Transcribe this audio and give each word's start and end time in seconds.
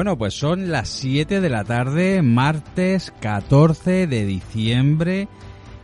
bueno, 0.00 0.16
pues 0.16 0.32
son 0.32 0.70
las 0.70 0.88
7 0.88 1.42
de 1.42 1.50
la 1.50 1.62
tarde, 1.62 2.22
martes 2.22 3.12
14 3.20 4.06
de 4.06 4.24
diciembre. 4.24 5.28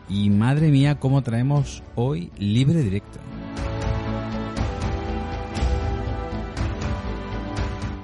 Y 0.09 0.31
madre 0.31 0.71
mía, 0.71 0.95
cómo 0.95 1.21
traemos 1.21 1.83
hoy 1.97 2.31
libre 2.39 2.81
directo. 2.81 3.19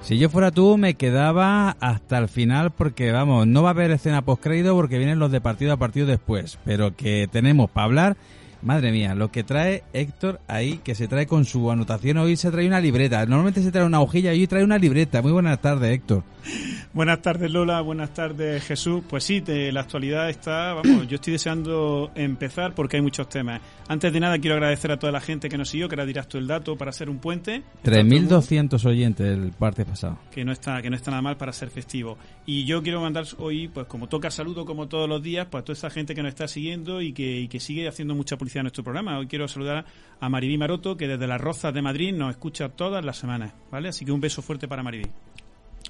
Si 0.03 0.19
yo 0.19 0.29
fuera 0.29 0.51
tú, 0.51 0.77
me 0.77 0.97
quedaba 0.97 1.79
hasta 1.81 2.19
el 2.19 2.29
final 2.29 2.73
porque, 2.73 3.11
vamos, 3.11 3.47
no 3.47 3.63
va 3.63 3.71
a 3.71 3.73
haber 3.73 3.91
escena 3.93 4.21
postcrédito 4.21 4.75
porque 4.75 4.99
vienen 4.99 5.19
los 5.19 5.33
de 5.33 5.41
partido 5.41 5.73
a 5.73 5.79
partido 5.79 6.07
después. 6.07 6.59
Pero 6.67 6.95
que 6.95 7.27
tenemos 7.33 7.71
para 7.71 7.87
hablar 7.87 8.17
Madre 8.63 8.93
mía, 8.93 9.15
lo 9.15 9.33
que 9.33 9.43
trae 9.43 9.83
Héctor 9.93 10.41
ahí, 10.47 10.79
que 10.85 10.95
se 10.95 11.09
trae 11.09 11.27
con 11.27 11.45
su 11.45 11.71
anotación, 11.71 12.19
hoy 12.19 12.37
se 12.37 12.51
trae 12.51 12.67
una 12.67 12.81
libreta. 12.81 13.27
Normalmente 13.27 13.63
se 13.63 13.73
trae 13.73 13.85
una 13.85 14.01
hojilla 14.01 14.33
y 14.35 14.41
hoy 14.41 14.47
trae 14.47 14.63
una 14.63 14.79
libreta. 14.79 15.21
Muy 15.21 15.33
buenas 15.33 15.61
tardes, 15.61 15.91
Héctor. 15.93 16.23
Buenas 16.93 17.23
tardes, 17.23 17.51
Lola. 17.51 17.81
Buenas 17.81 18.13
tardes, 18.13 18.63
Jesús. 18.65 19.03
Pues 19.09 19.25
sí, 19.25 19.43
la 19.47 19.81
actualidad 19.81 20.29
está, 20.29 20.75
vamos, 20.75 21.09
yo 21.09 21.15
estoy 21.15 21.33
deseando 21.33 22.11
empezar 22.15 22.75
porque 22.75 22.97
hay 22.97 23.03
muchos 23.03 23.31
temas. 23.31 23.63
Antes 23.89 24.13
de 24.13 24.21
nada, 24.21 24.39
quiero 24.39 24.57
agradecer 24.57 24.93
a 24.93 24.99
toda 24.99 25.11
la 25.11 25.21
gente 25.21 25.49
que 25.49 25.57
nos 25.57 25.71
siguió, 25.71 25.89
que 25.89 25.95
era 25.95 26.05
dirás 26.05 26.29
tú 26.29 26.37
el 26.37 26.47
dato 26.47 26.77
para 26.77 26.91
hacer 26.91 27.09
un 27.09 27.19
puente. 27.19 27.63
3.200 27.85 28.85
oyentes 28.85 29.27
el 29.27 29.53
parte 29.53 29.87
pasado. 29.87 30.19
Que 30.31 30.45
no 30.45 30.53
está 30.53 30.83
que 30.83 30.91
no 30.91 30.97
está 30.97 31.11
nada 31.11 31.23
mal 31.23 31.39
para 31.39 31.53
ser 31.53 31.71
festivo. 31.71 32.19
Y 32.45 32.67
yo 32.67 32.83
quiero 32.83 33.01
mandar 33.01 33.25
hoy, 33.39 33.69
pues 33.69 33.87
como 33.87 34.09
toca 34.09 34.31
saludo 34.31 34.67
como 34.67 34.87
todos 34.87 35.09
los 35.09 35.23
días, 35.23 35.47
pues 35.51 35.63
a 35.63 35.65
toda 35.65 35.75
esa 35.75 35.89
gente 35.89 36.15
que 36.15 36.23
nos 36.23 36.31
está 36.31 36.47
siguiendo 36.47 37.01
y 37.01 37.13
que, 37.13 37.41
y 37.41 37.49
que 37.49 37.59
sigue 37.59 37.89
haciendo 37.89 38.15
mucha 38.15 38.37
publicidad 38.37 38.52
a 38.59 38.63
nuestro 38.63 38.85
programa. 38.85 39.19
Hoy 39.19 39.27
quiero 39.27 39.49
saludar 39.49 39.85
a 40.21 40.29
Maribí 40.29 40.59
Maroto, 40.59 40.97
que 40.97 41.09
desde 41.09 41.27
las 41.27 41.41
Rozas 41.41 41.75
de 41.75 41.83
Madrid 41.83 42.15
nos 42.15 42.31
escucha 42.31 42.69
todas 42.69 43.05
las 43.05 43.17
semanas, 43.17 43.53
¿vale? 43.71 43.89
Así 43.89 44.05
que 44.05 44.13
un 44.13 44.21
beso 44.21 44.43
fuerte 44.43 44.69
para 44.69 44.83
Maribí. 44.83 45.07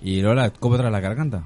Y 0.01 0.21
Lola, 0.21 0.51
¿cómo 0.51 0.77
trae 0.77 0.91
la 0.91 1.01
garganta? 1.01 1.45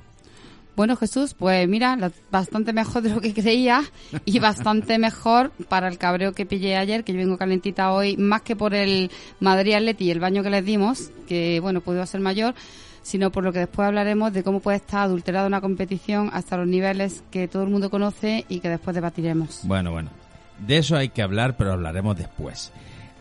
Bueno, 0.77 0.95
Jesús, 0.95 1.33
pues 1.33 1.67
mira, 1.67 1.97
bastante 2.31 2.75
mejor 2.75 3.03
de 3.03 3.09
lo 3.09 3.23
que 3.23 3.33
creía 3.33 3.83
y 4.27 4.39
bastante 4.41 4.99
mejor 4.99 5.51
para 5.71 5.89
el 5.89 5.97
cabreo 5.97 6.33
que 6.33 6.45
pillé 6.45 6.77
ayer, 6.77 7.03
que 7.03 7.15
yo 7.15 7.19
vengo 7.19 7.39
calentita 7.39 7.93
hoy, 7.93 8.19
más 8.19 8.43
que 8.43 8.57
por 8.57 8.75
el 8.75 9.11
Madrid 9.41 9.73
Atleti 9.73 10.05
y 10.05 10.11
el 10.11 10.21
baño 10.21 10.43
que 10.43 10.51
les 10.51 10.65
dimos, 10.65 11.11
que 11.27 11.61
bueno, 11.61 11.81
pudo 11.81 12.05
ser 12.05 12.21
mayor, 12.21 12.55
sino 13.03 13.33
por 13.33 13.43
lo 13.43 13.55
que 13.55 13.61
después 13.61 13.87
hablaremos 13.87 14.35
de 14.35 14.43
cómo 14.43 14.61
puede 14.61 14.77
estar 14.77 15.01
adulterada 15.01 15.47
una 15.47 15.63
competición 15.63 16.29
hasta 16.33 16.59
los 16.59 16.67
niveles 16.67 17.25
que 17.31 17.49
todo 17.49 17.63
el 17.63 17.71
mundo 17.71 17.89
conoce 17.89 18.45
y 18.49 18.61
que 18.61 18.69
después 18.69 18.95
debatiremos. 18.95 19.61
Bueno, 19.63 19.93
bueno. 19.93 20.11
De 20.59 20.79
eso 20.79 20.97
hay 20.97 21.11
que 21.11 21.23
hablar, 21.23 21.57
pero 21.57 21.73
hablaremos 21.73 22.17
después. 22.17 22.73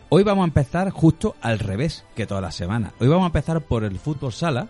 Hoy 0.08 0.22
vamos 0.22 0.44
a 0.44 0.48
empezar 0.48 0.90
justo 0.90 1.34
al 1.42 1.58
revés 1.58 2.04
que 2.14 2.26
toda 2.26 2.40
la 2.40 2.52
semana. 2.52 2.92
Hoy 3.00 3.08
vamos 3.08 3.24
a 3.24 3.26
empezar 3.26 3.60
por 3.60 3.84
el 3.84 3.98
fútbol 3.98 4.32
sala 4.32 4.68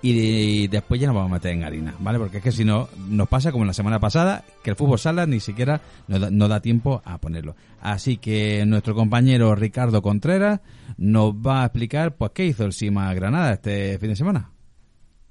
y 0.00 0.68
después 0.68 1.00
ya 1.00 1.08
nos 1.08 1.16
vamos 1.16 1.30
a 1.30 1.34
meter 1.34 1.52
en 1.52 1.64
harina, 1.64 1.94
¿vale? 1.98 2.18
Porque 2.18 2.38
es 2.38 2.42
que 2.42 2.52
si 2.52 2.64
no, 2.64 2.88
nos 3.08 3.28
pasa 3.28 3.52
como 3.52 3.64
la 3.64 3.72
semana 3.72 3.98
pasada, 3.98 4.44
que 4.62 4.70
el 4.70 4.76
fútbol 4.76 4.98
sala 4.98 5.26
ni 5.26 5.40
siquiera 5.40 5.80
nos 6.06 6.20
da, 6.20 6.30
da, 6.30 6.60
tiempo 6.60 7.02
a 7.04 7.18
ponerlo. 7.18 7.56
Así 7.80 8.16
que 8.16 8.64
nuestro 8.66 8.94
compañero 8.94 9.54
Ricardo 9.54 10.00
Contreras 10.00 10.60
nos 10.96 11.34
va 11.34 11.62
a 11.62 11.66
explicar, 11.66 12.14
pues, 12.16 12.30
qué 12.32 12.46
hizo 12.46 12.64
el 12.64 12.72
Sima 12.72 13.12
Granada 13.12 13.54
este 13.54 13.98
fin 13.98 14.10
de 14.10 14.16
semana. 14.16 14.50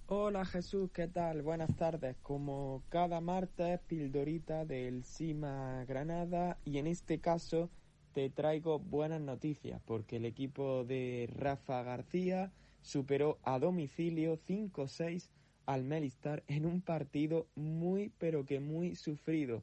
Hola 0.09 0.45
Jesús, 0.45 0.90
¿qué 0.94 1.09
tal? 1.09 1.41
Buenas 1.41 1.75
tardes. 1.75 2.16
Como 2.22 2.81
cada 2.88 3.19
martes, 3.19 3.81
pildorita 3.88 4.63
del 4.63 5.03
Sima 5.03 5.84
Granada 5.84 6.57
y 6.63 6.78
en 6.78 6.88
este 6.88 7.19
caso 7.19 7.69
te 8.13 8.29
traigo 8.29 8.79
buenas 8.79 9.19
noticias 9.19 9.81
porque 9.84 10.16
el 10.16 10.23
equipo 10.23 10.85
de 10.85 11.29
Rafa 11.35 11.84
García 11.84 12.53
superó 12.79 13.38
a 13.44 13.59
domicilio 13.59 14.38
5-6 14.38 15.29
al 15.66 15.84
Melistar 15.84 16.41
en 16.47 16.66
un 16.66 16.79
partido 16.79 17.50
muy 17.56 18.13
pero 18.17 18.46
que 18.46 18.62
muy 18.62 18.96
sufrido. 18.96 19.62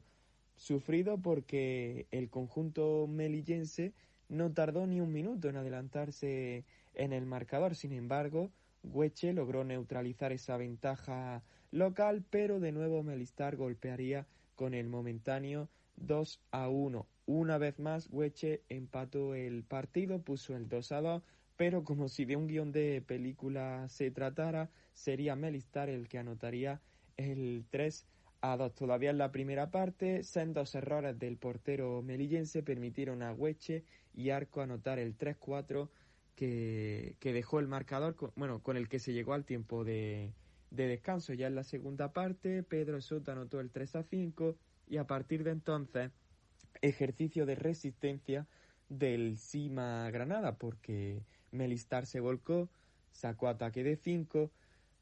Sufrido 0.57 1.17
porque 1.17 2.05
el 2.11 2.29
conjunto 2.29 3.07
melillense 3.07 3.93
no 4.29 4.53
tardó 4.53 4.85
ni 4.85 5.01
un 5.01 5.11
minuto 5.11 5.49
en 5.49 5.57
adelantarse 5.57 6.65
en 6.93 7.13
el 7.13 7.25
marcador. 7.25 7.73
Sin 7.73 7.93
embargo, 7.93 8.51
Hueche 8.85 9.33
logró 9.33 9.63
neutralizar 9.63 10.31
esa 10.31 10.57
ventaja 10.57 11.43
local, 11.71 12.23
pero 12.29 12.59
de 12.59 12.71
nuevo 12.71 13.03
Melistar 13.03 13.55
golpearía 13.55 14.27
con 14.55 14.73
el 14.73 14.87
momentáneo 14.87 15.69
2 15.97 16.41
a 16.51 16.69
1. 16.69 17.07
Una 17.25 17.57
vez 17.57 17.79
más, 17.79 18.07
Hueche 18.11 18.61
empató 18.69 19.35
el 19.35 19.63
partido, 19.63 20.19
puso 20.19 20.55
el 20.55 20.69
2 20.69 20.91
a 20.91 21.01
2, 21.01 21.23
pero 21.57 21.83
como 21.83 22.09
si 22.09 22.25
de 22.25 22.35
un 22.35 22.47
guion 22.47 22.71
de 22.71 23.03
película 23.05 23.87
se 23.89 24.11
tratara, 24.11 24.69
sería 24.93 25.35
Melistar 25.35 25.89
el 25.89 26.07
que 26.07 26.19
anotaría 26.19 26.81
el 27.17 27.65
3 27.69 28.05
a 28.41 28.57
2. 28.57 28.75
Todavía 28.75 29.09
en 29.09 29.17
la 29.17 29.31
primera 29.31 29.71
parte, 29.71 30.23
sendos 30.23 30.75
errores 30.75 31.17
del 31.17 31.37
portero 31.37 32.01
melillense 32.01 32.61
permitieron 32.61 33.23
a 33.23 33.33
Hueche 33.33 33.83
y 34.13 34.29
Arco 34.29 34.61
anotar 34.61 34.99
el 34.99 35.17
3-4 35.17 35.89
que, 36.35 37.17
dejó 37.21 37.59
el 37.59 37.67
marcador, 37.67 38.15
con, 38.15 38.31
bueno, 38.35 38.61
con 38.61 38.77
el 38.77 38.87
que 38.89 38.99
se 38.99 39.13
llegó 39.13 39.33
al 39.33 39.45
tiempo 39.45 39.83
de, 39.83 40.33
de 40.71 40.87
descanso. 40.87 41.33
Ya 41.33 41.47
en 41.47 41.55
la 41.55 41.63
segunda 41.63 42.13
parte, 42.13 42.63
Pedro 42.63 43.01
Soto 43.01 43.31
anotó 43.31 43.59
el 43.59 43.71
3 43.71 43.95
a 43.95 44.03
5 44.03 44.57
y 44.87 44.97
a 44.97 45.07
partir 45.07 45.43
de 45.43 45.51
entonces, 45.51 46.11
ejercicio 46.81 47.45
de 47.45 47.55
resistencia 47.55 48.47
del 48.89 49.37
Sima 49.37 50.09
Granada, 50.11 50.57
porque 50.57 51.23
Melistar 51.51 52.05
se 52.05 52.19
volcó, 52.19 52.69
sacó 53.11 53.47
ataque 53.47 53.83
de 53.83 53.95
5, 53.95 54.51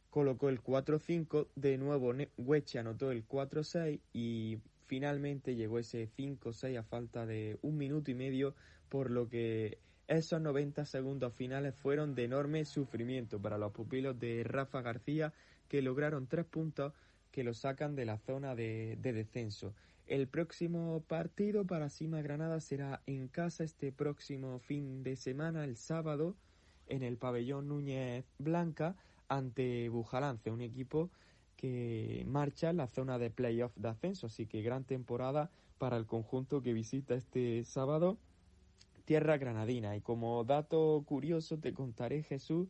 colocó 0.10 0.50
el 0.50 0.62
4-5, 0.62 1.48
de 1.56 1.78
nuevo 1.78 2.14
Hueche 2.38 2.80
anotó 2.80 3.12
el 3.12 3.28
4-6 3.28 4.00
y 4.14 4.60
finalmente 4.86 5.56
llegó 5.56 5.80
ese 5.80 6.08
5-6 6.08 6.78
a 6.78 6.84
falta 6.84 7.26
de 7.26 7.58
un 7.62 7.78
minuto 7.78 8.12
y 8.12 8.14
medio, 8.14 8.56
por 8.90 9.10
lo 9.10 9.28
que 9.28 9.80
esos 10.08 10.42
90 10.42 10.86
segundos 10.86 11.34
finales 11.34 11.76
fueron 11.76 12.14
de 12.14 12.26
enorme 12.26 12.66
sufrimiento 12.66 13.40
para 13.40 13.58
los 13.58 13.72
pupilos 13.72 14.20
de 14.20 14.44
Rafa 14.44 14.82
García, 14.82 15.34
que 15.70 15.82
lograron 15.82 16.28
tres 16.28 16.46
puntos 16.46 16.94
que 17.32 17.44
los 17.44 17.60
sacan 17.60 17.96
de 17.96 18.06
la 18.06 18.18
zona 18.18 18.54
de, 18.56 18.98
descenso. 19.02 19.74
El 20.06 20.28
próximo 20.28 21.02
partido 21.08 21.66
para 21.66 21.90
Sima 21.90 22.22
Granada 22.22 22.60
será 22.60 23.02
en 23.08 23.28
casa 23.30 23.64
este 23.64 23.92
próximo 23.92 24.60
fin 24.60 25.04
de 25.04 25.16
semana, 25.16 25.64
el 25.64 25.78
sábado, 25.78 26.36
en 26.88 27.02
el 27.02 27.18
pabellón 27.18 27.70
Núñez 27.70 28.26
Blanca, 28.38 28.96
ante 29.30 29.88
Bujalance, 29.88 30.52
un 30.52 30.62
equipo 30.62 31.10
que 31.56 32.26
marcha 32.28 32.70
en 32.70 32.78
la 32.78 32.88
zona 32.88 33.18
de 33.18 33.32
playoff 33.32 33.76
de 33.78 33.88
ascenso. 33.88 34.28
Así 34.28 34.46
que 34.46 34.62
gran 34.62 34.84
temporada 34.84 35.50
para 35.78 35.96
el 35.96 36.06
conjunto 36.06 36.62
que 36.62 36.74
visita 36.74 37.16
este 37.16 37.64
sábado 37.64 38.18
tierra 39.06 39.38
granadina. 39.38 39.96
Y 39.96 40.02
como 40.02 40.44
dato 40.44 41.04
curioso 41.06 41.58
te 41.58 41.74
contaré, 41.74 42.24
Jesús, 42.24 42.68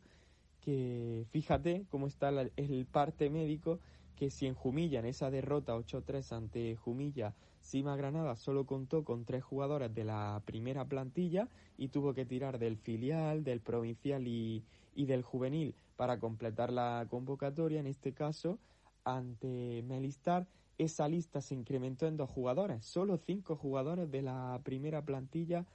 que 0.62 1.26
fíjate 1.32 1.86
cómo 1.90 2.08
está 2.08 2.30
el 2.30 2.86
parte 2.86 3.30
médico, 3.30 3.80
que 4.16 4.30
si 4.30 4.46
en 4.48 4.54
Jumilla, 4.54 5.00
en 5.00 5.06
esa 5.06 5.32
derrota 5.32 5.76
8-3 5.76 6.32
ante 6.32 6.76
Jumilla, 6.76 7.34
Sima 7.62 7.96
Granada 7.96 8.36
solo 8.36 8.66
contó 8.66 9.04
con 9.04 9.26
tres 9.26 9.44
jugadores 9.44 9.94
de 9.94 10.04
la 10.04 10.42
primera 10.46 10.86
plantilla 10.86 11.48
y 11.78 11.88
tuvo 11.88 12.14
que 12.14 12.26
tirar 12.26 12.60
del 12.60 12.78
filial, 12.78 13.44
del 13.44 13.62
provincial 13.62 14.28
y, 14.28 14.64
y 14.96 15.06
del 15.06 15.24
juvenil 15.24 15.74
para 15.96 16.20
completar 16.20 16.72
la 16.72 17.08
convocatoria. 17.10 17.80
En 17.80 17.88
este 17.88 18.14
caso, 18.14 18.60
ante 19.06 19.84
Melistar, 19.84 20.48
esa 20.78 21.08
lista 21.08 21.42
se 21.42 21.56
incrementó 21.56 22.08
en 22.08 22.18
dos 22.18 22.30
jugadores, 22.30 22.86
solo 22.86 23.18
cinco 23.18 23.56
jugadores 23.56 24.10
de 24.12 24.22
la 24.22 24.60
primera 24.64 25.04
plantilla 25.04 25.66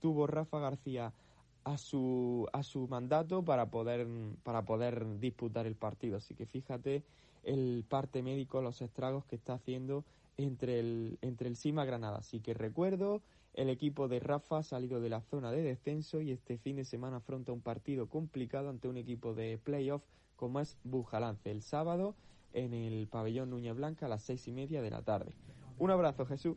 tuvo 0.00 0.26
Rafa 0.26 0.58
García 0.58 1.12
a 1.64 1.76
su 1.78 2.48
a 2.52 2.62
su 2.62 2.88
mandato 2.88 3.44
para 3.44 3.70
poder 3.70 4.06
para 4.42 4.64
poder 4.64 5.20
disputar 5.20 5.66
el 5.66 5.76
partido. 5.76 6.16
Así 6.16 6.34
que 6.34 6.46
fíjate 6.46 7.02
el 7.44 7.84
parte 7.88 8.22
médico 8.22 8.60
los 8.62 8.82
estragos 8.82 9.24
que 9.26 9.36
está 9.36 9.54
haciendo 9.54 10.04
entre 10.36 10.80
el 10.80 11.18
entre 11.22 11.48
el 11.48 11.56
Sima 11.56 11.84
Granada. 11.84 12.18
Así 12.18 12.40
que 12.40 12.54
recuerdo 12.54 13.20
el 13.54 13.68
equipo 13.68 14.08
de 14.08 14.20
Rafa 14.20 14.58
ha 14.58 14.62
salido 14.62 15.00
de 15.00 15.10
la 15.10 15.20
zona 15.20 15.50
de 15.50 15.62
descenso 15.62 16.20
y 16.20 16.30
este 16.30 16.56
fin 16.56 16.76
de 16.76 16.84
semana 16.84 17.18
afronta 17.18 17.52
un 17.52 17.60
partido 17.60 18.08
complicado 18.08 18.70
ante 18.70 18.88
un 18.88 18.96
equipo 18.96 19.34
de 19.34 19.58
playoff 19.58 20.02
como 20.36 20.60
es 20.60 20.78
Bujalance. 20.84 21.50
El 21.50 21.62
sábado 21.62 22.14
en 22.52 22.72
el 22.72 23.06
pabellón 23.06 23.50
Núñez 23.50 23.76
Blanca 23.76 24.06
a 24.06 24.08
las 24.08 24.22
seis 24.22 24.48
y 24.48 24.52
media 24.52 24.82
de 24.82 24.90
la 24.90 25.02
tarde. 25.02 25.34
Un 25.78 25.90
abrazo 25.90 26.26
Jesús 26.26 26.56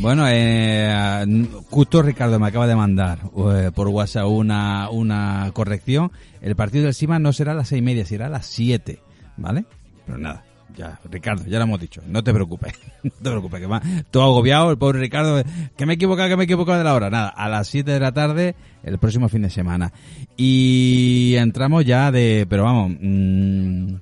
Bueno, 0.00 0.26
eh, 0.28 1.48
justo 1.70 2.02
Ricardo 2.02 2.38
me 2.38 2.46
acaba 2.46 2.66
de 2.66 2.76
mandar 2.76 3.18
eh, 3.52 3.70
por 3.74 3.88
WhatsApp 3.88 4.26
una, 4.26 4.88
una 4.90 5.50
corrección. 5.52 6.12
El 6.40 6.54
partido 6.56 6.84
del 6.84 6.94
Sima 6.94 7.18
no 7.18 7.32
será 7.32 7.52
a 7.52 7.54
las 7.54 7.68
seis 7.68 7.80
y 7.80 7.84
media, 7.84 8.06
será 8.06 8.26
a 8.26 8.30
las 8.30 8.46
siete, 8.46 9.00
¿vale? 9.36 9.64
Pero 10.06 10.18
nada, 10.18 10.44
ya, 10.76 11.00
Ricardo, 11.10 11.44
ya 11.46 11.58
lo 11.58 11.64
hemos 11.64 11.80
dicho, 11.80 12.00
no 12.06 12.22
te 12.22 12.32
preocupes, 12.32 12.72
no 13.02 13.10
te 13.10 13.30
preocupes, 13.30 13.60
que 13.60 13.66
va 13.66 13.82
todo 14.10 14.22
agobiado, 14.22 14.70
el 14.70 14.78
pobre 14.78 15.00
Ricardo, 15.00 15.42
que 15.76 15.84
me 15.84 15.94
he 15.94 15.96
equivocado, 15.96 16.28
que 16.28 16.36
me 16.36 16.44
he 16.44 16.46
equivocado 16.46 16.78
de 16.78 16.84
la 16.84 16.94
hora. 16.94 17.10
Nada, 17.10 17.28
a 17.28 17.48
las 17.48 17.66
siete 17.66 17.90
de 17.90 18.00
la 18.00 18.12
tarde, 18.12 18.54
el 18.84 18.98
próximo 18.98 19.28
fin 19.28 19.42
de 19.42 19.50
semana. 19.50 19.92
Y 20.36 21.34
entramos 21.36 21.84
ya 21.84 22.12
de, 22.12 22.46
pero 22.48 22.62
vamos, 22.62 22.92
mm, 23.00 23.94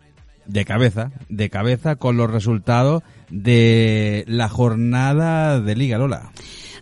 de 0.47 0.65
cabeza, 0.65 1.11
de 1.29 1.51
cabeza 1.51 1.97
con 1.97 2.17
los 2.17 2.31
resultados 2.31 3.03
de 3.31 4.25
la 4.27 4.49
jornada 4.49 5.61
de 5.61 5.77
Liga 5.77 5.99
Lola. 5.99 6.31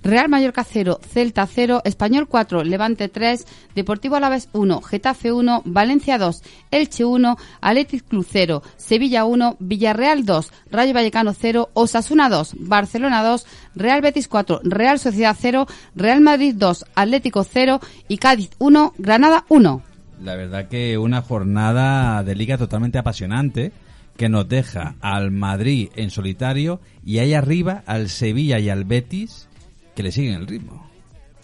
Real 0.05 0.29
Mallorca 0.29 0.65
0, 0.65 1.01
Celta 1.03 1.47
0, 1.47 1.81
Español 1.85 2.29
4, 2.29 2.63
Levante 2.63 3.09
3, 3.09 3.47
Deportivo 3.75 4.17
Alavés 4.17 4.51
1, 4.53 4.83
Getafe 4.83 5.33
1, 5.33 5.63
Valencia 5.65 6.19
2, 6.19 6.43
Elche 6.71 7.07
1, 7.07 7.39
Athletic 7.63 8.07
Club 8.07 8.27
0, 8.31 8.63
Sevilla 8.77 9.25
1, 9.25 9.57
Villarreal 9.61 10.27
2, 10.27 10.53
Rayo 10.71 10.93
Vallecano 10.93 11.33
0, 11.33 11.71
Osasuna 11.73 12.29
2, 12.29 12.57
Barcelona 12.59 13.23
2, 13.25 13.47
Real 13.77 14.03
Betis 14.03 14.29
4, 14.29 14.61
Real 14.65 14.99
Sociedad 14.99 15.35
0, 15.41 15.67
Real 15.97 16.21
Madrid 16.21 16.55
2, 16.55 16.85
Atlético 16.95 17.43
0 17.43 17.81
y 18.07 18.19
Cádiz 18.19 18.51
1, 18.59 18.93
Granada 18.99 19.47
1. 19.49 19.83
La 20.23 20.37
verdad 20.37 20.69
que 20.69 20.99
una 20.99 21.23
jornada 21.23 22.23
de 22.23 22.35
liga 22.35 22.59
totalmente 22.59 22.99
apasionante 22.99 23.73
que 24.17 24.29
nos 24.29 24.49
deja 24.49 24.95
al 25.01 25.31
Madrid 25.31 25.89
en 25.97 26.11
solitario 26.11 26.81
y 27.05 27.19
ahí 27.19 27.35
arriba 27.35 27.83
al 27.87 28.09
Sevilla 28.09 28.59
y 28.61 28.69
al 28.71 28.85
Betis 28.85 29.49
que 29.97 30.03
le 30.03 30.13
siguen 30.13 30.35
el 30.35 30.47
ritmo. 30.47 30.89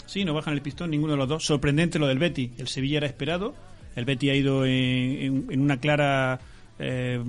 Sí, 0.07 0.25
no 0.25 0.35
bajan 0.35 0.55
el 0.55 0.63
pistón 0.63 0.91
ninguno 0.91 1.13
de 1.13 1.19
los 1.19 1.29
dos. 1.29 1.45
Sorprendente 1.45 1.99
lo 1.99 2.07
del 2.09 2.19
Betty. 2.19 2.51
El 2.59 2.67
Sevilla 2.69 2.99
era 2.99 3.07
esperado. 3.07 3.55
El 3.95 4.05
Betty 4.05 4.31
ha 4.31 4.35
ido 4.35 4.65
en, 4.67 4.73
en- 4.73 5.47
en 5.51 5.61
una 5.61 5.77
clara. 5.79 6.41
Eh, 6.79 7.21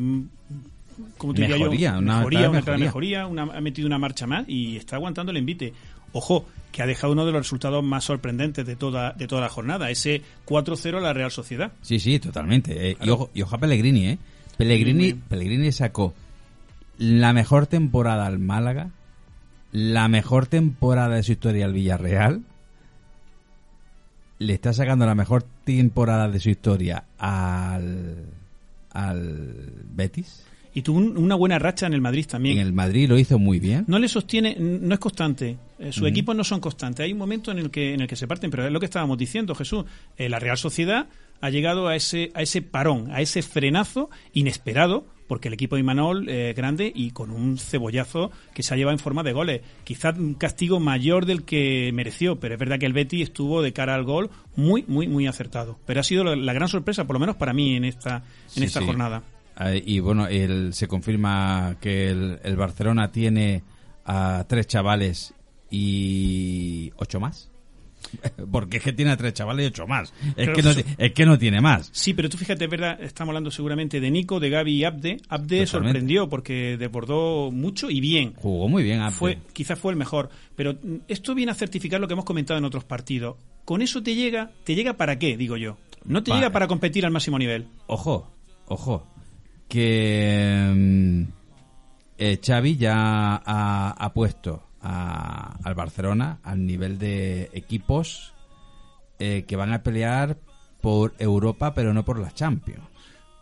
¿Cómo 1.18 1.34
te 1.34 1.42
diría 1.42 1.58
yo? 1.58 1.64
Mejoría, 1.66 1.98
una 1.98 2.18
mejoría, 2.18 2.40
clara 2.40 2.50
una 2.52 2.62
clara 2.62 2.78
mejoría. 2.80 3.20
mejoría. 3.26 3.46
una- 3.46 3.58
ha 3.58 3.62
metido 3.62 3.88
una 3.88 3.98
marcha 4.00 4.28
más 4.28 4.46
y 4.48 4.78
está 4.78 4.96
aguantando 4.96 5.32
el 5.32 5.38
envite. 5.38 5.74
Ojo, 6.14 6.46
que 6.72 6.82
ha 6.82 6.86
dejado 6.86 7.14
uno 7.14 7.26
de 7.26 7.32
los 7.32 7.42
resultados 7.42 7.84
más 7.84 8.04
sorprendentes 8.04 8.66
de 8.66 8.76
toda, 8.76 9.14
de 9.14 9.28
toda 9.28 9.42
la 9.42 9.50
jornada. 9.50 9.90
Ese 9.90 10.22
4-0 10.46 10.98
a 10.98 11.02
la 11.02 11.14
Real 11.14 11.32
Sociedad. 11.32 11.72
Sí, 11.82 12.00
sí, 12.00 12.20
totalmente. 12.20 12.92
Eh, 12.92 12.98
y, 13.02 13.10
ojo, 13.10 13.30
y 13.34 13.42
ojo 13.42 13.56
a 13.56 13.60
Pellegrini, 13.60 14.08
¿eh? 14.08 14.18
Pellegrini, 14.68 15.14
Pellegrini 15.14 15.72
sacó 15.72 16.14
la 16.98 17.34
mejor 17.34 17.68
temporada 17.68 18.26
al 18.28 18.40
Málaga, 18.40 18.90
la 19.72 20.08
mejor 20.08 20.48
temporada 20.48 21.16
de 21.16 21.24
su 21.24 21.32
historia 21.34 21.66
al 21.66 21.74
Villarreal, 21.74 22.42
le 24.40 24.54
está 24.54 24.74
sacando 24.74 25.06
la 25.06 25.16
mejor 25.16 25.44
temporada 25.64 26.28
de 26.30 26.40
su 26.40 26.50
historia 26.50 27.04
al, 27.20 28.26
al 28.92 29.54
Betis. 29.94 30.44
Y 30.74 30.82
tuvo 30.84 31.00
un- 31.00 31.18
una 31.18 31.36
buena 31.36 31.60
racha 31.60 31.86
en 31.86 31.94
el 31.94 32.02
Madrid 32.02 32.26
también. 32.28 32.58
En 32.58 32.66
el 32.66 32.74
Madrid 32.74 33.08
lo 33.10 33.20
hizo 33.20 33.38
muy 33.38 33.60
bien. 33.60 33.84
No 33.88 34.00
le 34.00 34.08
sostiene, 34.08 34.56
no 34.58 34.94
es 34.94 35.00
constante. 35.00 35.58
Eh, 35.78 35.92
sus 35.92 36.08
equipos 36.08 36.36
no 36.36 36.44
son 36.46 36.60
constantes. 36.62 37.04
Hay 37.04 37.12
un 37.12 37.18
momento 37.20 37.52
en 37.52 37.60
el 37.60 37.70
que 37.70 37.94
en 37.94 38.02
el 38.02 38.08
que 38.08 38.16
se 38.16 38.26
parten, 38.28 38.50
pero 38.50 38.66
es 38.66 38.72
lo 38.72 38.80
que 38.80 38.86
estábamos 38.86 39.18
diciendo, 39.18 39.54
Jesús. 39.54 39.84
Eh, 40.18 40.30
la 40.30 40.40
Real 40.40 40.58
Sociedad 40.58 41.08
ha 41.42 41.50
llegado 41.50 41.88
a 41.88 41.96
ese 41.96 42.32
a 42.36 42.42
ese 42.42 42.62
parón, 42.62 43.12
a 43.12 43.22
ese 43.22 43.42
frenazo 43.42 44.10
inesperado, 44.34 45.06
porque 45.28 45.48
el 45.48 45.54
equipo 45.54 45.76
de 45.76 45.82
Imanol 45.82 46.28
eh, 46.30 46.54
grande 46.56 46.92
y 46.94 47.12
con 47.12 47.32
un 47.32 47.58
cebollazo 47.58 48.32
que 48.54 48.64
se 48.64 48.74
ha 48.74 48.78
llevado 48.78 48.94
en 48.94 49.00
forma 49.00 49.24
de 49.24 49.32
goles. 49.34 49.62
Quizás 49.84 50.18
un 50.18 50.34
castigo 50.34 50.80
mayor 50.80 51.26
del 51.26 51.44
que 51.44 51.92
mereció, 51.94 52.40
pero 52.40 52.56
es 52.56 52.60
verdad 52.60 52.80
que 52.80 52.86
el 52.86 52.94
Betty 52.94 53.22
estuvo 53.22 53.62
de 53.62 53.72
cara 53.74 53.96
al 53.96 54.04
gol 54.04 54.30
muy 54.56 54.84
muy 54.88 55.08
muy 55.08 55.28
acertado. 55.28 55.80
Pero 55.86 56.02
ha 56.02 56.04
sido 56.04 56.24
la, 56.24 56.36
la 56.36 56.54
gran 56.54 56.68
sorpresa, 56.68 57.06
por 57.06 57.16
lo 57.16 57.20
menos 57.22 57.36
para 57.38 57.54
mí 57.54 57.76
en 57.76 57.86
esta 57.86 58.18
en 58.18 58.24
Sí, 58.48 58.64
esta 58.64 58.80
sí. 58.82 58.86
jornada. 58.86 59.24
Y 59.86 60.00
bueno, 60.00 60.28
el- 60.28 60.74
se 60.74 60.88
confirma 60.88 61.78
que 61.80 62.10
el, 62.10 62.40
el 62.44 62.56
Barcelona 62.56 63.12
tiene 63.12 63.64
a 64.06 64.46
tres 64.50 64.66
chavales 64.68 65.34
y 65.70 66.92
ocho 66.98 67.20
más. 67.20 67.51
Porque 68.52 68.78
es 68.78 68.84
que 68.84 68.94
tiene 68.94 69.12
a 69.12 69.18
tres 69.18 69.34
chavales 69.34 69.64
y 69.66 69.68
ocho 69.68 69.88
más. 69.88 70.14
Es, 70.36 70.50
que 70.50 70.62
no, 70.62 70.76
ti- 70.76 70.84
es 70.98 71.12
que 71.14 71.26
no 71.26 71.38
tiene 71.38 71.62
más. 71.62 71.90
Sí, 71.94 72.14
pero 72.14 72.30
tú 72.30 72.38
fíjate, 72.38 72.66
es 72.66 72.70
verdad, 72.72 73.02
estamos 73.02 73.30
hablando 73.32 73.52
seguramente 73.52 74.00
de 74.00 74.12
Nico, 74.12 74.40
de 74.40 74.50
Gaby 74.50 74.72
y 74.74 74.84
Abde. 74.84 75.18
Abde 75.30 75.66
Totalmente. 75.66 75.68
sorprendió 75.68 76.30
porque 76.30 76.78
desbordó 76.78 77.52
mucho 77.52 77.90
y 77.90 78.00
bien. 78.02 78.34
Jugó 78.36 78.68
muy 78.68 78.84
bien. 78.84 79.02
Abde. 79.02 79.16
Fue, 79.16 79.38
quizás 79.54 79.80
fue 79.80 79.92
el 79.92 79.98
mejor. 79.98 80.30
Pero 80.56 80.76
esto 81.08 81.34
viene 81.36 81.52
a 81.52 81.56
certificar 81.56 82.00
lo 82.02 82.08
que 82.08 82.14
hemos 82.14 82.26
comentado 82.26 82.58
en 82.58 82.66
otros 82.66 82.84
partidos. 82.84 83.38
Con 83.66 83.82
eso 83.82 84.02
te 84.04 84.16
llega, 84.16 84.52
¿te 84.64 84.76
llega 84.76 84.94
para 84.94 85.18
qué? 85.20 85.38
Digo 85.38 85.58
yo. 85.58 85.78
No 86.04 86.24
te 86.24 86.32
llega 86.34 86.50
para 86.50 86.68
competir 86.68 87.06
al 87.06 87.12
máximo 87.12 87.38
nivel. 87.38 87.68
Ojo, 87.88 88.32
ojo. 88.68 89.08
Que 89.68 90.72
mm, 90.76 91.24
eh, 92.18 92.40
Xavi 92.46 92.76
ya 92.78 92.94
ha, 93.46 93.92
ha 93.92 94.14
puesto 94.14 94.64
a- 94.82 95.58
al 95.64 95.76
Barcelona 95.76 96.40
al 96.44 96.66
nivel 96.66 96.98
de 96.98 97.50
equipos 97.54 98.34
eh, 99.20 99.46
que 99.48 99.56
van 99.56 99.72
a 99.74 99.84
pelear 99.84 100.38
por 100.82 101.14
Europa, 101.20 101.74
pero 101.74 101.94
no 101.94 102.04
por 102.04 102.18
la 102.20 102.32
Champions. 102.32 102.82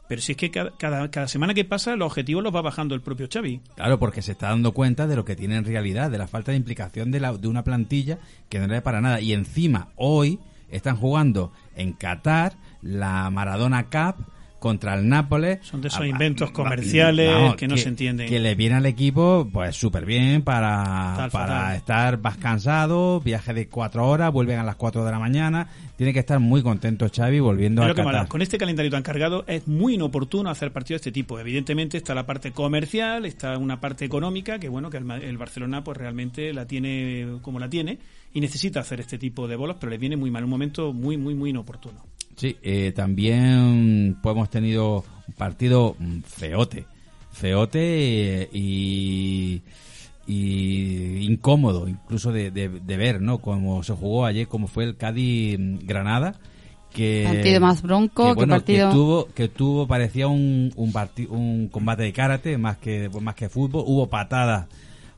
Pero 0.09 0.21
si 0.21 0.31
es 0.33 0.37
que 0.37 0.49
cada, 0.51 0.71
cada, 0.75 1.09
cada 1.11 1.27
semana 1.27 1.53
que 1.53 1.63
pasa 1.65 1.95
los 1.95 2.07
objetivos 2.07 2.43
los 2.43 2.53
va 2.53 2.61
bajando 2.61 2.95
el 2.95 3.01
propio 3.01 3.27
Xavi. 3.31 3.61
Claro, 3.75 3.99
porque 3.99 4.21
se 4.23 4.31
está 4.31 4.49
dando 4.49 4.73
cuenta 4.73 5.05
de 5.07 5.15
lo 5.15 5.23
que 5.23 5.35
tiene 5.35 5.55
en 5.55 5.65
realidad, 5.65 6.09
de 6.09 6.17
la 6.17 6.27
falta 6.27 6.51
de 6.51 6.57
implicación 6.57 7.11
de, 7.11 7.19
la, 7.19 7.33
de 7.33 7.47
una 7.47 7.63
plantilla 7.63 8.17
que 8.49 8.59
no 8.59 8.65
le 8.67 8.73
da 8.73 8.81
para 8.81 9.01
nada. 9.01 9.21
Y 9.21 9.33
encima, 9.33 9.89
hoy 9.95 10.39
están 10.71 10.97
jugando 10.97 11.53
en 11.75 11.93
Qatar 11.93 12.53
la 12.81 13.29
Maradona 13.29 13.83
Cup 13.85 14.25
contra 14.59 14.93
el 14.93 15.07
Nápoles. 15.09 15.59
Son 15.65 15.81
de 15.81 15.87
esos 15.87 16.01
Ah, 16.01 16.07
inventos 16.07 16.49
ah, 16.49 16.53
comerciales 16.53 17.33
vamos, 17.33 17.55
que 17.55 17.67
no 17.67 17.77
se 17.77 17.89
entienden. 17.89 18.27
Que 18.29 18.39
le 18.39 18.55
viene 18.55 18.75
al 18.75 18.85
equipo, 18.85 19.47
pues 19.51 19.75
súper 19.75 20.05
bien 20.05 20.41
para, 20.41 21.13
Fatal, 21.15 21.31
para 21.31 21.55
fatal. 21.55 21.75
estar 21.75 22.21
más 22.21 22.37
cansado, 22.37 23.19
viaje 23.21 23.53
de 23.53 23.67
cuatro 23.67 24.07
horas, 24.07 24.31
vuelven 24.31 24.59
a 24.59 24.63
las 24.63 24.75
cuatro 24.75 25.03
de 25.03 25.11
la 25.11 25.19
mañana. 25.19 25.67
Tiene 25.95 26.13
que 26.13 26.19
estar 26.19 26.39
muy 26.39 26.61
contento 26.61 27.07
Xavi 27.13 27.39
volviendo 27.39 27.83
Es 27.83 27.91
a 27.91 27.93
que 27.93 28.03
Qatar. 28.03 28.27
Con 28.27 28.41
este 28.41 28.57
calendario 28.57 28.91
tan 28.91 29.03
cargado 29.03 29.43
es 29.47 29.67
muy 29.67 29.95
inoportuno 29.95 30.49
hacer 30.49 30.71
partidos 30.71 31.01
de 31.01 31.09
este 31.09 31.11
tipo. 31.11 31.39
Evidentemente 31.39 31.97
está 31.97 32.13
la 32.15 32.25
parte 32.25 32.51
comercial, 32.51 33.25
está 33.25 33.57
una 33.57 33.79
parte 33.81 34.05
económica, 34.05 34.59
que 34.59 34.69
bueno, 34.69 34.89
que 34.89 34.97
el, 34.97 35.09
el 35.11 35.37
Barcelona 35.37 35.83
pues 35.83 35.97
realmente 35.97 36.53
la 36.53 36.65
tiene 36.65 37.39
como 37.41 37.59
la 37.59 37.69
tiene 37.69 37.97
y 38.33 38.41
necesita 38.41 38.79
hacer 38.79 38.99
este 38.99 39.17
tipo 39.17 39.47
de 39.47 39.55
bolos, 39.55 39.77
pero 39.79 39.89
le 39.89 39.97
viene 39.97 40.15
muy 40.15 40.31
mal, 40.31 40.43
un 40.43 40.49
momento 40.51 40.93
muy, 40.93 41.17
muy, 41.17 41.33
muy 41.35 41.49
inoportuno. 41.49 42.03
Sí, 42.39 42.55
eh, 42.63 42.93
también 42.95 44.17
pues, 44.23 44.33
hemos 44.33 44.49
tenido 44.49 45.03
un 45.27 45.33
partido 45.33 45.97
mm, 45.99 46.19
feote, 46.21 46.85
feote 47.33 48.43
eh, 48.43 48.49
y, 48.53 49.61
y 50.25 51.17
incómodo 51.29 51.87
incluso 51.89 52.31
de, 52.31 52.49
de- 52.51 52.69
de 52.69 52.97
ver, 52.97 53.21
¿no? 53.21 53.39
Cómo 53.39 53.83
se 53.83 53.91
jugó 53.93 54.25
ayer, 54.25 54.47
cómo 54.47 54.67
fue 54.67 54.85
el 54.85 54.95
Cádiz-Granada. 54.95 56.35
Que, 56.93 57.25
Partido 57.27 57.59
más 57.61 57.81
bronco, 57.83 58.25
que 58.29 58.33
bueno, 58.33 58.55
partido- 58.55 58.89
que 58.89 58.95
tuvo, 58.95 59.27
que 59.35 59.47
tuvo 59.49 59.85
parecía 59.87 60.27
un, 60.27 60.71
un, 60.75 60.93
un 61.29 61.67
combate 61.67 62.03
de 62.03 62.13
karate 62.13 62.57
más 62.57 62.77
que 62.77 63.09
más 63.21 63.35
que 63.35 63.49
fútbol. 63.49 63.83
Hubo 63.85 64.07
patadas 64.07 64.67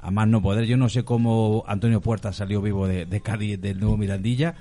a 0.01 0.11
más 0.11 0.27
no 0.27 0.41
poder. 0.41 0.65
Yo 0.65 0.75
no 0.75 0.89
sé 0.89 1.03
cómo 1.03 1.63
Antonio 1.67 2.01
Puerta 2.01 2.33
salió 2.33 2.61
vivo 2.61 2.87
de, 2.87 3.05
de 3.05 3.21
Cádiz, 3.21 3.61
del 3.61 3.79
nuevo 3.79 3.95
Mirandilla, 3.95 4.55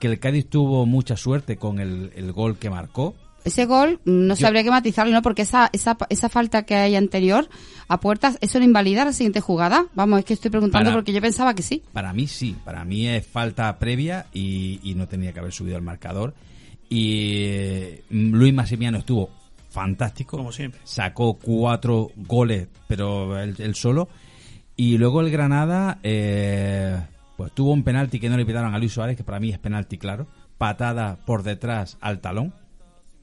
que 0.00 0.08
el 0.08 0.18
Cádiz 0.18 0.48
tuvo 0.48 0.84
mucha 0.86 1.16
suerte 1.16 1.56
con 1.56 1.78
el, 1.78 2.10
el 2.16 2.32
gol 2.32 2.58
que 2.58 2.68
marcó. 2.70 3.14
Ese 3.44 3.64
gol 3.66 4.00
mm, 4.04 4.26
no 4.26 4.34
Yo- 4.34 4.40
sabría 4.40 4.62
que 4.64 4.70
matizarlo, 4.70 5.12
¿no? 5.12 5.22
Porque 5.22 5.42
esa, 5.42 5.70
esa, 5.72 5.96
esa 6.08 6.28
falta 6.28 6.64
que 6.64 6.74
hay 6.74 6.96
anterior 6.96 7.48
a 7.88 8.00
puertas, 8.00 8.36
¿eso 8.40 8.58
lo 8.58 8.64
invalida 8.64 9.04
la 9.04 9.12
siguiente 9.12 9.40
jugada? 9.40 9.86
Vamos, 9.94 10.18
es 10.18 10.24
que 10.24 10.34
estoy 10.34 10.50
preguntando 10.50 10.86
Para- 10.90 10.96
porque 10.96 11.12
yo 11.12 11.20
pensaba 11.22 11.54
que 11.54 11.62
sí. 11.62 11.82
Para 11.92 12.12
mí 12.12 12.26
sí, 12.26 12.56
para 12.64 12.84
mí 12.84 13.06
es 13.06 13.26
falta 13.26 13.78
previa 13.78 14.26
y, 14.34 14.80
y 14.82 14.94
no 14.94 15.06
tenía 15.08 15.32
que 15.32 15.38
haber 15.38 15.52
subido 15.52 15.76
el 15.76 15.82
marcador. 15.82 16.34
Y 16.88 17.44
eh, 17.44 18.02
Luis 18.10 18.52
Massimiano 18.52 18.98
estuvo 18.98 19.30
fantástico. 19.70 20.36
Como 20.36 20.50
siempre. 20.52 20.80
Sacó 20.84 21.34
cuatro 21.34 22.10
goles, 22.16 22.66
pero 22.88 23.38
él, 23.40 23.54
él 23.58 23.74
solo. 23.74 24.08
Y 24.76 24.98
luego 24.98 25.20
el 25.20 25.30
Granada, 25.30 25.98
eh, 26.02 26.96
pues 27.40 27.52
tuvo 27.52 27.72
un 27.72 27.84
penalti 27.84 28.20
que 28.20 28.28
no 28.28 28.36
le 28.36 28.44
pitaron 28.44 28.74
a 28.74 28.78
Luis 28.78 28.92
Suárez, 28.92 29.16
que 29.16 29.24
para 29.24 29.40
mí 29.40 29.48
es 29.48 29.58
penalti 29.58 29.96
claro. 29.96 30.26
Patada 30.58 31.16
por 31.24 31.42
detrás 31.42 31.96
al 32.02 32.20
talón. 32.20 32.52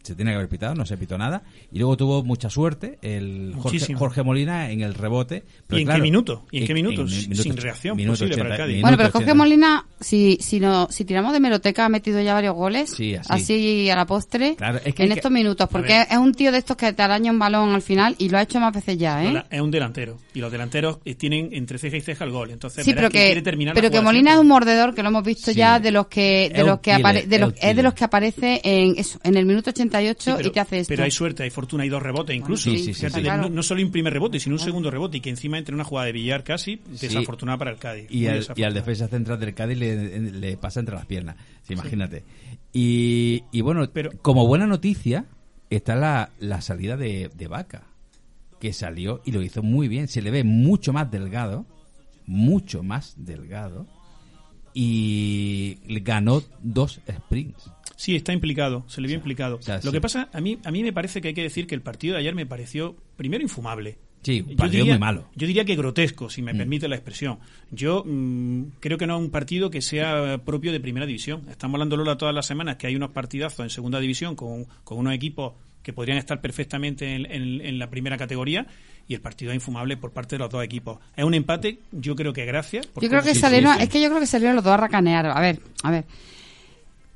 Se 0.08 0.16
tiene 0.16 0.32
que 0.32 0.36
haber 0.36 0.50
pitado, 0.50 0.74
no 0.76 0.86
se 0.86 0.98
pitó 0.98 1.18
nada. 1.18 1.44
Y 1.72 1.80
luego 1.80 1.98
tuvo 1.98 2.24
mucha 2.24 2.50
suerte 2.50 2.98
el 3.02 3.54
Jorge, 3.96 4.24
Molina 4.24 4.72
en 4.72 4.82
el 4.82 4.94
rebote. 4.94 5.44
Pero 5.68 5.78
¿Y 5.80 5.82
en 5.82 5.88
claro, 5.88 5.98
qué 6.00 6.04
minuto? 6.04 6.46
¿Y 6.52 6.60
en 6.62 6.68
qué 6.68 6.74
minuto? 6.74 7.04
mi- 7.04 7.10
Sin 7.10 7.30
minuto- 7.32 7.62
reacción 7.62 7.98
minuto 7.98 8.14
posible 8.14 8.38
para 8.38 8.48
el 8.48 8.54
80, 8.54 8.64
Cádiz. 8.68 8.82
Bueno, 8.82 8.98
pero 8.98 9.10
Jorge 9.12 9.26
80. 9.32 9.34
Molina, 9.36 9.86
si, 10.00 10.38
si, 10.42 10.60
no, 10.60 10.88
si 10.90 11.06
tiramos 11.06 11.34
de 11.34 11.40
meroteca, 11.40 11.86
ha 11.86 11.90
metido 11.90 12.22
ya 12.22 12.34
varios 12.34 12.56
goles. 12.56 12.90
Sí, 12.92 13.16
así. 13.28 13.90
a 13.90 13.96
la 13.96 14.06
postre. 14.06 14.56
Claro, 14.56 14.80
es 14.84 14.94
que 14.96 15.04
en 15.04 15.10
que- 15.10 15.16
estos 15.16 15.32
minutos. 15.32 15.68
Porque 15.72 16.02
es 16.10 16.18
un 16.18 16.34
tío 16.34 16.52
de 16.52 16.58
estos 16.60 16.78
que 16.78 16.94
te 16.94 17.02
araña 17.02 17.32
un 17.32 17.40
balón 17.40 17.70
al 17.76 17.82
final 17.82 18.16
y 18.18 18.30
lo 18.30 18.38
ha 18.38 18.42
hecho 18.42 18.60
más 18.60 18.74
veces 18.74 18.98
ya, 18.98 19.24
¿eh? 19.24 19.44
Es 19.50 19.62
un 19.62 19.72
delantero. 19.72 20.18
Y 20.34 20.40
los 20.40 20.52
delanteros 20.52 21.00
eh, 21.06 21.16
tienen 21.16 21.50
entre 21.52 21.78
ceja 21.78 21.98
y 21.98 22.02
ceja 22.02 22.24
el 22.24 22.32
gol. 22.32 22.52
Entonces, 22.52 22.86
Sí, 22.86 22.94
pero 22.94 23.10
que, 23.10 23.26
quiere 23.26 23.42
terminar 23.42 23.74
pero 23.76 23.90
que 23.92 24.02
Molina 24.02 24.34
es 24.34 24.40
un 24.40 24.48
mordedor 24.48 24.94
que 24.96 25.02
lo 25.04 25.10
hemos 25.10 25.24
visto 25.24 25.52
Sí. 25.52 25.58
ya 25.58 25.80
de 25.80 25.92
los 25.92 26.08
que 26.08 26.50
de 26.54 26.62
Es 26.62 26.66
los 26.66 26.80
que 26.80 26.92
apare- 26.94 27.26
de 27.26 27.40
los, 27.40 27.54
es 27.60 27.76
de 27.76 27.84
los 27.84 27.94
que 27.94 28.04
aparece 28.04 28.62
en 28.64 28.96
eso 28.98 29.20
en 29.24 29.36
el 29.38 29.46
minuto 29.46 29.72
88 29.98 30.22
Sí, 30.24 30.32
pero, 30.38 30.48
y 30.48 30.52
te 30.52 30.60
hace 30.60 30.80
esto. 30.80 30.92
pero 30.92 31.04
hay 31.04 31.12
suerte, 31.12 31.44
hay 31.44 31.50
fortuna, 31.50 31.84
hay 31.84 31.90
dos 31.90 32.02
rebotes 32.04 32.36
incluso. 32.36 32.70
Sí, 32.72 32.94
Fíjate, 32.94 33.22
ya 33.22 33.34
Claro. 33.34 33.44
No, 33.44 33.50
no 33.56 33.64
solo 33.64 33.82
un 33.82 33.92
primer 33.92 34.14
rebote, 34.14 34.40
sino 34.40 34.56
un 34.56 34.60
segundo 34.60 34.90
rebote. 34.92 35.18
Y 35.18 35.22
que 35.22 35.30
encima 35.30 35.58
entre 35.58 35.74
una 35.76 35.84
jugada 35.84 36.06
de 36.08 36.12
billar 36.14 36.44
casi, 36.44 36.82
desafortunada 37.00 37.58
para 37.58 37.72
el 37.72 37.78
Cádiz. 37.78 38.08
Y 38.10 38.28
al, 38.28 38.36
y 38.36 38.38
desafortunada. 38.38 38.68
al 38.68 38.74
defensa 38.74 39.08
central 39.08 39.40
del 39.40 39.54
Cádiz 39.54 39.78
le, 39.78 40.20
le 40.32 40.58
pasa 40.58 40.80
entre 40.80 40.96
las 40.96 41.06
piernas. 41.06 41.36
Imagínate. 41.70 42.24
Y, 42.74 43.44
y 43.52 43.62
bueno, 43.62 43.88
Pero- 43.92 44.12
como 44.22 44.46
buena 44.48 44.68
noticia 44.68 45.26
está 45.70 45.96
la, 45.96 46.30
la 46.40 46.62
salida 46.62 46.96
de, 46.98 47.30
de 47.36 47.48
Vaca, 47.48 47.84
que 48.60 48.74
salió 48.74 49.22
y 49.26 49.32
lo 49.32 49.42
hizo 49.42 49.62
muy 49.64 49.88
bien. 49.88 50.08
Se 50.08 50.22
le 50.22 50.32
ve 50.32 50.44
mucho 50.44 50.94
más 50.94 51.10
delgado, 51.12 51.66
mucho 52.26 52.84
más 52.84 53.14
delgado, 53.18 53.86
y 54.74 55.78
ganó 56.02 56.44
dos 56.62 57.02
sprints. 57.12 57.72
Sí, 57.98 58.16
está 58.16 58.32
implicado, 58.32 58.86
se 58.88 59.02
le 59.02 59.08
vio 59.08 59.18
implicado. 59.18 59.62
sea, 59.62 59.76
Lo 59.78 59.82
sí. 59.82 59.92
que 59.92 60.00
pasa, 60.00 60.30
a 60.32 60.40
mí, 60.40 60.58
a 60.64 60.72
mí 60.72 60.84
me 60.84 60.94
parece 60.94 61.20
que 61.20 61.28
hay 61.30 61.34
que 61.34 61.42
decir 61.44 61.68
que 61.68 61.76
el 61.76 61.82
partido 61.82 62.14
de 62.14 62.22
ayer 62.22 62.34
me 62.36 62.46
pareció, 62.46 62.96
primero, 63.18 63.44
infumable. 63.44 63.98
Sí, 64.24 64.42
un 64.42 64.52
Yo 64.52 64.56
partido 64.58 64.84
diría- 64.84 64.94
muy 64.94 65.00
malo. 65.00 65.28
Yo 65.36 65.48
diría 65.48 65.66
que 65.66 65.76
grotesco, 65.76 66.30
si 66.30 66.42
me 66.42 66.54
Mm. 66.54 66.58
permite 66.58 66.88
la 66.88 66.96
expresión. 66.96 67.40
Yo 67.72 68.04
mm, 68.06 68.64
creo 68.80 68.98
que 68.98 69.08
no 69.08 69.16
es 69.18 69.22
un 69.24 69.30
partido 69.32 69.70
que 69.70 69.82
sea 69.82 70.38
propio 70.46 70.72
de 70.72 70.80
primera 70.80 71.06
división. 71.06 71.44
Estamos 71.50 71.76
hablando, 71.76 71.98
Lola, 71.98 72.18
todas 72.18 72.34
las 72.36 72.46
semanas 72.46 72.76
que 72.78 72.88
hay 72.88 72.96
unos 72.96 73.12
partidazos 73.12 73.60
en 73.62 73.70
segunda 73.70 74.00
división 74.00 74.36
con, 74.36 74.66
con 74.84 74.98
unos 75.00 75.14
equipos 75.14 75.54
que 75.82 75.94
podrían 75.94 76.18
estar 76.18 76.40
perfectamente 76.42 77.16
en, 77.16 77.26
en- 77.32 77.62
en 77.62 77.80
la 77.80 77.90
primera 77.90 78.18
categoría 78.18 78.68
y 79.08 79.14
el 79.14 79.22
partido 79.22 79.52
es 79.52 79.56
infumable 79.56 79.96
por 79.98 80.12
parte 80.12 80.36
de 80.36 80.40
los 80.40 80.50
dos 80.50 80.64
equipos. 80.64 81.00
Es 81.16 81.24
un 81.24 81.34
empate, 81.34 81.80
yo 81.94 82.16
creo 82.16 82.34
que 82.34 82.46
gracias. 82.46 82.88
yo 83.00 83.10
creo 83.10 83.24
que 83.24 83.34
salieron, 83.34 83.76
sí. 83.78 83.84
es 83.84 83.90
que 83.90 84.02
yo 84.02 84.10
creo 84.10 84.20
que 84.20 84.28
salieron 84.28 84.56
los 84.56 84.66
dos 84.66 84.74
a 84.74 84.78
racanear. 84.78 85.26
A 85.28 85.40
ver, 85.40 85.60
a 85.84 85.90
ver. 85.92 86.06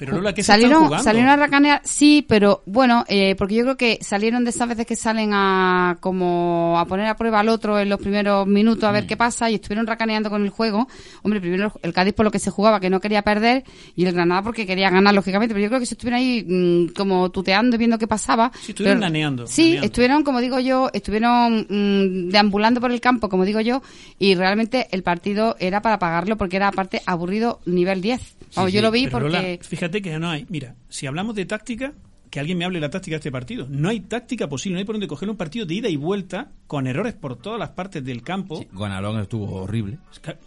Pero 0.01 0.13
Lola, 0.17 0.33
¿qué 0.33 0.41
se 0.41 0.51
están 0.51 0.61
salieron, 0.71 1.03
salieron 1.03 1.29
a 1.29 1.35
racanear, 1.35 1.79
sí, 1.83 2.25
pero 2.27 2.63
bueno, 2.65 3.05
eh, 3.07 3.35
porque 3.37 3.53
yo 3.53 3.61
creo 3.63 3.77
que 3.77 3.99
salieron 4.01 4.43
de 4.43 4.49
esas 4.49 4.67
veces 4.67 4.87
que 4.87 4.95
salen 4.95 5.29
a 5.33 5.97
como 5.99 6.75
a 6.79 6.85
poner 6.85 7.05
a 7.05 7.15
prueba 7.15 7.39
al 7.41 7.49
otro 7.49 7.77
en 7.79 7.87
los 7.87 7.99
primeros 7.99 8.47
minutos 8.47 8.81
Mm. 8.83 8.85
a 8.87 8.91
ver 8.93 9.05
qué 9.05 9.15
pasa 9.15 9.51
y 9.51 9.55
estuvieron 9.55 9.85
racaneando 9.85 10.31
con 10.31 10.41
el 10.43 10.49
juego. 10.49 10.87
Hombre, 11.21 11.39
primero 11.39 11.71
el 11.83 11.93
Cádiz 11.93 12.13
por 12.15 12.25
lo 12.25 12.31
que 12.31 12.39
se 12.39 12.49
jugaba, 12.49 12.79
que 12.79 12.89
no 12.89 12.99
quería 12.99 13.21
perder, 13.21 13.63
y 13.95 14.03
el 14.05 14.13
Granada 14.13 14.41
porque 14.41 14.65
quería 14.65 14.89
ganar, 14.89 15.13
lógicamente, 15.13 15.53
pero 15.53 15.61
yo 15.63 15.69
creo 15.69 15.79
que 15.79 15.85
se 15.85 15.93
estuvieron 15.93 16.19
ahí 16.19 16.43
mm, 16.47 16.93
como 16.95 17.29
tuteando 17.29 17.75
y 17.75 17.77
viendo 17.77 17.99
qué 17.99 18.07
pasaba. 18.07 18.51
Sí, 18.59 18.71
estuvieron 18.71 18.99
Pero- 18.99 19.07
naneando, 19.11 19.45
Sí, 19.45 19.61
naneando. 19.65 19.85
estuvieron, 19.85 20.23
como 20.23 20.41
digo 20.41 20.59
yo, 20.59 20.89
estuvieron 20.93 21.67
mm, 21.69 22.29
deambulando 22.31 22.81
por 22.81 22.91
el 22.91 22.99
campo, 23.01 23.29
como 23.29 23.45
digo 23.45 23.59
yo, 23.61 23.83
y 24.17 24.33
realmente 24.33 24.87
el 24.91 25.03
partido 25.03 25.55
era 25.59 25.81
para 25.83 25.99
pagarlo 25.99 26.37
porque 26.37 26.55
era 26.57 26.69
aparte 26.69 27.03
aburrido 27.05 27.59
nivel 27.67 28.01
10. 28.01 28.19
Sí, 28.51 28.71
yo 28.71 28.81
lo 28.81 28.91
vi 28.91 29.05
Pero, 29.05 29.19
porque... 29.19 29.27
Lola, 29.37 29.57
fíjate 29.61 30.01
que 30.01 30.19
no 30.19 30.29
hay. 30.29 30.45
Mira, 30.49 30.75
si 30.89 31.07
hablamos 31.07 31.33
de 31.35 31.45
táctica, 31.45 31.93
que 32.29 32.39
alguien 32.39 32.57
me 32.57 32.63
hable 32.65 32.77
de 32.77 32.81
la 32.81 32.89
táctica 32.89 33.15
de 33.15 33.19
este 33.19 33.31
partido. 33.31 33.67
No 33.69 33.89
hay 33.89 33.99
táctica 34.01 34.47
posible, 34.47 34.75
no 34.75 34.79
hay 34.79 34.85
por 34.85 34.95
dónde 34.95 35.07
coger 35.07 35.29
un 35.29 35.35
partido 35.35 35.65
de 35.65 35.73
ida 35.73 35.89
y 35.89 35.97
vuelta 35.97 36.51
con 36.67 36.87
errores 36.87 37.13
por 37.13 37.35
todas 37.35 37.59
las 37.59 37.71
partes 37.71 38.03
del 38.05 38.21
campo. 38.23 38.57
Sí, 38.57 38.67
Gonalón 38.71 39.19
estuvo 39.19 39.53
horrible. 39.63 39.97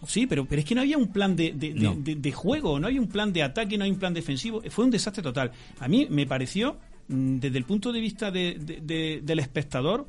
Sí, 0.07 0.25
pero, 0.25 0.45
pero 0.45 0.59
es 0.61 0.65
que 0.65 0.73
no 0.73 0.81
había 0.81 0.97
un 0.97 1.09
plan 1.11 1.35
de, 1.35 1.51
de- 1.53 1.73
de- 1.73 1.79
No. 1.79 1.93
de- 1.95 2.15
de 2.15 2.31
juego, 2.31 2.79
no 2.79 2.87
había 2.87 2.99
un 3.01 3.07
plan 3.07 3.31
de 3.33 3.43
ataque, 3.43 3.77
no 3.77 3.83
hay 3.83 3.91
un 3.91 3.99
plan 3.99 4.13
defensivo. 4.15 4.61
Fue 4.69 4.83
un 4.85 4.89
desastre 4.91 5.21
total. 5.21 5.51
A 5.79 5.87
mí 5.87 6.07
me 6.09 6.25
pareció, 6.25 6.77
mm, 7.07 7.35
desde 7.37 7.57
el 7.59 7.65
punto 7.65 7.91
de 7.91 7.99
vista 7.99 8.31
de- 8.31 8.57
de- 8.59 8.81
de- 8.81 9.21
del 9.23 9.39
espectador, 9.39 10.07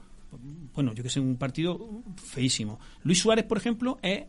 bueno, 0.75 0.93
yo 0.95 1.03
que 1.03 1.11
sé, 1.11 1.21
un 1.21 1.37
partido 1.37 2.03
feísimo. 2.17 2.79
Luis 3.05 3.19
Suárez, 3.19 3.45
por 3.45 3.59
ejemplo, 3.59 3.99
es 4.03 4.25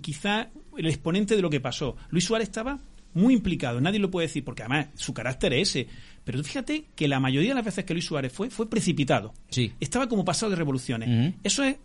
quizá 0.00 0.50
el 0.76 0.86
exponente 0.86 1.36
de 1.36 1.42
lo 1.42 1.50
que 1.50 1.60
pasó. 1.60 1.96
Luis 2.10 2.24
Suárez 2.24 2.48
estaba 2.48 2.80
muy 3.14 3.34
implicado, 3.34 3.80
nadie 3.80 3.98
lo 3.98 4.10
puede 4.10 4.26
decir, 4.26 4.44
porque 4.44 4.62
además 4.62 4.88
su 4.94 5.12
carácter 5.14 5.52
es 5.54 5.70
ese. 5.70 5.88
Pero 6.24 6.42
fíjate 6.42 6.84
que 6.94 7.08
la 7.08 7.20
mayoría 7.20 7.50
de 7.50 7.54
las 7.54 7.64
veces 7.64 7.84
que 7.84 7.94
Luis 7.94 8.04
Suárez 8.04 8.32
fue, 8.32 8.50
fue 8.50 8.68
precipitado. 8.68 9.32
Sí. 9.48 9.72
Estaba 9.80 10.08
como 10.08 10.24
pasado 10.24 10.50
de 10.50 10.56
revoluciones. 10.56 11.34
Eso 11.42 11.64
es, 11.64 11.76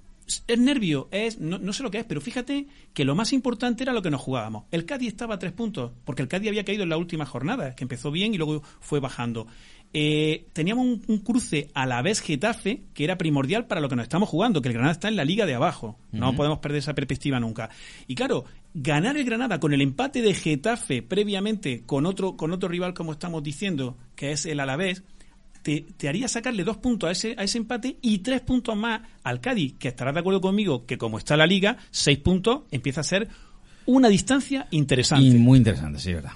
es 0.48 0.60
nervio, 0.60 1.08
es 1.12 1.40
no, 1.40 1.58
no 1.58 1.74
sé 1.74 1.84
lo 1.84 1.92
que 1.92 2.00
es, 2.00 2.06
pero 2.06 2.22
fíjate 2.22 2.68
que 2.94 3.06
lo 3.06 3.16
más 3.16 3.34
importante 3.34 3.84
era 3.84 3.94
lo 3.94 4.02
que 4.02 4.12
nos 4.12 4.22
jugábamos. 4.22 4.66
El 4.72 4.86
Cádiz 4.86 5.10
estaba 5.10 5.36
a 5.36 5.40
tres 5.40 5.54
puntos, 5.54 5.92
porque 6.06 6.22
el 6.22 6.28
Cádiz 6.28 6.50
había 6.50 6.66
caído 6.66 6.84
en 6.84 6.90
la 6.90 6.98
última 6.98 7.26
jornada, 7.26 7.76
que 7.76 7.84
empezó 7.84 8.12
bien 8.12 8.34
y 8.34 8.38
luego 8.38 8.62
fue 8.80 9.00
bajando. 9.00 9.48
Eh, 9.96 10.48
teníamos 10.54 10.86
un, 10.86 11.04
un 11.08 11.20
cruce 11.20 11.70
a 11.76 11.86
la 11.86 12.02
vez 12.02 12.20
Getafe, 12.20 12.82
que 12.96 13.04
era 13.04 13.18
primordial 13.18 13.68
para 13.68 13.80
lo 13.80 13.90
que 13.90 13.96
nos 13.96 14.04
estamos 14.04 14.28
jugando, 14.28 14.62
que 14.62 14.70
el 14.70 14.74
Granada 14.74 14.94
está 14.94 15.08
en 15.08 15.16
la 15.16 15.24
liga 15.24 15.46
de 15.46 15.54
abajo. 15.54 16.00
No 16.12 16.36
podemos 16.36 16.60
perder 16.60 16.80
esa 16.80 16.96
perspectiva 16.96 17.40
nunca. 17.40 17.70
Y 18.08 18.16
claro, 18.16 18.46
ganar 18.74 19.18
el 19.18 19.24
Granada 19.24 19.60
con 19.60 19.72
el 19.74 19.82
empate 19.82 20.22
de 20.22 20.34
Getafe 20.34 21.04
previamente 21.04 21.84
con 21.86 22.08
otro, 22.08 22.36
con 22.36 22.52
otro 22.52 22.70
rival, 22.70 22.94
como 22.94 23.12
estamos 23.12 23.44
diciendo, 23.44 23.98
que 24.16 24.32
es 24.32 24.48
el 24.48 24.60
Alavés, 24.60 25.04
te, 25.62 25.86
te 25.96 26.10
haría 26.10 26.28
sacarle 26.28 26.64
dos 26.64 26.78
puntos 26.78 27.08
a 27.08 27.12
ese, 27.12 27.36
a 27.38 27.44
ese 27.44 27.60
empate 27.60 27.98
y 28.02 28.20
tres 28.20 28.42
puntos 28.42 28.76
más 28.76 29.02
al 29.24 29.42
Cádiz, 29.42 29.76
que 29.78 29.90
estarás 29.90 30.14
de 30.14 30.20
acuerdo 30.20 30.42
conmigo 30.42 30.86
que 30.86 30.98
como 30.98 31.18
está 31.18 31.38
la 31.38 31.46
liga, 31.46 31.78
seis 31.92 32.18
puntos 32.18 32.64
empieza 32.72 33.02
a 33.02 33.04
ser 33.04 33.30
una 33.86 34.10
distancia 34.10 34.68
interesante. 34.72 35.26
Y 35.26 35.32
muy 35.36 35.58
interesante, 35.58 36.00
sí, 36.00 36.14
verdad. 36.14 36.32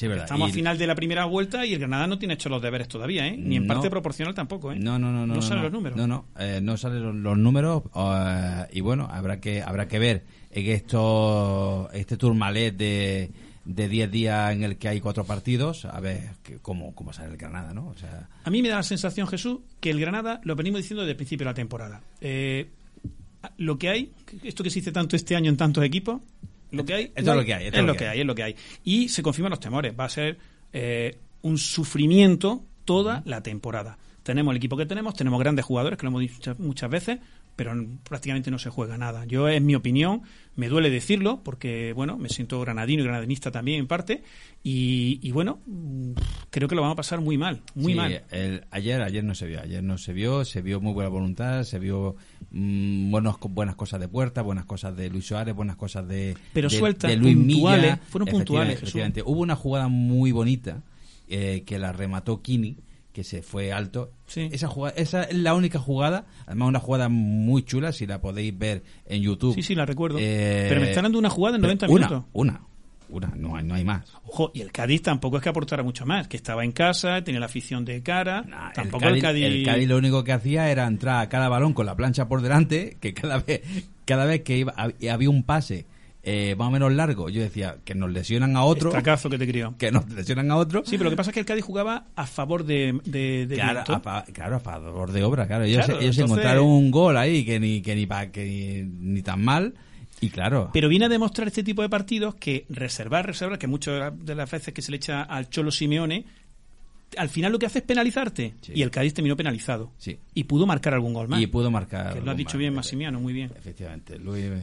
Sí. 0.00 0.06
Estamos 0.06 0.48
Y- 0.48 0.50
al 0.50 0.54
final 0.54 0.78
de 0.78 0.86
la 0.86 0.94
primera 0.94 1.24
vuelta 1.26 1.66
y 1.66 1.72
el 1.74 1.78
Granada 1.78 2.06
no 2.06 2.18
tiene 2.18 2.34
hecho 2.34 2.48
los 2.48 2.62
deberes 2.62 2.88
todavía, 2.88 3.26
¿eh? 3.26 3.36
Ni 3.36 3.56
en 3.56 3.66
No. 3.66 3.74
parte 3.74 3.90
proporcional 3.90 4.34
tampoco, 4.34 4.72
¿eh? 4.72 4.76
No, 4.78 4.98
no, 4.98 5.12
no, 5.12 5.26
no. 5.26 5.34
No 5.34 5.42
salen 5.42 5.64
los 5.64 5.72
números. 5.72 5.96
No, 5.98 6.06
no, 6.06 6.24
eh, 6.38 6.60
no 6.62 6.76
salen 6.76 7.02
los, 7.02 7.14
los 7.14 7.36
números 7.38 7.82
eh, 7.94 8.66
y 8.72 8.80
bueno, 8.80 9.08
habrá 9.10 9.40
que 9.40 9.62
habrá 9.62 9.86
que 9.88 9.98
ver 9.98 10.24
en 10.50 10.66
esto 10.70 11.88
este 11.92 12.16
turmalet 12.16 12.76
de 12.76 13.30
de 13.62 13.88
10 13.88 14.10
días 14.10 14.52
en 14.52 14.64
el 14.64 14.78
que 14.78 14.88
hay 14.88 15.00
cuatro 15.00 15.24
partidos, 15.24 15.84
a 15.84 16.00
ver 16.00 16.30
que, 16.42 16.56
cómo, 16.56 16.94
cómo 16.94 17.12
sale 17.12 17.32
el 17.32 17.36
Granada, 17.36 17.72
¿no? 17.74 17.88
O 17.88 17.94
sea, 17.94 18.28
A 18.42 18.50
mí 18.50 18.62
me 18.62 18.68
da 18.70 18.76
la 18.76 18.82
sensación, 18.82 19.28
Jesús, 19.28 19.58
que 19.80 19.90
el 19.90 20.00
Granada, 20.00 20.40
lo 20.44 20.56
venimos 20.56 20.78
diciendo 20.80 21.02
desde 21.02 21.10
el 21.12 21.16
principio 21.18 21.44
de 21.44 21.50
la 21.50 21.54
temporada, 21.54 22.00
eh, 22.22 22.70
lo 23.58 23.78
que 23.78 23.90
hay, 23.90 24.12
esto 24.42 24.64
que 24.64 24.70
se 24.70 24.80
dice 24.80 24.92
tanto 24.92 25.14
este 25.14 25.36
año 25.36 25.50
en 25.50 25.56
tantos 25.58 25.84
equipos, 25.84 26.20
lo 26.70 26.84
que 26.84 26.94
hay, 26.94 27.04
Esto 27.14 27.30
es 27.30 27.36
lo 27.36 27.44
que 27.44 27.54
hay, 27.54 27.66
esto 27.66 27.80
es 27.80 27.86
lo 27.86 27.94
que 27.94 28.08
hay, 28.08 28.20
es 28.20 28.26
lo 28.26 28.34
que 28.34 28.42
hay. 28.42 28.56
Y 28.84 29.08
se 29.08 29.22
confirman 29.22 29.50
los 29.50 29.60
temores, 29.60 29.94
va 29.98 30.04
a 30.04 30.08
ser 30.08 30.38
eh, 30.72 31.18
un 31.42 31.58
sufrimiento 31.58 32.64
toda 32.84 33.22
la 33.24 33.42
temporada. 33.42 33.98
Tenemos 34.22 34.52
el 34.52 34.58
equipo 34.58 34.76
que 34.76 34.86
tenemos, 34.86 35.14
tenemos 35.14 35.40
grandes 35.40 35.64
jugadores, 35.64 35.98
que 35.98 36.04
lo 36.04 36.10
hemos 36.10 36.20
dicho 36.20 36.54
muchas 36.58 36.90
veces, 36.90 37.18
pero 37.60 37.74
prácticamente 38.08 38.50
no 38.50 38.58
se 38.58 38.70
juega 38.70 38.96
nada. 38.96 39.26
Yo, 39.26 39.46
es 39.46 39.60
mi 39.60 39.74
opinión, 39.74 40.22
me 40.56 40.70
duele 40.70 40.88
decirlo, 40.88 41.42
porque, 41.44 41.92
bueno, 41.92 42.16
me 42.16 42.30
siento 42.30 42.58
granadino 42.58 43.02
y 43.02 43.04
granadinista 43.04 43.50
también 43.50 43.80
en 43.80 43.86
parte, 43.86 44.22
y, 44.62 45.20
y 45.22 45.30
bueno, 45.30 45.58
mm, 45.66 46.12
creo 46.48 46.68
que 46.68 46.74
lo 46.74 46.80
vamos 46.80 46.94
a 46.94 46.96
pasar 46.96 47.20
muy 47.20 47.36
mal, 47.36 47.60
muy 47.74 47.92
sí, 47.92 47.96
mal. 47.98 48.22
el- 48.30 48.64
ayer 48.70 49.02
ayer 49.02 49.22
no 49.24 49.34
se 49.34 49.46
vio, 49.46 49.60
ayer 49.60 49.82
no 49.82 49.98
se 49.98 50.14
vio, 50.14 50.46
se 50.46 50.62
vio 50.62 50.80
muy 50.80 50.94
buena 50.94 51.10
voluntad, 51.10 51.64
se 51.64 51.78
vio 51.78 52.16
mm, 52.50 53.10
buenos, 53.10 53.36
buenas 53.50 53.74
cosas 53.74 54.00
de 54.00 54.08
Puerta, 54.08 54.40
buenas 54.40 54.64
cosas 54.64 54.96
de 54.96 55.10
Luis 55.10 55.26
Suárez, 55.26 55.54
buenas 55.54 55.76
cosas 55.76 56.08
de 56.08 56.38
Pero 56.54 56.70
de, 56.70 56.78
sueltas, 56.78 57.10
de 57.10 57.16
Luis 57.18 57.36
puntuales, 57.36 57.82
Milla. 57.82 58.00
fueron 58.08 58.28
puntuales, 58.28 58.76
efectivamente. 58.76 59.22
Hubo 59.22 59.40
una 59.40 59.54
jugada 59.54 59.88
muy 59.88 60.32
bonita 60.32 60.82
eh, 61.28 61.62
que 61.66 61.78
la 61.78 61.92
remató 61.92 62.40
Kini 62.40 62.78
que 63.12 63.24
se 63.24 63.42
fue 63.42 63.72
alto. 63.72 64.12
Sí. 64.26 64.48
Esa 64.52 64.68
jugada, 64.68 64.94
esa 64.96 65.24
es 65.24 65.36
la 65.36 65.54
única 65.54 65.78
jugada, 65.78 66.26
además 66.46 66.68
una 66.68 66.78
jugada 66.80 67.08
muy 67.08 67.62
chula, 67.64 67.92
si 67.92 68.06
la 68.06 68.20
podéis 68.20 68.56
ver 68.56 68.82
en 69.06 69.22
YouTube. 69.22 69.54
Sí, 69.54 69.62
sí, 69.62 69.74
la 69.74 69.84
recuerdo. 69.86 70.18
Eh, 70.20 70.66
Pero 70.68 70.80
me 70.80 70.88
están 70.88 71.02
dando 71.04 71.18
una 71.18 71.30
jugada 71.30 71.56
en 71.56 71.62
pero 71.62 71.74
90 71.74 71.86
una, 71.88 72.06
minutos. 72.08 72.24
Una, 72.32 72.60
una, 73.08 73.26
no 73.34 73.56
hay, 73.56 73.64
no 73.64 73.74
hay 73.74 73.84
más. 73.84 74.04
Ojo, 74.24 74.52
y 74.54 74.60
el 74.60 74.70
Cádiz 74.70 75.02
tampoco 75.02 75.36
es 75.38 75.42
que 75.42 75.48
aportara 75.48 75.82
mucho 75.82 76.06
más, 76.06 76.28
que 76.28 76.36
estaba 76.36 76.62
en 76.64 76.70
casa, 76.70 77.24
tenía 77.24 77.40
la 77.40 77.46
afición 77.46 77.84
de 77.84 78.00
cara. 78.02 78.42
Nah, 78.42 78.70
tampoco 78.72 79.08
el, 79.08 79.16
el 79.16 79.22
Cádiz, 79.22 79.44
el 79.44 79.64
Cádiz 79.64 79.88
lo 79.88 79.96
único 79.96 80.22
que 80.22 80.32
hacía 80.32 80.70
era 80.70 80.86
entrar 80.86 81.20
a 81.20 81.28
cada 81.28 81.48
balón 81.48 81.72
con 81.72 81.86
la 81.86 81.96
plancha 81.96 82.28
por 82.28 82.40
delante, 82.42 82.96
que 83.00 83.12
cada 83.12 83.38
vez, 83.38 83.62
cada 84.04 84.24
vez 84.24 84.42
que 84.42 84.58
iba, 84.58 84.72
hab- 84.76 85.10
había 85.12 85.30
un 85.30 85.42
pase 85.42 85.86
eh, 86.22 86.54
más 86.58 86.68
o 86.68 86.70
menos 86.70 86.92
largo, 86.92 87.28
yo 87.30 87.40
decía 87.40 87.76
que 87.84 87.94
nos 87.94 88.10
lesionan 88.10 88.56
a 88.56 88.64
otro, 88.64 88.90
Estacazo 88.90 89.30
que 89.30 89.38
te 89.38 89.46
crió. 89.46 89.74
que 89.78 89.90
nos 89.90 90.08
lesionan 90.10 90.50
a 90.50 90.56
otro. 90.56 90.82
Sí, 90.84 90.92
pero 90.98 91.04
lo 91.04 91.10
que 91.10 91.16
pasa 91.16 91.30
es 91.30 91.34
que 91.34 91.40
el 91.40 91.46
Cádiz 91.46 91.64
jugaba 91.64 92.04
a 92.14 92.26
favor 92.26 92.64
de, 92.64 92.98
de, 93.04 93.46
de 93.46 93.54
Claro 93.54 93.80
a, 93.94 94.00
fa- 94.00 94.24
claro, 94.32 94.56
a 94.56 94.60
favor 94.60 95.12
de 95.12 95.22
obra, 95.24 95.46
claro. 95.46 95.64
Ellos, 95.64 95.84
Claro, 95.86 96.00
ellos 96.00 96.16
entonces- 96.18 96.38
encontraron 96.38 96.66
un 96.66 96.90
gol 96.90 97.16
ahí 97.16 97.44
que 97.44 97.58
ni 97.58 97.80
que 97.80 97.94
ni 97.94 98.06
pa- 98.06 98.26
que 98.26 98.44
ni, 98.44 99.14
ni 99.14 99.22
tan 99.22 99.42
mal 99.42 99.74
y 100.20 100.28
claro. 100.28 100.68
Pero 100.74 100.88
viene 100.90 101.06
a 101.06 101.08
demostrar 101.08 101.48
este 101.48 101.62
tipo 101.62 101.80
de 101.80 101.88
partidos 101.88 102.34
que 102.34 102.66
reservar, 102.68 103.24
reservar, 103.26 103.58
que 103.58 103.66
muchas 103.66 104.12
de 104.22 104.34
las 104.34 104.50
veces 104.50 104.74
que 104.74 104.82
se 104.82 104.90
le 104.90 104.98
echa 104.98 105.22
al 105.22 105.48
Cholo 105.48 105.70
Simeone, 105.70 106.26
al 107.16 107.30
final 107.30 107.50
lo 107.52 107.58
que 107.58 107.64
hace 107.64 107.78
es 107.78 107.84
penalizarte. 107.86 108.54
Sí. 108.60 108.72
Y 108.76 108.82
el 108.82 108.90
Cádiz 108.90 109.14
terminó 109.14 109.34
penalizado. 109.36 109.90
Sí. 109.96 110.18
Y 110.34 110.44
pudo 110.44 110.66
marcar 110.66 110.92
algún 110.92 111.14
gol 111.14 111.28
más. 111.28 111.40
y 111.40 111.46
pudo 111.46 111.70
marcar. 111.70 112.12
que 112.12 112.20
lo 112.20 112.30
has 112.30 112.36
dicho 112.36 112.50
más, 112.50 112.58
bien, 112.58 112.72
efe- 112.74 112.76
Massimiano, 112.76 113.18
muy 113.20 113.32
bien. 113.32 113.50
Efectivamente, 113.56 114.18
Luis, 114.18 114.44
eh, 114.44 114.60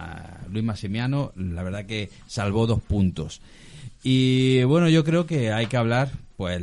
a 0.00 0.46
Luis 0.50 0.64
Massimiano, 0.64 1.32
la 1.36 1.62
verdad 1.62 1.86
que 1.86 2.10
salvó 2.26 2.66
dos 2.66 2.80
puntos. 2.82 3.40
Y 4.02 4.62
bueno, 4.64 4.88
yo 4.88 5.04
creo 5.04 5.26
que 5.26 5.52
hay 5.52 5.66
que 5.66 5.76
hablar, 5.76 6.10
pues, 6.36 6.62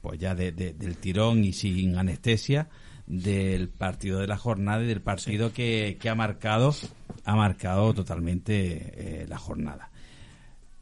pues 0.00 0.18
ya 0.18 0.34
de- 0.34 0.52
de- 0.52 0.72
del 0.72 0.96
tirón 0.96 1.44
y 1.44 1.52
sin 1.52 1.96
anestesia 1.96 2.68
del 3.06 3.68
partido 3.68 4.18
de 4.20 4.26
la 4.26 4.36
jornada 4.36 4.82
y 4.82 4.86
del 4.86 5.00
partido 5.00 5.52
que, 5.52 5.96
que 6.00 6.08
ha 6.08 6.14
marcado 6.14 6.74
ha 7.24 7.36
marcado 7.36 7.94
totalmente 7.94 9.22
eh, 9.22 9.26
la 9.28 9.38
jornada. 9.38 9.90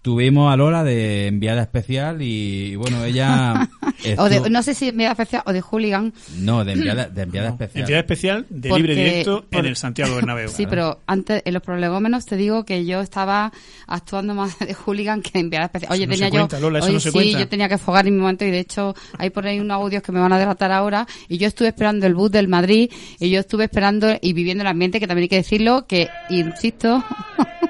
Tuvimos 0.02 0.50
a 0.50 0.56
Lola 0.56 0.82
de 0.82 1.26
enviada 1.26 1.60
especial 1.60 2.22
y, 2.22 2.74
bueno, 2.76 3.04
ella... 3.04 3.68
O 4.16 4.30
de- 4.30 4.48
no 4.48 4.62
sé 4.62 4.72
si 4.74 4.92
me 4.92 5.04
da 5.04 5.10
especial 5.10 5.42
o 5.44 5.52
de 5.52 5.60
hooligan. 5.60 6.14
no, 6.38 6.64
de 6.64 6.72
enviada, 6.72 7.06
de 7.10 7.20
enviada 7.20 7.50
especial. 7.50 7.82
Entidad 7.82 7.98
especial 8.00 8.46
de 8.48 8.70
Porque- 8.70 8.82
libre 8.82 8.94
directo 9.04 9.44
por- 9.50 9.60
en 9.60 9.66
el 9.66 9.76
Santiago 9.76 10.14
Bernabéu. 10.14 10.48
Sí, 10.48 10.66
pero 10.66 11.00
antes 11.06 11.42
en 11.44 11.52
los 11.52 11.62
prolegómenos 11.62 12.24
te 12.24 12.36
digo 12.36 12.64
que 12.64 12.86
yo 12.86 13.02
estaba 13.02 13.52
actuando 13.86 14.34
más 14.34 14.58
de 14.58 14.72
hooligan 14.72 15.20
que 15.20 15.32
de 15.34 15.40
enviada 15.40 15.66
especial. 15.66 15.92
Oye, 15.92 16.04
Eso 16.04 16.08
no 16.08 16.14
tenía 16.14 16.26
se 16.30 16.32
yo, 16.34 16.40
cuenta, 16.40 16.60
Lola, 16.60 16.78
eso 16.78 16.86
oye, 16.86 16.94
no 16.94 17.00
se 17.00 17.08
sí, 17.10 17.12
cuenta. 17.12 17.38
yo 17.40 17.48
tenía 17.48 17.68
que 17.68 17.76
fogar 17.76 18.06
en 18.08 18.14
mi 18.14 18.20
momento 18.22 18.46
y 18.46 18.50
de 18.50 18.60
hecho 18.60 18.94
hay 19.18 19.28
por 19.28 19.46
ahí 19.46 19.60
unos 19.60 19.74
audios 19.74 20.02
que 20.02 20.12
me 20.12 20.20
van 20.20 20.32
a 20.32 20.38
delatar 20.38 20.72
ahora 20.72 21.06
y 21.28 21.36
yo 21.36 21.46
estuve 21.46 21.68
esperando 21.68 22.06
el 22.06 22.14
bus 22.14 22.30
del 22.30 22.48
Madrid 22.48 22.90
y 23.18 23.28
yo 23.28 23.38
estuve 23.40 23.64
esperando 23.64 24.08
y 24.22 24.32
viviendo 24.32 24.62
el 24.62 24.68
ambiente 24.68 24.98
que 24.98 25.06
también 25.06 25.24
hay 25.24 25.28
que 25.28 25.36
decirlo 25.36 25.84
que 25.86 26.08
insisto 26.30 27.04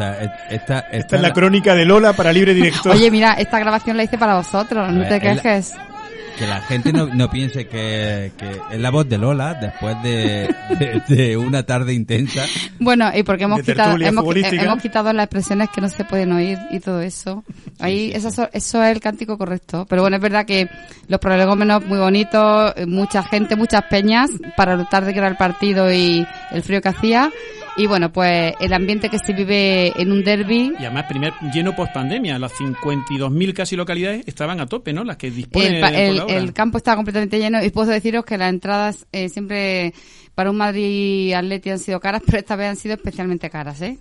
sea, 0.00 0.22
et- 0.22 0.30
esta, 0.50 0.78
esta, 0.80 0.96
Esta 0.96 1.16
es 1.16 1.22
la 1.22 1.32
crónica 1.32 1.74
de 1.74 1.84
Lola 1.84 2.12
para 2.12 2.32
libre 2.32 2.54
directo. 2.54 2.90
Oye, 2.90 3.10
mira, 3.10 3.34
esta 3.34 3.58
grabación 3.58 3.96
la 3.96 4.04
hice 4.04 4.18
para 4.18 4.36
vosotros, 4.36 4.92
no 4.92 5.02
te 5.04 5.10
la- 5.10 5.20
quejes. 5.20 5.72
que 6.38 6.46
la 6.46 6.60
gente 6.62 6.90
no, 6.92 7.06
no 7.06 7.28
piense 7.28 7.66
que, 7.66 8.32
que 8.38 8.50
es 8.72 8.80
la 8.80 8.88
voz 8.90 9.06
de 9.06 9.18
Lola 9.18 9.52
después 9.60 9.94
de, 10.02 10.48
de, 10.78 11.02
de 11.14 11.36
una 11.36 11.64
tarde 11.64 11.92
intensa. 11.92 12.46
Bueno, 12.78 13.10
y 13.14 13.22
porque 13.24 13.44
hemos 13.44 13.60
quitado, 13.60 13.90
tertulia 13.98 14.08
hemos, 14.08 14.80
quitado 14.80 15.12
las 15.12 15.24
expresiones 15.24 15.68
que 15.68 15.82
no 15.82 15.88
se 15.90 16.02
pueden 16.06 16.32
oír 16.32 16.56
y 16.70 16.80
todo 16.80 17.02
eso. 17.02 17.44
Ahí, 17.78 18.10
Eso, 18.14 18.30
so- 18.30 18.48
eso 18.54 18.82
es 18.82 18.90
el 18.90 19.00
cántico 19.00 19.36
correcto. 19.36 19.84
Pero 19.86 20.00
bueno, 20.00 20.16
es 20.16 20.22
verdad 20.22 20.46
que 20.46 20.66
los 21.08 21.20
prolegómenos 21.20 21.84
muy 21.84 21.98
bonitos, 21.98 22.72
eh, 22.76 22.86
mucha 22.86 23.22
gente, 23.22 23.54
muchas 23.54 23.82
peñas 23.90 24.30
para 24.56 24.76
lo 24.76 24.86
tarde 24.86 25.12
que 25.12 25.18
era 25.18 25.28
el 25.28 25.36
partido 25.36 25.92
y 25.92 26.26
el 26.52 26.62
frío 26.62 26.80
que 26.80 26.88
hacía. 26.88 27.30
Y 27.76 27.86
bueno, 27.86 28.12
pues 28.12 28.52
el 28.60 28.72
ambiente 28.74 29.08
que 29.08 29.18
se 29.18 29.32
vive 29.32 29.92
en 30.00 30.12
un 30.12 30.22
derby. 30.22 30.72
Y 30.78 30.84
además, 30.84 31.04
primer 31.08 31.32
lleno 31.54 31.74
post 31.74 31.92
pandemia. 31.94 32.38
Las 32.38 32.52
52.000 32.52 33.54
casi 33.54 33.76
localidades 33.76 34.22
estaban 34.26 34.60
a 34.60 34.66
tope, 34.66 34.92
¿no? 34.92 35.02
Las 35.04 35.16
que 35.16 35.30
disponen 35.30 35.74
El, 35.76 35.80
por 35.80 35.94
el- 35.94 36.16
la 36.16 36.24
el 36.24 36.52
campo 36.52 36.78
está 36.78 36.94
completamente 36.96 37.38
lleno 37.38 37.62
y 37.64 37.70
puedo 37.70 37.90
deciros 37.90 38.24
que 38.24 38.36
las 38.36 38.50
entradas 38.50 39.06
eh, 39.12 39.28
siempre 39.28 39.94
para 40.34 40.50
un 40.50 40.56
Madrid 40.56 41.32
Atleti 41.32 41.70
han 41.70 41.78
sido 41.78 42.00
caras, 42.00 42.22
pero 42.26 42.38
esta 42.38 42.56
vez 42.56 42.68
han 42.68 42.76
sido 42.76 42.94
especialmente 42.96 43.48
caras, 43.48 43.80
¿eh? 43.82 43.98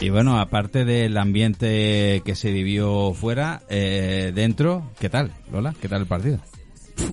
Y 0.00 0.08
bueno, 0.10 0.38
aparte 0.40 0.84
del 0.84 1.16
ambiente 1.16 2.22
que 2.24 2.34
se 2.34 2.50
vivió 2.50 3.14
fuera, 3.14 3.62
eh, 3.68 4.32
dentro, 4.34 4.90
¿qué 4.98 5.08
tal, 5.08 5.30
Lola? 5.52 5.74
¿Qué 5.80 5.88
tal 5.88 6.00
el 6.02 6.06
partido? 6.08 6.38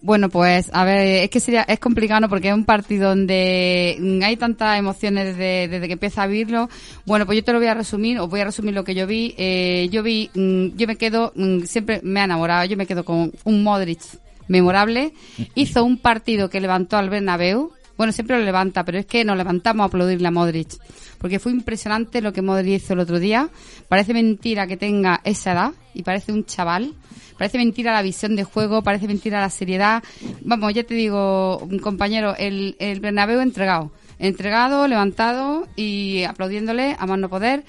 Bueno, 0.02 0.30
pues 0.30 0.70
a 0.74 0.84
ver, 0.84 1.24
es 1.24 1.30
que 1.30 1.40
sería, 1.40 1.64
es 1.64 1.80
complicado 1.80 2.22
¿no? 2.22 2.30
porque 2.30 2.50
es 2.50 2.54
un 2.54 2.66
partido 2.66 3.10
donde 3.10 3.98
mm, 4.00 4.24
hay 4.24 4.38
tantas 4.38 4.78
emociones 4.78 5.26
desde, 5.26 5.68
desde 5.68 5.88
que 5.88 5.94
empieza 5.94 6.24
a 6.24 6.28
vivirlo. 6.28 6.70
Bueno, 7.06 7.26
pues 7.26 7.38
yo 7.38 7.44
te 7.44 7.54
lo 7.54 7.60
voy 7.60 7.68
a 7.68 7.74
resumir, 7.74 8.20
os 8.20 8.30
voy 8.30 8.42
a 8.42 8.46
resumir 8.46 8.74
lo 8.74 8.84
que 8.84 8.96
yo 8.96 9.08
vi. 9.08 9.36
Eh, 9.38 9.88
yo 9.92 10.04
vi, 10.04 10.30
mm, 10.34 10.78
yo 10.78 10.88
me 10.88 10.96
quedo, 10.96 11.32
mm, 11.36 11.62
siempre 11.64 12.02
me 12.04 12.22
ha 12.22 12.26
enamorado, 12.26 12.66
yo 12.66 12.78
me 12.78 12.86
quedo 12.86 13.04
con 13.04 13.32
un 13.44 13.64
Modric 13.64 14.02
memorable. 14.48 15.14
Hizo 15.56 15.84
un 15.84 15.98
partido 15.98 16.50
que 16.50 16.62
levantó 16.62 16.98
al 16.98 17.10
Bernabéu. 17.10 17.72
Bueno, 18.00 18.14
siempre 18.14 18.40
lo 18.40 18.46
levanta, 18.46 18.86
pero 18.86 18.98
es 18.98 19.06
que 19.06 19.26
nos 19.26 19.36
levantamos 19.36 19.84
a 19.84 19.88
aplaudirle 19.88 20.26
a 20.26 20.32
Modric. 20.32 20.70
Porque 21.18 21.38
fue 21.38 21.52
impresionante 21.52 22.22
lo 22.22 22.32
que 22.32 22.42
Modric 22.42 22.82
hizo 22.82 22.94
el 22.94 23.00
otro 23.00 23.20
día. 23.20 23.50
Parece 23.90 24.14
mentira 24.14 24.68
que 24.68 24.78
tenga 24.78 25.20
esa 25.26 25.52
edad 25.52 25.72
y 25.94 26.04
parece 26.04 26.32
un 26.32 26.46
chaval. 26.46 26.94
Parece 27.38 27.58
mentira 27.58 27.92
la 27.92 28.02
visión 28.02 28.38
de 28.38 28.46
juego, 28.46 28.84
parece 28.84 29.06
mentira 29.06 29.42
la 29.42 29.50
seriedad. 29.50 30.02
Vamos, 30.46 30.74
ya 30.74 30.86
te 30.86 30.94
digo, 30.94 31.68
compañero, 31.84 32.38
el, 32.38 32.78
el 32.80 33.02
Bernabéu 33.02 33.42
entregado. 33.42 33.92
Entregado, 34.18 34.88
levantado 34.88 35.68
y 35.76 36.24
aplaudiéndole 36.24 36.96
a 36.98 37.06
más 37.06 37.20
no 37.20 37.28
poder. 37.28 37.66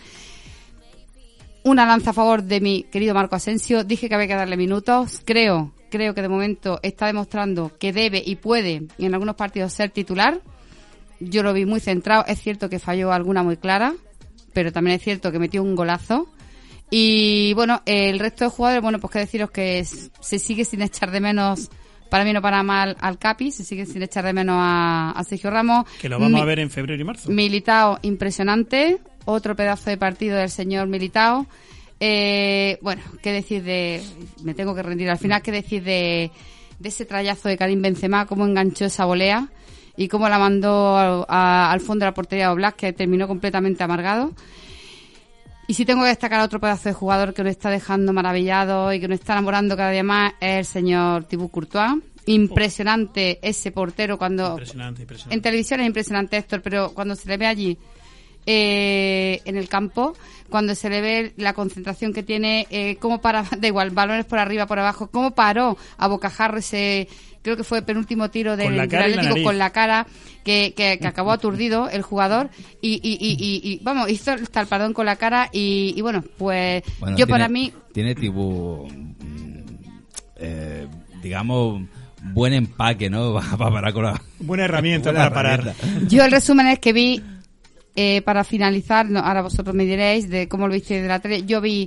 Una 1.64 1.86
lanza 1.86 2.10
a 2.10 2.12
favor 2.12 2.44
de 2.44 2.60
mi 2.60 2.84
querido 2.84 3.14
Marco 3.14 3.34
Asensio. 3.34 3.82
Dije 3.82 4.08
que 4.08 4.14
había 4.14 4.28
que 4.28 4.36
darle 4.36 4.56
minutos. 4.56 5.22
Creo, 5.24 5.72
creo 5.90 6.14
que 6.14 6.22
de 6.22 6.28
momento 6.28 6.80
está 6.82 7.06
demostrando 7.06 7.72
que 7.78 7.92
debe 7.92 8.22
y 8.24 8.36
puede 8.36 8.82
en 8.98 9.12
algunos 9.14 9.36
partidos 9.36 9.72
ser 9.72 9.90
titular. 9.90 10.40
Yo 11.20 11.42
lo 11.42 11.52
vi 11.52 11.66
muy 11.66 11.80
centrado. 11.80 12.24
Es 12.26 12.40
cierto 12.40 12.70
que 12.70 12.78
falló 12.78 13.12
alguna 13.12 13.42
muy 13.42 13.56
clara, 13.58 13.92
pero 14.54 14.72
también 14.72 14.96
es 14.96 15.02
cierto 15.02 15.30
que 15.30 15.38
metió 15.38 15.62
un 15.62 15.74
golazo. 15.74 16.28
Y 16.90 17.52
bueno, 17.54 17.82
el 17.86 18.18
resto 18.18 18.44
de 18.44 18.50
jugadores, 18.50 18.82
bueno, 18.82 18.98
pues 18.98 19.12
que 19.12 19.18
deciros 19.20 19.50
que 19.50 19.84
se 19.84 20.38
sigue 20.38 20.64
sin 20.64 20.82
echar 20.82 21.10
de 21.10 21.20
menos, 21.20 21.70
para 22.08 22.24
mí 22.24 22.32
no 22.32 22.42
para 22.42 22.62
mal, 22.64 22.96
al 23.00 23.18
Capi, 23.18 23.52
se 23.52 23.64
sigue 23.64 23.86
sin 23.86 24.02
echar 24.02 24.24
de 24.24 24.32
menos 24.32 24.56
a, 24.58 25.12
a 25.12 25.24
Sergio 25.24 25.50
Ramos. 25.50 25.84
Que 26.00 26.08
lo 26.08 26.18
vamos 26.18 26.32
Mi- 26.32 26.40
a 26.40 26.44
ver 26.44 26.58
en 26.58 26.70
febrero 26.70 27.00
y 27.00 27.04
marzo. 27.04 27.30
Militao, 27.30 27.98
impresionante. 28.02 28.98
Otro 29.26 29.54
pedazo 29.54 29.90
de 29.90 29.98
partido 29.98 30.36
del 30.38 30.50
señor 30.50 30.88
Militao. 30.88 31.46
Eh, 32.00 32.78
bueno, 32.80 33.02
¿qué 33.22 33.30
decir 33.32 33.62
de...? 33.62 34.02
Me 34.42 34.54
tengo 34.54 34.74
que 34.74 34.82
rendir. 34.82 35.10
Al 35.10 35.18
final, 35.18 35.42
¿qué 35.42 35.52
decir 35.52 35.82
de, 35.84 36.30
de 36.78 36.88
ese 36.88 37.04
trayazo 37.04 37.48
de 37.48 37.56
Karim 37.58 37.82
Benzema? 37.82 38.26
Cómo 38.26 38.46
enganchó 38.46 38.86
esa 38.86 39.04
volea 39.04 39.48
y 39.96 40.08
cómo 40.08 40.28
la 40.28 40.38
mandó 40.38 40.96
al, 40.96 41.26
a- 41.28 41.70
al 41.70 41.80
fondo 41.80 42.04
de 42.04 42.10
la 42.10 42.14
portería 42.14 42.46
de 42.46 42.52
Oblak, 42.54 42.76
que 42.76 42.92
terminó 42.94 43.28
completamente 43.28 43.82
amargado. 43.84 44.32
Y 45.68 45.74
si 45.74 45.84
tengo 45.84 46.02
que 46.02 46.08
destacar 46.08 46.40
a 46.40 46.44
otro 46.44 46.58
pedazo 46.58 46.88
de 46.88 46.94
jugador 46.94 47.32
que 47.34 47.44
nos 47.44 47.50
está 47.50 47.70
dejando 47.70 48.12
maravillado 48.12 48.92
y 48.92 48.98
que 48.98 49.06
nos 49.06 49.20
está 49.20 49.34
enamorando 49.34 49.76
cada 49.76 49.90
día 49.92 50.02
más, 50.02 50.32
es 50.40 50.58
el 50.60 50.64
señor 50.64 51.24
Thibaut 51.24 51.50
Courtois. 51.52 52.02
Impresionante 52.26 53.38
ese 53.42 53.70
portero 53.72 54.18
cuando 54.18 54.50
Impresionante, 54.52 55.02
impresionante. 55.02 55.34
en 55.36 55.42
televisión 55.42 55.80
es 55.80 55.86
impresionante, 55.86 56.36
Héctor, 56.38 56.60
pero 56.62 56.92
cuando 56.92 57.14
se 57.14 57.28
le 57.28 57.36
ve 57.36 57.46
allí 57.46 57.78
eh, 58.46 59.40
en 59.44 59.56
el 59.56 59.68
campo, 59.68 60.14
cuando 60.50 60.74
se 60.74 60.90
le 60.90 61.00
ve 61.00 61.32
la 61.36 61.52
concentración 61.54 62.12
que 62.12 62.22
tiene, 62.22 62.66
eh, 62.70 62.96
cómo 63.00 63.20
para, 63.20 63.42
da 63.58 63.66
igual, 63.66 63.90
balones 63.90 64.26
por 64.26 64.38
arriba, 64.38 64.66
por 64.66 64.78
abajo, 64.78 65.08
cómo 65.10 65.30
paró 65.34 65.78
a 65.96 66.06
bocajarro 66.08 66.58
ese, 66.58 67.08
creo 67.42 67.56
que 67.56 67.64
fue 67.64 67.78
el 67.78 67.84
penúltimo 67.84 68.28
tiro 68.30 68.56
del, 68.56 68.76
la 68.76 68.82
Atlético 68.82 69.42
con 69.42 69.56
la 69.58 69.70
cara, 69.70 70.06
que, 70.44 70.74
que, 70.76 70.98
que 70.98 71.06
acabó 71.06 71.32
aturdido 71.32 71.88
el 71.88 72.02
jugador 72.02 72.50
y, 72.82 72.94
y, 73.02 73.12
y, 73.20 73.32
y- 73.38 73.72
y, 73.72 73.78
vamos, 73.82 74.10
hizo 74.10 74.32
el 74.32 74.48
talpadón 74.50 74.92
con 74.92 75.06
la 75.06 75.16
cara 75.16 75.48
y, 75.52 75.94
y 75.96 76.00
bueno, 76.02 76.22
pues 76.38 76.82
Bueno, 76.98 77.16
yo 77.16 77.26
tiene- 77.26 77.30
para 77.38 77.48
mí, 77.48 77.72
Tiene 77.92 78.14
tipo, 78.14 78.86
mm, 78.90 79.60
eh, 80.36 80.86
digamos, 81.22 81.82
buen 82.32 82.52
empaque, 82.52 83.10
¿no? 83.10 83.34
Para 83.58 83.70
parar 83.70 83.92
con 83.92 84.04
la... 84.04 84.22
Buena 84.38 84.64
herramienta 84.64 85.10
Buena 85.12 85.30
para 85.30 85.34
parar. 85.34 85.60
herramienta. 85.76 86.08
Yo 86.14 86.24
el 86.24 86.30
resumen 86.30 86.66
es 86.68 86.78
que 86.78 86.92
vi, 86.92 87.22
eh, 88.02 88.22
para 88.22 88.44
finalizar, 88.44 89.06
ahora 89.14 89.42
vosotros 89.42 89.76
me 89.76 89.84
diréis 89.84 90.30
de 90.30 90.48
cómo 90.48 90.66
lo 90.66 90.72
viste 90.72 91.02
de 91.02 91.06
la 91.06 91.18
tele, 91.18 91.44
yo 91.44 91.60
vi 91.60 91.86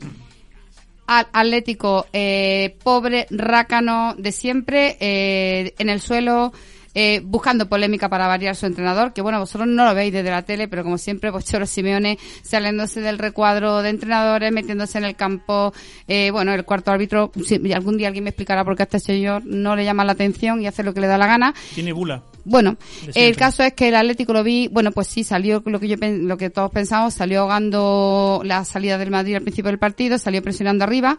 al 1.07 1.25
Atlético 1.33 2.05
eh, 2.13 2.75
pobre, 2.83 3.25
rácano 3.31 4.13
de 4.15 4.31
siempre, 4.31 4.95
eh, 4.99 5.73
en 5.79 5.89
el 5.89 6.01
suelo, 6.01 6.53
eh, 6.95 7.21
buscando 7.23 7.67
polémica 7.67 8.07
para 8.09 8.27
variar 8.27 8.55
su 8.55 8.67
entrenador, 8.67 9.13
que 9.13 9.23
bueno, 9.23 9.39
vosotros 9.39 9.67
no 9.67 9.85
lo 9.85 9.95
veis 9.95 10.13
desde 10.13 10.29
la 10.29 10.43
tele, 10.43 10.67
pero 10.67 10.83
como 10.83 10.99
siempre, 10.99 11.31
pues 11.31 11.45
Cholo 11.49 11.65
Simeone 11.65 12.19
saliéndose 12.43 13.01
del 13.01 13.17
recuadro 13.17 13.81
de 13.81 13.89
entrenadores, 13.89 14.51
metiéndose 14.51 14.99
en 14.99 15.05
el 15.05 15.15
campo, 15.15 15.73
eh, 16.07 16.29
bueno, 16.29 16.53
el 16.53 16.63
cuarto 16.65 16.91
árbitro, 16.91 17.31
si 17.43 17.73
algún 17.73 17.97
día 17.97 18.07
alguien 18.07 18.23
me 18.23 18.29
explicará 18.29 18.63
por 18.63 18.75
qué 18.75 18.83
a 18.83 18.85
este 18.85 18.99
señor 18.99 19.43
no 19.45 19.75
le 19.75 19.83
llama 19.83 20.05
la 20.05 20.11
atención 20.11 20.61
y 20.61 20.67
hace 20.67 20.83
lo 20.83 20.93
que 20.93 21.01
le 21.01 21.07
da 21.07 21.17
la 21.17 21.25
gana. 21.25 21.55
Tiene 21.73 21.93
bula. 21.93 22.21
Bueno, 22.45 22.77
el 23.15 23.35
caso 23.35 23.63
es 23.63 23.73
que 23.73 23.87
el 23.87 23.95
Atlético 23.95 24.33
lo 24.33 24.43
vi, 24.43 24.67
bueno, 24.67 24.91
pues 24.91 25.07
sí, 25.07 25.23
salió 25.23 25.63
lo 25.65 25.79
que 25.79 25.87
yo 25.87 25.95
lo 25.99 26.37
que 26.37 26.49
todos 26.49 26.71
pensamos, 26.71 27.13
salió 27.13 27.41
ahogando 27.41 28.41
la 28.43 28.65
salida 28.65 28.97
del 28.97 29.11
Madrid 29.11 29.35
al 29.35 29.43
principio 29.43 29.69
del 29.69 29.79
partido, 29.79 30.17
salió 30.17 30.41
presionando 30.41 30.83
arriba, 30.83 31.17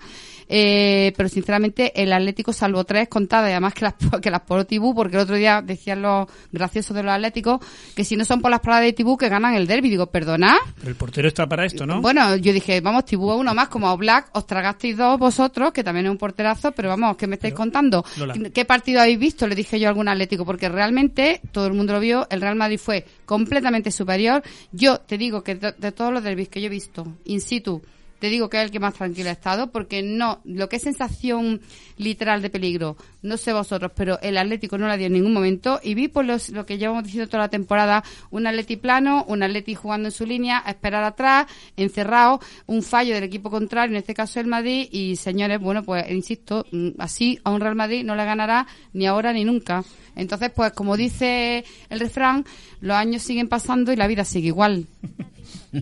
eh, 0.49 1.13
pero 1.17 1.29
sinceramente 1.29 2.03
el 2.03 2.13
Atlético 2.13 2.53
salvó 2.53 2.85
tres 2.85 3.09
contadas, 3.09 3.49
y 3.49 3.53
además 3.53 3.75
que 3.75 3.85
las, 3.85 3.95
que 4.23 4.31
las 4.31 4.41
por 4.43 4.65
Tibú, 4.65 4.95
porque 4.95 5.17
el 5.17 5.23
otro 5.23 5.37
día 5.37 5.63
decían 5.63 6.03
los 6.03 6.29
graciosos 6.53 6.95
de 6.95 7.03
los 7.03 7.13
Atléticos 7.13 7.61
que 7.95 8.05
si 8.05 8.17
no 8.17 8.25
son 8.25 8.41
por 8.41 8.51
las 8.51 8.61
paradas 8.61 8.85
de 8.85 8.93
Tibú 8.93 9.17
que 9.17 9.29
ganan 9.29 9.55
el 9.55 9.67
derby. 9.67 9.89
Digo, 9.89 10.07
perdona. 10.07 10.57
El 10.85 10.95
portero 10.95 11.29
está 11.29 11.47
para 11.47 11.65
esto, 11.65 11.87
¿no? 11.87 12.01
Bueno, 12.01 12.37
yo 12.37 12.53
dije, 12.53 12.81
vamos, 12.81 13.05
Tibú 13.05 13.31
a 13.31 13.37
uno 13.37 13.55
más, 13.55 13.69
como 13.69 13.89
a 13.89 13.97
Black, 13.97 14.29
os 14.33 14.47
tragasteis 14.47 14.97
dos 14.97 15.19
vosotros, 15.19 15.73
que 15.73 15.85
también 15.85 16.07
es 16.07 16.13
un 16.13 16.19
porterazo, 16.19 16.73
pero 16.73 16.89
vamos, 16.89 17.17
¿qué 17.17 17.27
me 17.27 17.35
estáis 17.35 17.53
Pero, 17.53 17.63
contando? 17.63 18.05
Lola. 18.19 18.35
¿Qué 18.53 18.65
partido 18.65 19.01
habéis 19.01 19.19
visto? 19.19 19.47
Le 19.47 19.55
dije 19.55 19.79
yo 19.79 19.89
a 19.89 19.91
algún 19.91 20.09
Atlético, 20.09 20.45
porque 20.45 20.69
realmente 20.69 21.14
todo 21.53 21.67
el 21.67 21.75
mundo 21.75 21.93
lo 21.93 22.01
vio, 22.01 22.27
el 22.31 22.41
Real 22.41 22.57
Madrid 22.57 22.79
fue 22.79 23.05
completamente 23.25 23.91
superior. 23.91 24.43
Yo 24.73 24.99
te 24.99 25.19
digo 25.19 25.43
que 25.43 25.55
de, 25.55 25.93
todos 25.93 26.13
los 26.13 26.23
derbis 26.23 26.49
que 26.49 26.61
yo 26.61 26.67
he 26.67 26.71
visto, 26.71 27.07
in 27.25 27.41
situ, 27.41 27.83
te 28.19 28.31
digo 28.31 28.49
que 28.49 28.57
es 28.57 28.65
el 28.65 28.71
que 28.71 28.81
más 28.81 28.95
tranquilo 28.95 29.29
ha 29.29 29.33
estado, 29.33 29.71
porque 29.71 30.03
no, 30.03 30.41
lo 30.45 30.69
que 30.69 30.77
es 30.77 30.83
sensación 30.83 31.61
literal 31.99 32.41
de 32.41 32.49
peligro, 32.49 32.97
no 33.21 33.37
sé 33.37 33.53
vosotros, 33.53 33.93
pero 33.95 34.19
el 34.23 34.39
Atlético 34.39 34.79
no 34.79 34.89
la 34.89 34.97
dio 34.97 35.09
en 35.09 35.13
ningún 35.13 35.35
momento, 35.35 35.79
y 35.83 35.95
vi 35.95 36.09
por 36.09 36.25
los, 36.25 36.49
lo 36.49 36.65
que 36.65 36.79
llevamos 36.79 37.05
diciendo 37.05 37.29
toda 37.29 37.43
la 37.43 37.51
temporada, 37.51 38.03
un 38.31 38.47
Atleti 38.47 38.77
plano, 38.77 39.27
un 39.29 39.43
Atleti 39.43 39.75
jugando 39.75 40.09
en 40.09 40.13
su 40.13 40.25
línea, 40.25 40.63
a 40.65 40.71
esperar 40.71 41.05
atrás, 41.05 41.47
encerrado, 41.77 42.41
un 42.67 42.83
fallo 42.83 43.15
del 43.15 43.25
equipo 43.25 43.51
contrario, 43.51 43.93
en 43.93 43.99
este 43.99 44.15
caso 44.15 44.41
el 44.41 44.47
Madrid, 44.47 44.89
y 44.91 45.17
señores, 45.17 45.61
bueno, 45.61 45.83
pues 45.83 46.11
insisto, 46.11 46.65
mm, 46.73 46.91
así 46.99 47.39
a 47.45 47.51
un 47.51 47.61
Real 47.61 47.75
Madrid 47.75 48.05
no 48.05 48.17
le 48.17 48.25
ganará 48.25 48.67
ni 48.95 49.07
ahora 49.07 49.35
ni 49.35 49.45
nunca. 49.45 49.85
Entonces, 50.17 50.51
pues 50.55 50.73
como 50.73 50.97
dice 50.97 51.65
el 51.91 52.01
refrán, 52.01 52.45
los 52.81 52.97
años 52.97 53.23
siguen 53.23 53.49
pasando 53.49 53.93
y 53.93 53.97
la 53.97 54.07
vida 54.07 54.25
sigue 54.25 54.49
igual. 54.49 54.87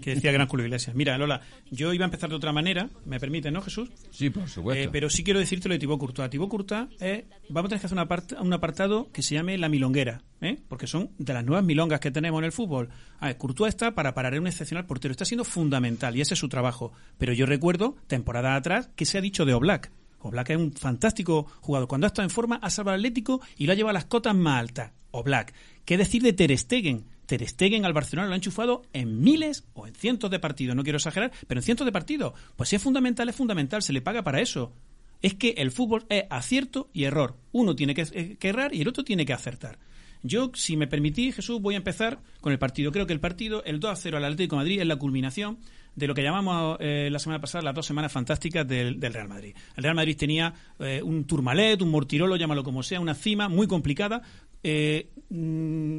que 0.03 0.14
decía 0.14 0.33
Gran 0.33 0.49
Julio 0.49 0.66
Iglesias. 0.66 0.97
Mira, 0.97 1.16
Lola, 1.18 1.40
yo 1.71 1.92
iba 1.92 2.05
a 2.05 2.09
empezar 2.09 2.29
de 2.31 2.37
otra 2.37 2.53
manera, 2.53 2.88
me 3.05 3.21
permite, 3.21 3.51
¿no, 3.51 3.61
Jesús? 3.61 3.90
Sí, 4.11 4.31
por 4.31 4.49
supuesto. 4.49 4.85
Eh, 4.85 4.88
pero 4.90 5.09
sí 5.11 5.23
quiero 5.23 5.38
decirte 5.38 5.68
lo 5.68 5.75
de 5.75 5.79
Thibaut 5.79 6.01
Courtois. 6.01 6.31
Thibaut 6.31 6.51
Courtois 6.51 6.88
es, 7.01 7.25
vamos 7.49 7.66
a 7.66 7.68
tener 7.71 7.81
que 7.81 7.87
hacer 7.87 7.97
una 7.99 8.09
part- 8.09 8.40
un 8.40 8.53
apartado 8.53 9.11
que 9.12 9.23
se 9.23 9.35
llame 9.35 9.57
la 9.59 9.68
milonguera, 9.68 10.23
¿eh? 10.40 10.59
porque 10.68 10.87
son 10.87 11.11
de 11.18 11.33
las 11.35 11.45
nuevas 11.45 11.64
milongas 11.64 12.01
que 12.01 12.11
tenemos 12.11 12.38
en 12.40 12.45
el 12.47 12.53
fútbol. 12.53 12.88
A 13.21 13.27
ver, 13.27 13.37
Courtois 13.37 13.68
está 13.68 13.95
para 13.95 14.14
parar 14.14 14.38
un 14.38 14.47
excepcional 14.47 14.87
portero, 14.87 15.12
está 15.12 15.25
siendo 15.25 15.45
fundamental 15.45 16.16
y 16.16 16.21
ese 16.23 16.35
es 16.35 16.40
su 16.40 16.49
trabajo. 16.49 16.92
Pero 17.18 17.33
yo 17.33 17.47
recuerdo, 17.47 17.97
temporada 18.07 18.57
atrás, 18.57 18.88
que 18.97 19.05
se 19.05 19.18
ha 19.18 19.21
dicho 19.21 19.45
de 19.45 19.55
Oblak. 19.55 19.90
Oblak 20.23 20.51
es 20.51 20.57
un 20.57 20.73
fantástico 20.73 21.47
jugador. 21.61 21.89
Cuando 21.89 22.07
ha 22.07 22.09
estado 22.09 22.25
en 22.25 22.31
forma, 22.31 22.57
ha 22.57 22.71
salvado 22.71 22.95
al 22.95 23.01
Atlético 23.01 23.41
y 23.57 23.67
lo 23.67 23.73
ha 23.73 23.75
llevado 23.75 23.91
a 23.91 23.95
las 23.95 24.05
cotas 24.07 24.35
más 24.35 24.61
altas. 24.61 24.93
Oblak. 25.11 25.53
¿Qué 25.85 25.97
decir 25.97 26.23
de 26.23 26.33
Ter 26.33 26.57
Stegen? 26.57 27.05
Ter 27.27 27.47
Stegen 27.47 27.85
al 27.85 27.93
Barcelona 27.93 28.29
lo 28.29 28.35
ha 28.35 28.37
enchufado 28.37 28.83
en 28.93 29.21
miles 29.21 29.65
o 29.75 29.87
en 29.87 29.95
cientos 29.95 30.31
de 30.31 30.39
partidos. 30.39 30.77
No 30.77 30.83
quiero 30.83 30.97
exagerar, 30.97 31.33
pero 31.47 31.61
en 31.61 31.65
cientos 31.65 31.85
de 31.85 31.93
partidos. 31.93 32.35
Pues 32.57 32.69
si 32.69 32.77
es 32.77 32.83
fundamental, 32.83 33.29
es 33.29 33.37
fundamental. 33.37 33.83
Se 33.83 33.93
le 33.93 34.01
paga 34.01 34.23
para 34.23 34.41
eso. 34.41 34.73
Es 35.21 35.35
que 35.35 35.55
el 35.59 35.71
fútbol 35.71 36.05
es 36.09 36.25
acierto 36.31 36.91
y 36.93 37.05
error. 37.05 37.37
Uno 37.53 37.77
tiene 37.77 37.95
que, 37.95 38.03
eh, 38.13 38.37
que 38.39 38.49
errar 38.49 38.75
y 38.75 38.81
el 38.81 38.89
otro 38.89 39.05
tiene 39.05 39.25
que 39.25 39.33
acertar. 39.33 39.79
Yo, 40.25 40.53
si 40.55 40.77
me 40.77 40.87
permitís, 40.87 41.37
Jesús, 41.37 41.61
voy 41.61 41.75
a 41.75 41.79
empezar 41.79 42.21
con 42.41 42.53
el 42.53 42.59
partido. 42.59 42.93
Creo 42.93 43.07
que 43.07 43.13
el 43.13 43.21
partido, 43.21 43.65
el 43.65 43.81
2 43.81 43.91
a 43.91 43.97
0 43.97 44.17
al 44.17 44.25
Atlético 44.25 44.57
de 44.57 44.61
Madrid, 44.61 44.81
es 44.81 44.87
la 44.87 44.97
culminación 44.97 45.59
de 45.94 46.07
lo 46.07 46.14
que 46.14 46.22
llamamos 46.22 46.76
eh, 46.81 47.09
la 47.11 47.18
semana 47.18 47.40
pasada 47.40 47.62
las 47.62 47.74
dos 47.74 47.87
semanas 47.87 48.12
fantásticas 48.12 48.66
del, 48.66 49.00
Real 49.00 49.28
Madrid. 49.28 49.55
El 49.76 49.83
Real 49.83 49.94
Madrid 49.94 50.16
tenía 50.16 50.55
eh, 50.78 51.02
un 51.02 51.24
Tourmalet, 51.24 51.83
un 51.83 51.90
Mortirolo, 51.90 52.37
llámalo 52.37 52.64
como 52.64 52.83
sea, 52.83 53.00
una 53.00 53.14
cima 53.14 53.48
muy 53.48 53.66
complicada, 53.66 54.22
eh, 54.62 55.11
mm, 55.28 55.98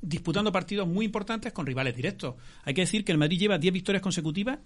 disputando 0.00 0.52
partidos 0.52 0.86
muy 0.86 1.06
importantes 1.06 1.52
con 1.52 1.66
rivales 1.66 1.96
directos. 1.96 2.36
Hay 2.64 2.74
que 2.74 2.82
decir 2.82 3.04
que 3.04 3.12
el 3.12 3.18
Madrid 3.18 3.38
lleva 3.38 3.58
10 3.58 3.72
victorias 3.72 4.02
consecutivas 4.02 4.58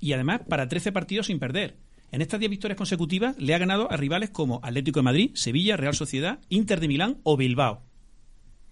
y 0.00 0.12
además 0.12 0.42
para 0.48 0.68
13 0.68 0.92
partidos 0.92 1.26
sin 1.26 1.38
perder. 1.38 1.76
En 2.12 2.22
estas 2.22 2.38
10 2.38 2.50
victorias 2.50 2.78
consecutivas 2.78 3.36
le 3.38 3.54
ha 3.54 3.58
ganado 3.58 3.90
a 3.90 3.96
rivales 3.96 4.30
como 4.30 4.60
Atlético 4.62 5.00
de 5.00 5.04
Madrid, 5.04 5.30
Sevilla, 5.34 5.76
Real 5.76 5.94
Sociedad, 5.94 6.38
Inter 6.48 6.78
de 6.78 6.88
Milán 6.88 7.18
o 7.24 7.36
Bilbao 7.36 7.82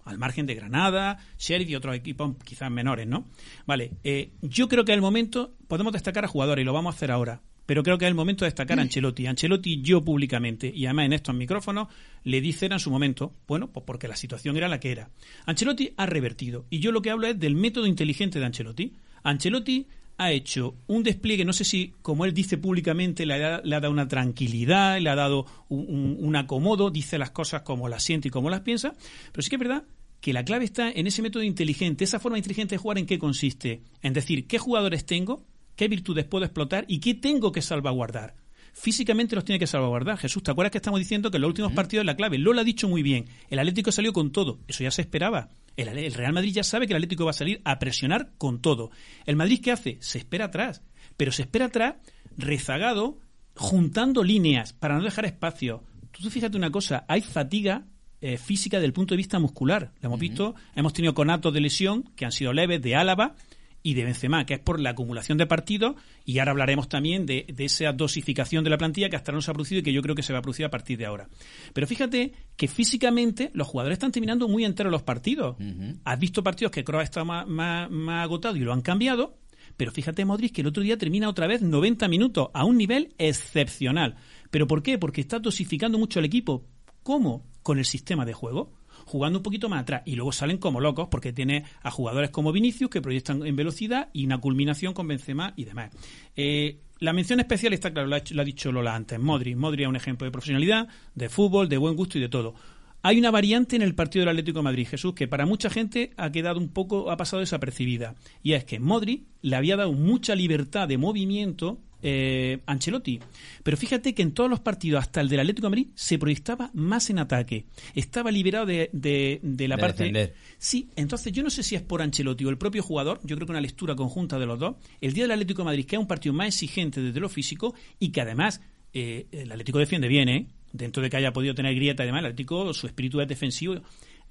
al 0.05 0.17
margen 0.17 0.45
de 0.45 0.55
Granada, 0.55 1.17
Sheriff 1.37 1.69
y 1.69 1.75
otros 1.75 1.95
equipos 1.95 2.35
quizás 2.43 2.69
menores, 2.71 3.07
¿no? 3.07 3.25
Vale, 3.65 3.91
eh, 4.03 4.31
yo 4.41 4.67
creo 4.67 4.85
que 4.85 4.91
es 4.91 4.95
el 4.95 5.01
momento, 5.01 5.55
podemos 5.67 5.93
destacar 5.93 6.25
a 6.25 6.27
jugadores 6.27 6.63
y 6.63 6.65
lo 6.65 6.73
vamos 6.73 6.93
a 6.93 6.97
hacer 6.97 7.11
ahora, 7.11 7.41
pero 7.65 7.83
creo 7.83 7.97
que 7.97 8.05
es 8.05 8.09
el 8.09 8.15
momento 8.15 8.45
de 8.45 8.47
destacar 8.47 8.79
a 8.79 8.81
Ancelotti. 8.81 9.27
Ancelotti 9.27 9.81
yo 9.81 10.03
públicamente, 10.03 10.71
y 10.73 10.85
además 10.85 11.05
en 11.05 11.13
estos 11.13 11.35
micrófonos, 11.35 11.87
le 12.23 12.41
dicen 12.41 12.71
en 12.71 12.79
su 12.79 12.91
momento, 12.91 13.33
bueno, 13.47 13.71
pues 13.71 13.85
porque 13.85 14.07
la 14.07 14.15
situación 14.15 14.57
era 14.57 14.67
la 14.67 14.79
que 14.79 14.91
era. 14.91 15.09
Ancelotti 15.45 15.93
ha 15.97 16.05
revertido, 16.05 16.65
y 16.69 16.79
yo 16.79 16.91
lo 16.91 17.01
que 17.01 17.11
hablo 17.11 17.27
es 17.27 17.39
del 17.39 17.55
método 17.55 17.87
inteligente 17.87 18.39
de 18.39 18.45
Ancelotti. 18.45 18.93
Ancelotti 19.23 19.87
ha 20.23 20.31
hecho 20.31 20.75
un 20.87 21.03
despliegue, 21.03 21.45
no 21.45 21.53
sé 21.53 21.63
si, 21.63 21.93
como 22.01 22.25
él 22.25 22.33
dice 22.33 22.57
públicamente, 22.57 23.25
le 23.25 23.33
ha, 23.43 23.61
le 23.63 23.75
ha 23.75 23.79
dado 23.79 23.91
una 23.93 24.07
tranquilidad, 24.07 24.99
le 24.99 25.09
ha 25.09 25.15
dado 25.15 25.45
un, 25.69 25.85
un- 25.87 26.17
un 26.19 26.35
acomodo, 26.35 26.89
dice 26.91 27.17
las 27.17 27.31
cosas 27.31 27.61
como 27.61 27.89
las 27.89 28.03
siente 28.03 28.27
y 28.27 28.31
como 28.31 28.49
las 28.49 28.61
piensa, 28.61 28.93
pero 29.31 29.41
sí 29.41 29.49
que 29.49 29.55
es 29.55 29.59
verdad 29.61 29.83
que 30.21 30.33
la 30.33 30.45
clave 30.45 30.65
está 30.65 30.89
en 30.89 31.05
ese 31.07 31.21
método 31.21 31.43
inteligente, 31.43 32.03
esa 32.05 32.19
forma 32.19 32.37
inteligente 32.37 32.75
de 32.75 32.79
jugar 32.79 32.97
en 32.97 33.05
qué 33.05 33.19
consiste, 33.19 33.81
en 34.01 34.13
decir 34.13 34.47
qué 34.47 34.57
jugadores 34.57 35.05
tengo, 35.05 35.45
qué 35.75 35.87
virtudes 35.87 36.25
puedo 36.25 36.45
explotar 36.45 36.85
y 36.87 36.99
qué 36.99 37.13
tengo 37.13 37.51
que 37.51 37.61
salvaguardar. 37.61 38.35
Físicamente 38.75 39.35
los 39.35 39.45
tiene 39.45 39.59
que 39.59 39.67
salvaguardar. 39.67 40.17
Jesús, 40.17 40.41
¿te 40.41 40.49
acuerdas 40.51 40.71
que 40.71 40.77
estamos 40.79 40.99
diciendo 40.99 41.29
que 41.29 41.37
en 41.37 41.41
los 41.41 41.49
últimos 41.49 41.73
partidos 41.73 42.01
es 42.03 42.05
la 42.07 42.15
clave? 42.15 42.37
Lo 42.39 42.59
ha 42.59 42.63
dicho 42.63 42.89
muy 42.89 43.03
bien. 43.03 43.25
El 43.49 43.59
Atlético 43.59 43.91
salió 43.91 44.13
con 44.13 44.31
todo. 44.31 44.59
Eso 44.67 44.83
ya 44.83 44.89
se 44.91 45.01
esperaba. 45.03 45.49
El, 45.77 45.87
el 45.97 46.13
Real 46.13 46.33
Madrid 46.33 46.53
ya 46.53 46.63
sabe 46.63 46.87
que 46.87 46.93
el 46.93 46.97
Atlético 46.97 47.25
va 47.25 47.31
a 47.31 47.33
salir 47.33 47.61
a 47.65 47.79
presionar 47.79 48.31
con 48.37 48.61
todo. 48.61 48.91
¿El 49.25 49.35
Madrid 49.35 49.59
qué 49.63 49.71
hace? 49.71 49.97
Se 50.01 50.17
espera 50.17 50.45
atrás. 50.45 50.81
Pero 51.17 51.31
se 51.31 51.43
espera 51.43 51.65
atrás 51.65 51.95
rezagado, 52.37 53.19
juntando 53.55 54.23
líneas 54.23 54.73
para 54.73 54.97
no 54.97 55.03
dejar 55.03 55.25
espacio. 55.25 55.83
Tú 56.11 56.29
fíjate 56.29 56.57
una 56.57 56.71
cosa, 56.71 57.05
hay 57.07 57.21
fatiga 57.21 57.85
eh, 58.21 58.37
física 58.37 58.79
del 58.79 58.93
punto 58.93 59.13
de 59.13 59.17
vista 59.17 59.39
muscular. 59.39 59.91
Lo 60.01 60.07
hemos 60.07 60.19
visto, 60.19 60.55
hemos 60.75 60.93
tenido 60.93 61.13
conatos 61.13 61.53
de 61.53 61.61
lesión 61.61 62.03
que 62.15 62.25
han 62.25 62.31
sido 62.31 62.53
leves 62.53 62.81
de 62.81 62.95
Álava 62.95 63.35
y 63.83 63.93
de 63.93 64.05
Benzema, 64.05 64.45
que 64.45 64.55
es 64.55 64.59
por 64.59 64.79
la 64.79 64.91
acumulación 64.91 65.37
de 65.37 65.45
partidos, 65.45 65.95
y 66.25 66.39
ahora 66.39 66.51
hablaremos 66.51 66.87
también 66.87 67.25
de, 67.25 67.45
de 67.53 67.65
esa 67.65 67.91
dosificación 67.91 68.63
de 68.63 68.69
la 68.69 68.77
plantilla 68.77 69.09
que 69.09 69.17
hasta 69.17 69.31
ahora 69.31 69.37
no 69.37 69.41
se 69.41 69.51
ha 69.51 69.53
producido 69.53 69.79
y 69.81 69.83
que 69.83 69.93
yo 69.93 70.01
creo 70.01 70.15
que 70.15 70.23
se 70.23 70.31
va 70.31 70.39
a 70.39 70.41
producir 70.41 70.65
a 70.65 70.69
partir 70.71 70.97
de 70.97 71.05
ahora. 71.05 71.27
Pero 71.73 71.85
fíjate 71.85 72.33
que 72.55 72.67
físicamente 72.67 73.51
los 73.53 73.67
jugadores 73.67 73.97
están 73.97 74.11
terminando 74.11 74.47
muy 74.47 74.63
enteros 74.63 74.91
los 74.91 75.03
partidos. 75.03 75.57
Has 76.05 76.19
visto 76.19 76.43
partidos 76.43 76.71
que 76.71 76.83
Kroos 76.83 77.03
está 77.03 77.23
más, 77.25 77.45
más, 77.45 77.91
más 77.91 78.23
agotado 78.23 78.55
y 78.55 78.61
lo 78.61 78.71
han 78.71 78.81
cambiado, 78.81 79.37
pero 79.77 79.91
fíjate, 79.91 80.25
Modric, 80.25 80.53
que 80.53 80.61
el 80.61 80.67
otro 80.67 80.83
día 80.83 80.97
termina 80.97 81.29
otra 81.29 81.47
vez 81.47 81.61
90 81.61 82.07
minutos 82.07 82.49
a 82.53 82.63
un 82.63 82.77
nivel 82.77 83.13
excepcional. 83.17 84.15
¿Pero 84.49 84.67
por 84.67 84.83
qué? 84.83 84.97
Porque 84.97 85.21
está 85.21 85.39
dosificando 85.39 85.97
mucho 85.97 86.19
el 86.19 86.25
equipo. 86.25 86.65
¿Cómo? 87.01 87.45
Con 87.63 87.79
el 87.79 87.85
sistema 87.85 88.25
de 88.25 88.33
juego. 88.33 88.71
Jugando 89.05 89.39
un 89.39 89.43
poquito 89.43 89.69
más 89.69 89.81
atrás 89.81 90.01
y 90.05 90.15
luego 90.15 90.31
salen 90.31 90.57
como 90.57 90.79
locos 90.79 91.07
porque 91.09 91.33
tiene 91.33 91.65
a 91.81 91.91
jugadores 91.91 92.29
como 92.29 92.51
Vinicius 92.51 92.89
que 92.89 93.01
proyectan 93.01 93.45
en 93.45 93.55
velocidad 93.55 94.09
y 94.13 94.25
una 94.25 94.39
culminación 94.39 94.93
con 94.93 95.07
Benzema 95.07 95.53
y 95.55 95.65
demás. 95.65 95.91
Eh, 96.35 96.79
la 96.99 97.11
mención 97.11 97.39
especial 97.39 97.73
está 97.73 97.91
claro, 97.91 98.07
lo 98.07 98.15
ha, 98.15 98.45
dicho 98.45 98.71
Lola 98.71 98.95
antes. 98.95 99.19
Modric. 99.19 99.57
Modric 99.57 99.81
es 99.81 99.89
un 99.89 99.95
ejemplo 99.95 100.25
de 100.25 100.31
profesionalidad, 100.31 100.87
de 101.15 101.29
fútbol, 101.29 101.67
de 101.67 101.77
buen 101.77 101.95
gusto 101.95 102.17
y 102.17 102.21
de 102.21 102.29
todo. 102.29 102.55
Hay 103.01 103.19
una 103.19 103.31
variante 103.31 103.75
en 103.75 103.81
el 103.81 103.95
partido 103.95 104.21
del 104.21 104.29
Atlético 104.29 104.59
de 104.59 104.63
Madrid, 104.63 104.87
Jesús, 104.87 105.13
que 105.13 105.27
para 105.27 105.45
mucha 105.45 105.69
gente 105.69 106.13
ha 106.15 106.31
quedado 106.31 106.57
un 106.57 106.69
poco, 106.69 107.11
ha 107.11 107.17
pasado 107.17 107.41
desapercibida. 107.41 108.15
Y 108.41 108.53
es 108.53 108.63
que 108.63 108.79
Modric 108.79 109.23
le 109.41 109.57
había 109.57 109.75
dado 109.75 109.91
mucha 109.91 110.35
libertad 110.35 110.87
de 110.87 110.97
movimiento 110.97 111.79
eh, 112.03 112.59
Ancelotti. 112.67 113.19
Pero 113.63 113.77
fíjate 113.77 114.13
que 114.13 114.21
en 114.21 114.33
todos 114.33 114.49
los 114.49 114.59
partidos, 114.59 115.01
hasta 115.01 115.21
el 115.21 115.29
del 115.29 115.39
Atlético 115.39 115.67
de 115.67 115.69
Madrid, 115.71 115.87
se 115.95 116.19
proyectaba 116.19 116.69
más 116.73 117.09
en 117.09 117.17
ataque. 117.19 117.65
Estaba 117.95 118.29
liberado 118.31 118.65
de, 118.65 118.89
de- 118.93 119.39
de 119.41 119.67
la 119.67 119.77
De 119.77 119.81
parte. 119.81 120.03
defender. 120.03 120.33
Sí, 120.57 120.89
entonces 120.95 121.31
yo 121.33 121.41
no 121.43 121.49
sé 121.49 121.63
si 121.63 121.75
es 121.75 121.81
por 121.81 122.01
Ancelotti 122.01 122.45
o 122.45 122.49
el 122.49 122.57
propio 122.57 122.83
jugador, 122.83 123.19
yo 123.23 123.35
creo 123.35 123.47
que 123.47 123.51
una 123.53 123.61
lectura 123.61 123.95
conjunta 123.95 124.37
de 124.37 124.45
los 124.45 124.59
dos. 124.59 124.75
El 125.01 125.13
día 125.13 125.23
del 125.23 125.31
Atlético 125.31 125.61
de 125.61 125.65
Madrid, 125.65 125.85
que 125.85 125.95
es 125.95 125.99
un 125.99 126.07
partido 126.07 126.33
más 126.33 126.47
exigente 126.47 127.01
desde 127.01 127.19
lo 127.19 127.29
físico 127.29 127.73
y 127.99 128.09
que 128.09 128.21
además 128.21 128.61
eh, 128.93 129.25
el 129.31 129.51
Atlético 129.51 129.79
defiende 129.79 130.07
bien, 130.07 130.29
¿eh? 130.29 130.47
dentro 130.71 131.03
de 131.03 131.09
que 131.09 131.17
haya 131.17 131.31
podido 131.31 131.53
tener 131.55 131.75
grieta 131.75 132.03
y 132.03 132.07
demás, 132.07 132.19
el 132.21 132.25
Atlético, 132.27 132.73
su 132.73 132.87
espíritu 132.87 133.21
es 133.21 133.27
defensivo. 133.27 133.75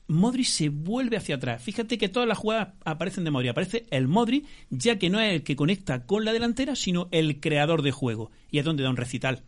Modric 0.09 0.47
se 0.47 0.69
vuelve 0.69 1.17
hacia 1.17 1.37
atrás. 1.37 1.63
Fíjate 1.63 1.99
que 1.99 2.09
todas 2.09 2.29
las 2.29 2.39
jugadas 2.39 2.75
aparecen 2.85 3.25
de 3.25 3.31
Modric. 3.31 3.51
Aparece 3.51 3.87
el 3.91 4.09
Modric, 4.09 4.47
ya 4.71 4.99
que 4.99 5.11
no 5.11 5.21
es 5.21 5.33
el 5.33 5.43
que 5.43 5.57
conecta 5.57 6.07
con 6.07 6.25
la 6.25 6.33
delantera, 6.33 6.77
sino 6.77 7.09
el 7.11 7.41
creador 7.41 7.83
de 7.83 7.93
juego. 7.93 8.31
Y 8.51 8.59
es 8.59 8.65
donde 8.65 8.83
da 8.83 8.91
un 8.91 8.97
recital. 8.97 9.43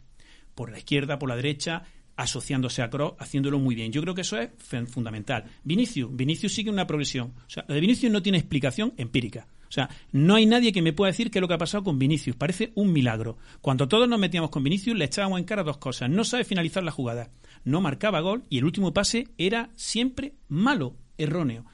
Por 0.54 0.70
la 0.70 0.78
izquierda, 0.78 1.18
por 1.18 1.28
la 1.28 1.36
derecha, 1.36 1.82
asociándose 2.16 2.82
a 2.82 2.90
Kroos, 2.90 3.14
haciéndolo 3.18 3.58
muy 3.58 3.74
bien. 3.74 3.92
Yo 3.92 4.00
creo 4.02 4.14
que 4.14 4.22
eso 4.22 4.38
es 4.38 4.50
fundamental. 4.88 5.44
Vinicius, 5.64 6.14
Vinicius 6.14 6.54
sigue 6.54 6.70
una 6.70 6.86
progresión. 6.86 7.34
O 7.46 7.50
sea, 7.50 7.64
lo 7.68 7.74
de 7.74 7.80
Vinicius 7.80 8.12
no 8.12 8.22
tiene 8.22 8.38
explicación 8.38 8.94
empírica. 8.96 9.46
O 9.74 9.80
sea, 9.82 9.90
no 10.12 10.36
hay 10.36 10.46
nadie 10.46 10.70
que 10.70 10.82
me 10.82 10.92
pueda 10.92 11.10
decir 11.10 11.32
qué 11.32 11.38
es 11.38 11.40
lo 11.40 11.48
que 11.48 11.54
ha 11.54 11.58
pasado 11.58 11.82
con 11.82 11.98
Vinicius. 11.98 12.36
Parece 12.36 12.70
un 12.76 12.92
milagro. 12.92 13.38
Cuando 13.60 13.88
todos 13.88 14.08
nos 14.08 14.20
metíamos 14.20 14.50
con 14.50 14.62
Vinicius, 14.62 14.96
le 14.96 15.06
echábamos 15.06 15.40
en 15.40 15.44
cara 15.44 15.64
dos 15.64 15.78
cosas. 15.78 16.08
No 16.08 16.22
sabe 16.22 16.44
finalizar 16.44 16.84
la 16.84 16.92
jugada, 16.92 17.32
no 17.64 17.80
marcaba 17.80 18.20
gol 18.20 18.44
y 18.48 18.58
el 18.58 18.66
último 18.66 18.94
pase 18.94 19.26
era 19.36 19.70
siempre 19.74 20.34
malo, 20.46 20.94
erróneo. 21.18 21.64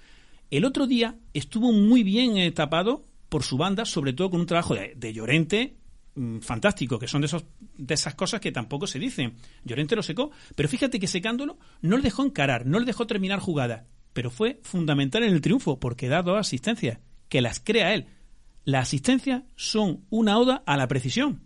El 0.50 0.64
otro 0.64 0.86
día 0.86 1.18
estuvo 1.34 1.72
muy 1.72 2.02
bien 2.02 2.38
eh, 2.38 2.50
tapado 2.52 3.04
por 3.28 3.42
su 3.42 3.58
banda, 3.58 3.84
sobre 3.84 4.14
todo 4.14 4.30
con 4.30 4.40
un 4.40 4.46
trabajo 4.46 4.74
de, 4.74 5.12
Llorente 5.12 5.76
mm, 6.14 6.38
fantástico, 6.38 6.98
que 6.98 7.06
son 7.06 7.20
de, 7.20 7.26
esos, 7.26 7.44
de 7.76 7.92
esas 7.92 8.14
cosas 8.14 8.40
que 8.40 8.50
tampoco 8.50 8.86
se 8.86 8.98
dicen. 8.98 9.34
Llorente 9.62 9.94
lo 9.94 10.02
secó, 10.02 10.30
pero 10.56 10.70
fíjate 10.70 10.98
que 10.98 11.06
secándolo 11.06 11.58
no 11.82 11.98
le 11.98 12.02
dejó 12.02 12.24
encarar, 12.24 12.64
no 12.64 12.78
le 12.78 12.86
dejó 12.86 13.06
terminar 13.06 13.40
jugada, 13.40 13.84
pero 14.14 14.30
fue 14.30 14.58
fundamental 14.62 15.22
en 15.22 15.34
el 15.34 15.42
triunfo 15.42 15.78
porque 15.78 16.08
da 16.08 16.22
dos 16.22 16.38
asistencias, 16.38 16.98
que 17.30 17.40
las 17.40 17.60
crea 17.60 17.94
él. 17.94 18.08
Las 18.66 18.88
asistencias 18.88 19.44
son 19.56 20.04
una 20.10 20.38
oda 20.38 20.62
a 20.66 20.76
la 20.76 20.86
precisión. 20.86 21.40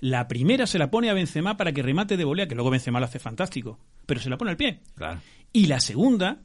La 0.00 0.28
primera 0.28 0.66
se 0.66 0.78
la 0.78 0.90
pone 0.90 1.10
a 1.10 1.14
Benzema 1.14 1.58
para 1.58 1.72
que 1.72 1.82
remate 1.82 2.16
de 2.16 2.24
volea, 2.24 2.48
que 2.48 2.54
luego 2.54 2.70
Benzema 2.70 3.00
lo 3.00 3.06
hace 3.06 3.18
fantástico, 3.18 3.78
pero 4.06 4.20
se 4.20 4.30
la 4.30 4.38
pone 4.38 4.52
al 4.52 4.56
pie. 4.56 4.80
Y 5.52 5.66
la 5.66 5.80
segunda 5.80 6.40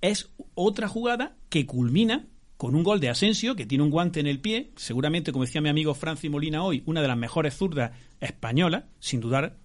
es 0.00 0.30
otra 0.54 0.86
jugada 0.86 1.36
que 1.48 1.66
culmina 1.66 2.26
con 2.56 2.74
un 2.74 2.82
gol 2.82 3.00
de 3.00 3.08
Asensio, 3.08 3.54
que 3.54 3.66
tiene 3.66 3.84
un 3.84 3.90
guante 3.90 4.20
en 4.20 4.26
el 4.26 4.40
pie, 4.40 4.72
seguramente, 4.76 5.32
como 5.32 5.44
decía 5.44 5.60
mi 5.60 5.68
amigo 5.68 5.94
Francis 5.94 6.30
Molina 6.30 6.62
hoy, 6.62 6.82
una 6.86 7.00
de 7.00 7.08
las 7.08 7.16
mejores 7.16 7.56
zurdas 7.56 7.92
españolas, 8.20 8.84
sin 8.98 9.20
dudar. 9.20 9.56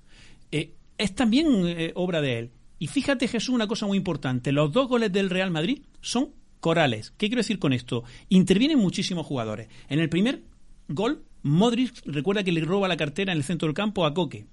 Eh, 0.52 0.76
es 0.98 1.16
también 1.16 1.48
eh, 1.66 1.92
obra 1.96 2.22
de 2.22 2.40
él. 2.40 2.52
Y 2.78 2.88
fíjate, 2.88 3.28
Jesús, 3.28 3.50
una 3.50 3.68
cosa 3.68 3.88
muy 3.88 3.98
importante. 3.98 4.52
Los 4.52 4.72
dos 4.72 4.88
goles 4.88 5.12
del 5.12 5.32
Real 5.32 5.50
Madrid 5.50 5.82
son 6.02 6.34
corales. 6.64 7.12
¿Qué 7.18 7.28
quiero 7.28 7.42
decir 7.42 7.60
con 7.60 7.74
esto? 7.74 8.06
Intervienen 8.30 8.80
muchísimos 8.80 9.26
jugadores. 9.26 9.68
En 9.90 10.00
el 10.00 10.08
primer 10.08 10.44
gol, 10.88 11.26
Modric 11.42 12.02
recuerda 12.06 12.42
que 12.42 12.54
le 12.54 12.62
roba 12.62 12.88
la 12.88 12.96
cartera 12.96 13.34
en 13.34 13.38
el 13.38 13.44
centro 13.44 13.68
del 13.68 13.76
campo 13.76 14.06
a 14.06 14.14
Coque. 14.14 14.46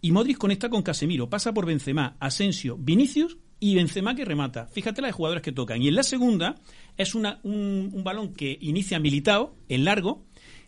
Y 0.00 0.12
Modric 0.12 0.38
conecta 0.38 0.70
con 0.70 0.82
Casemiro, 0.82 1.28
pasa 1.28 1.52
por 1.52 1.66
Benzema, 1.66 2.16
Asensio, 2.20 2.76
Vinicius 2.78 3.38
y 3.58 3.74
Benzema 3.74 4.14
que 4.14 4.24
remata. 4.24 4.68
Fíjate 4.68 5.02
la 5.02 5.08
de 5.08 5.12
jugadores 5.12 5.42
que 5.42 5.50
tocan. 5.50 5.82
Y 5.82 5.88
en 5.88 5.96
la 5.96 6.04
segunda 6.04 6.54
es 6.96 7.16
una, 7.16 7.40
un, 7.42 8.02
balón 8.04 8.34
que 8.34 8.56
inicia 8.60 9.00
Militao, 9.00 9.56
en 9.68 9.84
largo, 9.84 10.24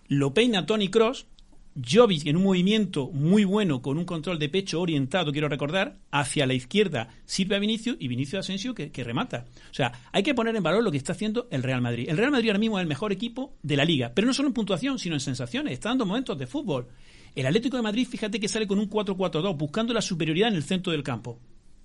lo 0.09 0.35
peina 0.35 0.67
Tony 0.67 0.89
Cross, 0.89 1.29
Jovic 1.77 2.27
en 2.27 2.37
un 2.37 2.43
movimiento 2.43 3.11
muy 3.13 3.45
bueno 3.45 3.81
con 3.81 3.97
un 3.97 4.05
control 4.05 4.39
de 4.39 4.49
pecho 4.49 4.81
orientado, 4.81 5.33
quiero 5.33 5.49
recordar, 5.49 5.99
hacia 6.11 6.47
la 6.47 6.55
izquierda 6.55 7.09
sirve 7.25 7.57
a 7.57 7.59
Vinicius 7.59 7.97
y 8.01 8.09
Vinicius 8.09 8.41
Asensio 8.41 8.75
que, 8.75 8.91
remata. 9.05 9.47
O 9.71 9.75
sea, 9.75 9.93
hay 10.13 10.23
que 10.23 10.35
poner 10.35 10.57
en 10.57 10.63
valor 10.63 10.83
lo 10.83 10.91
que 10.91 10.97
está 10.97 11.13
haciendo 11.13 11.49
el 11.51 11.63
Real 11.63 11.81
Madrid. 11.81 12.09
El 12.09 12.17
Real 12.17 12.31
Madrid 12.31 12.49
ahora 12.49 12.59
mismo 12.59 12.79
es 12.79 12.83
el 12.83 12.89
mejor 12.89 13.13
equipo 13.13 13.55
de 13.63 13.77
la 13.77 13.85
liga, 13.85 14.13
pero 14.15 14.27
no 14.27 14.35
solo 14.35 14.49
en 14.49 14.55
puntuación, 14.55 14.99
sino 14.99 15.15
en 15.15 15.21
sensaciones. 15.21 15.73
Está 15.73 15.91
dando 15.91 16.07
momentos 16.07 16.39
de 16.39 16.47
fútbol. 16.47 16.89
El 17.35 17.47
Atlético 17.47 17.77
de 17.77 17.85
Madrid, 17.85 18.07
fíjate 18.09 18.41
que 18.41 18.49
sale 18.49 18.67
con 18.67 18.79
un 18.79 18.91
4-4-2, 18.91 19.57
buscando 19.57 19.95
la 19.95 20.03
superioridad 20.03 20.49
en 20.49 20.57
el 20.57 20.65
centro 20.65 20.93
del 20.93 21.05
campo. 21.05 21.39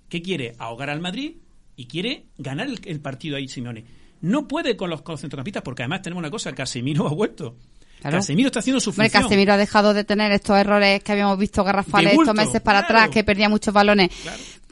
¿Qué 0.08 0.22
quiere? 0.22 0.54
Ahogar 0.58 0.90
al 0.90 1.00
Madrid 1.00 1.36
y 1.76 1.86
quiere 1.86 2.26
ganar 2.38 2.68
el, 2.84 3.00
partido 3.00 3.36
ahí, 3.36 3.48
Simeone. 3.48 3.84
No 4.20 4.48
puede 4.48 4.76
con 4.76 4.90
los, 4.90 5.02
centrocampistas 5.20 5.62
porque 5.62 5.82
además 5.82 6.02
tenemos 6.02 6.20
una 6.20 6.30
cosa, 6.30 6.52
Casemiro 6.54 7.06
ha 7.06 7.14
vuelto. 7.14 7.56
Casemiro 8.02 8.48
está 8.48 8.60
haciendo 8.60 8.80
su 8.80 8.92
función. 8.92 9.22
Casemiro 9.22 9.52
ha 9.52 9.56
dejado 9.56 9.94
de 9.94 10.04
tener 10.04 10.32
estos 10.32 10.56
errores 10.56 11.02
que 11.02 11.12
habíamos 11.12 11.38
visto 11.38 11.64
garrafales 11.64 12.12
estos 12.12 12.34
meses 12.34 12.60
para 12.60 12.80
atrás, 12.80 13.08
que 13.08 13.24
perdía 13.24 13.48
muchos 13.48 13.72
balones, 13.74 14.10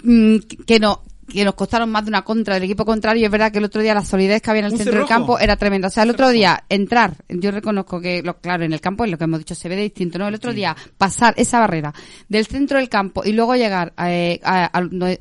mm, 0.02 0.36
que 0.66 0.78
no 0.78 1.02
que 1.28 1.44
nos 1.44 1.54
costaron 1.54 1.90
más 1.90 2.04
de 2.04 2.10
una 2.10 2.22
contra 2.22 2.54
del 2.54 2.64
equipo 2.64 2.84
contrario. 2.84 3.26
Es 3.26 3.30
verdad 3.30 3.52
que 3.52 3.58
el 3.58 3.64
otro 3.64 3.82
día 3.82 3.94
la 3.94 4.04
solidez 4.04 4.42
que 4.42 4.50
había 4.50 4.60
en 4.60 4.72
el 4.72 4.76
centro 4.76 4.98
del 4.98 5.06
campo 5.06 5.38
era 5.38 5.56
tremenda. 5.56 5.88
O 5.88 5.90
sea, 5.90 6.02
el 6.02 6.10
otro 6.10 6.28
día 6.30 6.64
entrar, 6.68 7.16
yo 7.28 7.50
reconozco 7.50 8.00
que, 8.00 8.22
lo, 8.22 8.38
claro, 8.38 8.64
en 8.64 8.72
el 8.72 8.80
campo 8.80 9.04
es 9.04 9.10
lo 9.10 9.18
que 9.18 9.24
hemos 9.24 9.40
dicho, 9.40 9.54
se 9.54 9.68
ve 9.68 9.76
de 9.76 9.82
distinto, 9.82 10.18
¿no? 10.18 10.28
El 10.28 10.34
otro 10.34 10.52
día 10.52 10.76
pasar 10.98 11.34
esa 11.36 11.60
barrera 11.60 11.92
del 12.28 12.46
centro 12.46 12.78
del 12.78 12.88
campo 12.88 13.22
y 13.24 13.32
luego 13.32 13.54
llegar, 13.56 13.92
eh, 13.98 14.40
a, 14.42 14.70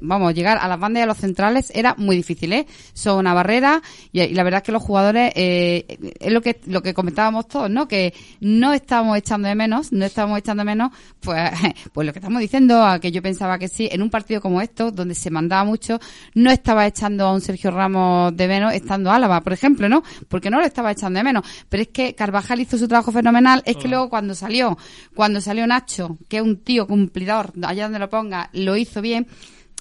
vamos, 0.01 0.33
llegar 0.33 0.57
a 0.57 0.67
las 0.67 0.79
bandas 0.79 1.01
y 1.01 1.03
a 1.03 1.07
los 1.07 1.17
centrales 1.17 1.71
era 1.75 1.95
muy 1.97 2.15
difícil, 2.15 2.53
¿eh? 2.53 2.65
Son 2.93 3.19
una 3.19 3.33
barrera 3.33 3.81
y, 4.11 4.27
la 4.33 4.43
verdad 4.43 4.59
es 4.59 4.63
que 4.63 4.71
los 4.71 4.83
jugadores, 4.83 5.31
eh, 5.35 5.97
es 6.19 6.31
lo 6.31 6.41
que, 6.41 6.59
lo 6.65 6.81
que 6.81 6.93
comentábamos 6.93 7.47
todos, 7.47 7.69
¿no? 7.69 7.87
Que 7.87 8.13
no 8.39 8.73
estamos 8.73 9.17
echando 9.17 9.47
de 9.47 9.55
menos, 9.55 9.91
no 9.91 10.05
estamos 10.05 10.39
echando 10.39 10.61
de 10.61 10.65
menos, 10.65 10.91
pues, 11.19 11.51
pues 11.93 12.07
lo 12.07 12.13
que 12.13 12.19
estamos 12.19 12.39
diciendo, 12.39 12.83
a 12.83 12.99
que 12.99 13.11
yo 13.11 13.21
pensaba 13.21 13.57
que 13.57 13.67
sí, 13.67 13.89
en 13.91 14.01
un 14.01 14.09
partido 14.09 14.41
como 14.41 14.61
esto, 14.61 14.91
donde 14.91 15.15
se 15.15 15.29
mandaba 15.29 15.63
mucho, 15.63 15.92
no 16.35 16.51
estaba 16.51 16.85
echando 16.87 17.25
a 17.25 17.33
un 17.33 17.41
Sergio 17.41 17.71
Ramos 17.71 18.35
de 18.35 18.47
menos 18.47 18.73
estando 18.73 19.11
Álava, 19.11 19.41
por 19.41 19.53
ejemplo, 19.53 19.89
¿no? 19.89 20.03
Porque 20.27 20.49
no 20.49 20.59
lo 20.59 20.65
estaba 20.65 20.91
echando 20.91 21.17
de 21.17 21.23
menos. 21.23 21.45
Pero 21.69 21.83
es 21.83 21.89
que 21.89 22.15
Carvajal 22.15 22.61
hizo 22.61 22.77
su 22.77 22.87
trabajo 22.87 23.11
fenomenal, 23.11 23.61
es 23.65 23.77
que 23.77 23.87
luego 23.87 24.09
cuando 24.09 24.35
salió, 24.35 24.77
cuando 25.15 25.41
salió 25.41 25.65
Nacho, 25.67 26.17
que 26.27 26.37
es 26.37 26.43
un 26.43 26.57
tío 26.57 26.87
cumplidor, 26.87 27.53
allá 27.63 27.83
donde 27.83 27.99
lo 27.99 28.09
ponga, 28.09 28.49
lo 28.53 28.75
hizo 28.77 29.01
bien. 29.01 29.27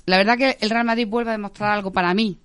La 0.07 0.17
verdad 0.17 0.37
que 0.37 0.59
el 0.61 0.71
Real 0.71 0.85
Madrid 0.85 1.07
vuelve 1.07 1.31
a 1.31 1.33
demostrar 1.33 1.71
algo 1.71 1.93
para 1.93 2.13
mí, 2.13 2.39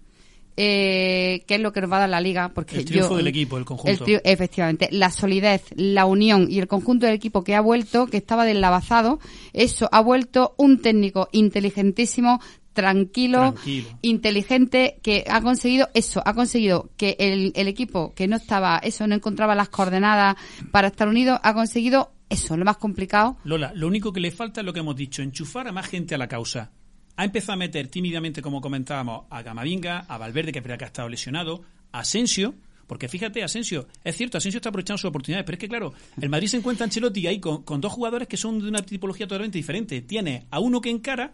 eh, 0.60 1.44
qué 1.46 1.56
es 1.56 1.62
lo 1.62 1.72
que 1.72 1.82
nos 1.82 1.92
va 1.92 1.98
a 1.98 2.00
dar 2.02 2.10
la 2.10 2.20
liga. 2.20 2.50
Porque 2.50 2.78
el 2.78 2.86
triunfo 2.86 3.16
del 3.16 3.28
equipo, 3.28 3.58
el 3.58 3.66
conjunto. 3.66 4.06
efectivamente, 4.24 4.90
la 4.92 5.12
solidez, 5.12 5.64
la 5.76 6.06
unión 6.06 6.48
y 6.50 6.58
el 6.58 6.68
conjunto 6.68 7.06
del 7.06 7.16
equipo 7.16 7.44
que 7.44 7.54
ha 7.54 7.62
vuelto, 7.62 8.08
que 8.08 8.18
estaba 8.18 8.44
deslavazado, 8.44 9.20
eso 9.54 9.88
ha 9.92 10.02
vuelto 10.02 10.56
un 10.58 10.82
técnico 10.82 11.30
inteligentísimo, 11.32 12.42
tranquilo, 12.78 13.56
inteligente, 14.04 15.00
que 15.02 15.26
ha 15.28 15.42
conseguido 15.42 15.90
eso, 15.96 16.22
ha 16.24 16.36
conseguido 16.36 16.92
que 16.96 17.16
el, 17.18 17.52
el 17.56 17.68
equipo 17.68 18.14
que 18.14 18.28
no 18.28 18.36
estaba, 18.36 18.78
eso, 18.78 19.08
no 19.08 19.16
encontraba 19.16 19.56
las 19.56 19.70
coordenadas 19.70 20.36
para 20.70 20.90
estar 20.90 21.08
unido, 21.08 21.40
ha 21.42 21.56
conseguido 21.56 22.12
eso, 22.30 22.56
lo 22.56 22.66
más 22.66 22.78
complicado. 22.78 23.38
Lola, 23.46 23.72
lo 23.74 23.88
único 23.88 24.14
que 24.14 24.20
le 24.20 24.30
falta 24.30 24.62
es 24.62 24.66
lo 24.66 24.74
que 24.74 24.82
hemos 24.82 24.96
dicho, 24.96 25.24
enchufar 25.24 25.68
a 25.68 25.72
más 25.72 25.88
gente 25.88 26.14
a 26.14 26.20
la 26.20 26.28
causa. 26.28 26.70
Ha 27.16 27.26
empezado 27.26 27.54
a 27.54 27.58
meter 27.58 27.88
tímidamente, 27.88 28.44
como 28.44 28.62
comentábamos, 28.62 29.26
a 29.32 29.42
Gamavinga, 29.42 30.06
a 30.08 30.20
Valverde, 30.20 30.52
que 30.52 30.62
que 30.62 30.84
ha 30.84 30.86
estado 30.88 31.10
lesionado, 31.10 31.64
a 31.92 32.02
Asensio, 32.02 32.54
porque 32.86 33.08
fíjate, 33.08 33.44
Asensio, 33.44 33.88
es 34.04 34.16
cierto, 34.16 34.38
Asensio 34.38 34.60
está 34.60 34.70
aprovechando 34.70 35.00
sus 35.00 35.10
oportunidades, 35.10 35.48
pero 35.48 35.56
es 35.56 35.60
que 35.60 35.68
claro, 35.68 35.94
el 36.22 36.30
Madrid 36.30 36.48
se 36.48 36.58
encuentra 36.58 36.84
Ancelotti 36.84 37.26
ahí 37.26 37.40
con, 37.40 37.64
con 37.64 37.82
dos 37.82 37.92
jugadores 37.92 38.28
que 38.28 38.38
son 38.38 38.60
de 38.60 38.70
una 38.70 38.84
tipología 38.84 39.26
totalmente 39.26 39.58
diferente. 39.58 40.00
Tiene 40.02 40.46
a 40.52 40.60
uno 40.60 40.80
que 40.80 40.92
encara 40.92 41.34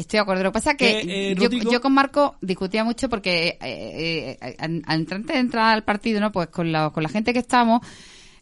Estoy 0.00 0.16
de 0.16 0.22
acuerdo. 0.22 0.42
Lo 0.42 0.50
que 0.50 0.54
pasa 0.54 0.70
es 0.72 0.76
que 0.78 0.90
eh, 1.00 1.32
eh, 1.32 1.36
yo, 1.70 1.80
con 1.80 1.92
Marco 1.92 2.36
discutía 2.40 2.84
mucho 2.84 3.08
porque 3.10 3.58
eh, 3.60 4.38
eh 4.40 4.56
antes 4.86 5.26
de 5.26 5.38
entrar 5.38 5.74
al 5.74 5.84
partido, 5.84 6.20
¿no? 6.20 6.32
Pues 6.32 6.48
con 6.48 6.72
la, 6.72 6.88
con 6.90 7.02
la 7.02 7.10
gente 7.10 7.34
que 7.34 7.40
estamos, 7.40 7.82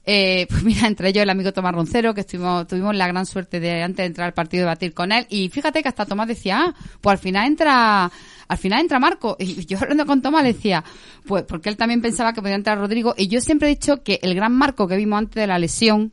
pues 0.04 0.62
mira, 0.62 0.86
entre 0.86 1.08
ellos 1.08 1.24
el 1.24 1.30
amigo 1.30 1.52
Tomás 1.52 1.74
Roncero, 1.74 2.14
que 2.14 2.20
estuvimos, 2.20 2.66
tuvimos 2.68 2.94
la 2.94 3.08
gran 3.08 3.26
suerte 3.26 3.58
de 3.58 3.82
antes 3.82 3.98
de 3.98 4.06
entrar 4.06 4.26
al 4.28 4.34
partido 4.34 4.62
debatir 4.62 4.94
con 4.94 5.10
él. 5.10 5.26
Y 5.30 5.48
fíjate 5.48 5.82
que 5.82 5.88
hasta 5.88 6.06
Tomás 6.06 6.28
decía, 6.28 6.60
ah, 6.60 6.74
pues 7.00 7.12
al 7.12 7.18
final 7.18 7.46
entra, 7.48 8.10
al 8.46 8.58
final 8.58 8.80
entra 8.80 9.00
Marco. 9.00 9.36
Y 9.40 9.66
yo 9.66 9.78
hablando 9.78 10.06
con 10.06 10.22
Tomás 10.22 10.44
le 10.44 10.52
decía, 10.52 10.84
pues 11.26 11.42
porque 11.42 11.68
él 11.68 11.76
también 11.76 12.00
pensaba 12.00 12.32
que 12.32 12.40
podía 12.40 12.54
entrar 12.54 12.78
Rodrigo. 12.78 13.14
Y 13.18 13.26
yo 13.26 13.40
siempre 13.40 13.68
he 13.68 13.74
dicho 13.74 14.04
que 14.04 14.20
el 14.22 14.36
gran 14.36 14.52
Marco 14.54 14.86
que 14.86 14.96
vimos 14.96 15.18
antes 15.18 15.34
de 15.34 15.46
la 15.48 15.58
lesión, 15.58 16.12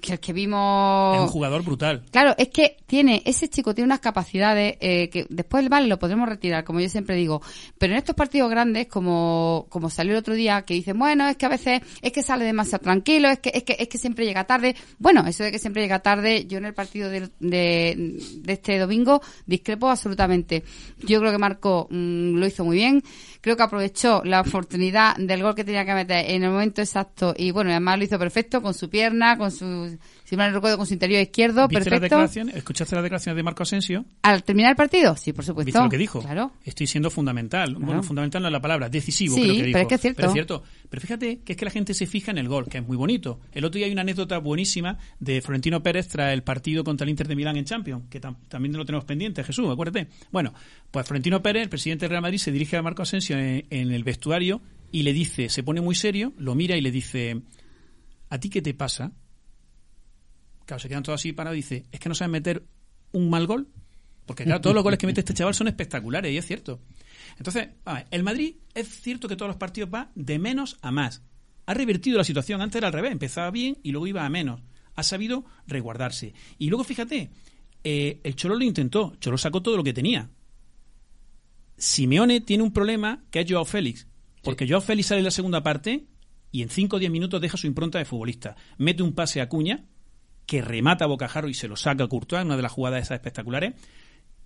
que 0.00 0.12
el 0.12 0.20
que 0.20 0.32
vimos... 0.32 1.16
Es 1.16 1.22
un 1.22 1.28
jugador 1.28 1.62
brutal. 1.62 2.04
Claro, 2.10 2.34
es 2.36 2.48
que 2.48 2.76
tiene, 2.86 3.22
ese 3.24 3.48
chico 3.48 3.74
tiene 3.74 3.86
unas 3.86 4.00
capacidades 4.00 4.76
eh, 4.80 5.08
que 5.08 5.26
después 5.30 5.66
vale 5.68 5.88
lo 5.88 5.98
podremos 5.98 6.28
retirar, 6.28 6.64
como 6.64 6.80
yo 6.80 6.88
siempre 6.88 7.16
digo. 7.16 7.40
Pero 7.78 7.92
en 7.94 7.98
estos 7.98 8.14
partidos 8.14 8.50
grandes, 8.50 8.86
como, 8.86 9.66
como 9.70 9.90
salió 9.90 10.12
el 10.12 10.18
otro 10.18 10.34
día, 10.34 10.62
que 10.62 10.74
dicen, 10.74 10.98
bueno, 10.98 11.26
es 11.28 11.36
que 11.36 11.46
a 11.46 11.48
veces 11.48 11.80
es 12.02 12.12
que 12.12 12.22
sale 12.22 12.44
demasiado 12.44 12.82
tranquilo, 12.82 13.28
es 13.28 13.38
que, 13.38 13.50
es 13.54 13.62
que, 13.62 13.76
es 13.78 13.88
que 13.88 13.98
siempre 13.98 14.26
llega 14.26 14.44
tarde. 14.44 14.76
Bueno, 14.98 15.26
eso 15.26 15.44
de 15.44 15.50
que 15.50 15.58
siempre 15.58 15.82
llega 15.82 16.00
tarde, 16.00 16.46
yo 16.46 16.58
en 16.58 16.66
el 16.66 16.74
partido 16.74 17.08
de, 17.08 17.30
de, 17.40 18.16
este 18.46 18.78
domingo 18.78 19.22
discrepo 19.46 19.88
absolutamente. 19.88 20.64
Yo 20.98 21.20
creo 21.20 21.32
que 21.32 21.38
Marco 21.38 21.88
mm, 21.90 22.36
lo 22.36 22.46
hizo 22.46 22.64
muy 22.64 22.76
bien 22.76 23.02
creo 23.44 23.58
que 23.58 23.62
aprovechó 23.62 24.22
la 24.24 24.40
oportunidad 24.40 25.16
del 25.16 25.42
gol 25.42 25.54
que 25.54 25.64
tenía 25.64 25.84
que 25.84 25.92
meter 25.92 26.30
en 26.30 26.44
el 26.44 26.50
momento 26.50 26.80
exacto 26.80 27.34
y 27.36 27.50
bueno, 27.50 27.68
además 27.68 27.98
lo 27.98 28.04
hizo 28.04 28.18
perfecto 28.18 28.62
con 28.62 28.72
su 28.72 28.88
pierna, 28.88 29.36
con 29.36 29.50
su 29.50 29.93
si 30.24 30.36
mal 30.36 30.52
recuerdo, 30.52 30.76
con 30.76 30.86
su 30.86 30.94
interior 30.94 31.20
izquierdo, 31.20 31.68
perfecto. 31.68 32.22
¿Escuchaste 32.54 32.94
las 32.94 33.02
declaraciones 33.02 33.36
de 33.36 33.42
Marco 33.42 33.62
Asensio? 33.62 34.04
¿Al 34.22 34.42
terminar 34.44 34.70
el 34.70 34.76
partido? 34.76 35.16
Sí, 35.16 35.32
por 35.32 35.44
supuesto. 35.44 35.66
¿Viste 35.66 35.82
lo 35.82 35.88
que 35.88 35.98
dijo? 35.98 36.20
Claro. 36.20 36.52
Estoy 36.64 36.86
siendo 36.86 37.10
fundamental. 37.10 37.76
Bueno, 37.76 38.02
fundamental 38.02 38.42
no 38.42 38.48
es 38.48 38.52
la 38.52 38.60
palabra, 38.60 38.88
decisivo, 38.88 39.34
creo 39.34 39.46
que 39.46 39.52
dijo. 39.52 39.72
pero 39.72 39.82
es 39.82 39.88
que 39.88 39.94
es 39.94 40.00
cierto. 40.00 40.16
Pero 40.16 40.28
es 40.28 40.32
cierto. 40.32 40.62
Pero 40.90 41.00
fíjate 41.00 41.40
que 41.40 41.52
es 41.52 41.56
que 41.56 41.64
la 41.64 41.70
gente 41.70 41.94
se 41.94 42.06
fija 42.06 42.30
en 42.30 42.38
el 42.38 42.48
gol, 42.48 42.66
que 42.68 42.78
es 42.78 42.86
muy 42.86 42.96
bonito. 42.96 43.40
El 43.52 43.64
otro 43.64 43.78
día 43.78 43.86
hay 43.86 43.92
una 43.92 44.02
anécdota 44.02 44.38
buenísima 44.38 44.98
de 45.18 45.40
Florentino 45.40 45.82
Pérez 45.82 46.08
tras 46.08 46.32
el 46.32 46.42
partido 46.42 46.84
contra 46.84 47.04
el 47.04 47.10
Inter 47.10 47.28
de 47.28 47.36
Milán 47.36 47.56
en 47.56 47.64
Champions, 47.64 48.04
que 48.08 48.20
también 48.20 48.76
lo 48.76 48.84
tenemos 48.84 49.04
pendiente, 49.04 49.42
Jesús, 49.44 49.68
acuérdate. 49.70 50.08
Bueno, 50.30 50.54
pues 50.90 51.06
Florentino 51.06 51.42
Pérez, 51.42 51.64
el 51.64 51.68
presidente 51.68 52.04
del 52.04 52.10
Real 52.10 52.22
Madrid, 52.22 52.38
se 52.38 52.52
dirige 52.52 52.76
a 52.76 52.82
Marco 52.82 53.02
Asensio 53.02 53.38
en, 53.38 53.66
en 53.70 53.92
el 53.92 54.04
vestuario 54.04 54.60
y 54.92 55.02
le 55.02 55.12
dice, 55.12 55.48
se 55.48 55.62
pone 55.62 55.80
muy 55.80 55.96
serio, 55.96 56.32
lo 56.38 56.54
mira 56.54 56.76
y 56.76 56.80
le 56.80 56.92
dice, 56.92 57.42
¿a 58.30 58.38
ti 58.38 58.48
qué 58.48 58.62
te 58.62 58.74
pasa? 58.74 59.12
Claro, 60.66 60.80
se 60.80 60.88
quedan 60.88 61.02
todos 61.02 61.20
así 61.20 61.32
parados 61.32 61.56
y 61.56 61.62
dice, 61.62 61.84
¿es 61.92 62.00
que 62.00 62.08
no 62.08 62.14
saben 62.14 62.32
meter 62.32 62.64
un 63.12 63.30
mal 63.30 63.46
gol? 63.46 63.68
Porque 64.26 64.44
claro, 64.44 64.60
todos 64.60 64.74
los 64.74 64.82
goles 64.82 64.98
que 64.98 65.06
mete 65.06 65.20
este 65.20 65.34
chaval 65.34 65.54
son 65.54 65.68
espectaculares 65.68 66.32
y 66.32 66.38
es 66.38 66.46
cierto. 66.46 66.80
Entonces, 67.36 67.68
a 67.84 67.94
ver, 67.94 68.06
el 68.10 68.22
Madrid 68.22 68.56
es 68.74 68.88
cierto 68.88 69.28
que 69.28 69.36
todos 69.36 69.48
los 69.48 69.56
partidos 69.56 69.90
va 69.92 70.10
de 70.14 70.38
menos 70.38 70.78
a 70.80 70.90
más. 70.90 71.22
Ha 71.66 71.74
revertido 71.74 72.18
la 72.18 72.24
situación. 72.24 72.60
Antes 72.60 72.76
era 72.76 72.88
al 72.88 72.92
revés, 72.92 73.12
empezaba 73.12 73.50
bien 73.50 73.78
y 73.82 73.92
luego 73.92 74.06
iba 74.06 74.24
a 74.24 74.30
menos. 74.30 74.62
Ha 74.94 75.02
sabido 75.02 75.44
resguardarse. 75.66 76.34
Y 76.58 76.68
luego, 76.68 76.84
fíjate, 76.84 77.30
eh, 77.82 78.20
el 78.22 78.36
Cholo 78.36 78.54
lo 78.54 78.64
intentó. 78.64 79.14
Cholo 79.20 79.36
sacó 79.36 79.62
todo 79.62 79.76
lo 79.76 79.84
que 79.84 79.92
tenía. 79.92 80.30
Simeone 81.76 82.40
tiene 82.40 82.62
un 82.62 82.72
problema 82.72 83.24
que 83.30 83.40
es 83.40 83.50
Joao 83.50 83.64
Félix. 83.64 84.06
Porque 84.42 84.68
Joao 84.68 84.80
Félix 84.80 85.08
sale 85.08 85.20
en 85.20 85.24
la 85.24 85.30
segunda 85.30 85.62
parte 85.62 86.06
y 86.52 86.62
en 86.62 86.68
5 86.68 86.96
o 86.96 86.98
10 86.98 87.10
minutos 87.10 87.40
deja 87.40 87.56
su 87.56 87.66
impronta 87.66 87.98
de 87.98 88.04
futbolista. 88.04 88.56
Mete 88.78 89.02
un 89.02 89.12
pase 89.12 89.40
a 89.40 89.48
Cuña, 89.48 89.84
que 90.46 90.62
remata 90.62 91.04
a 91.04 91.08
Bocajarro 91.08 91.48
y 91.48 91.54
se 91.54 91.68
lo 91.68 91.76
saca 91.76 92.04
a 92.04 92.08
Courtois, 92.08 92.44
una 92.44 92.56
de 92.56 92.62
las 92.62 92.72
jugadas 92.72 93.02
esas 93.02 93.16
espectaculares. 93.16 93.74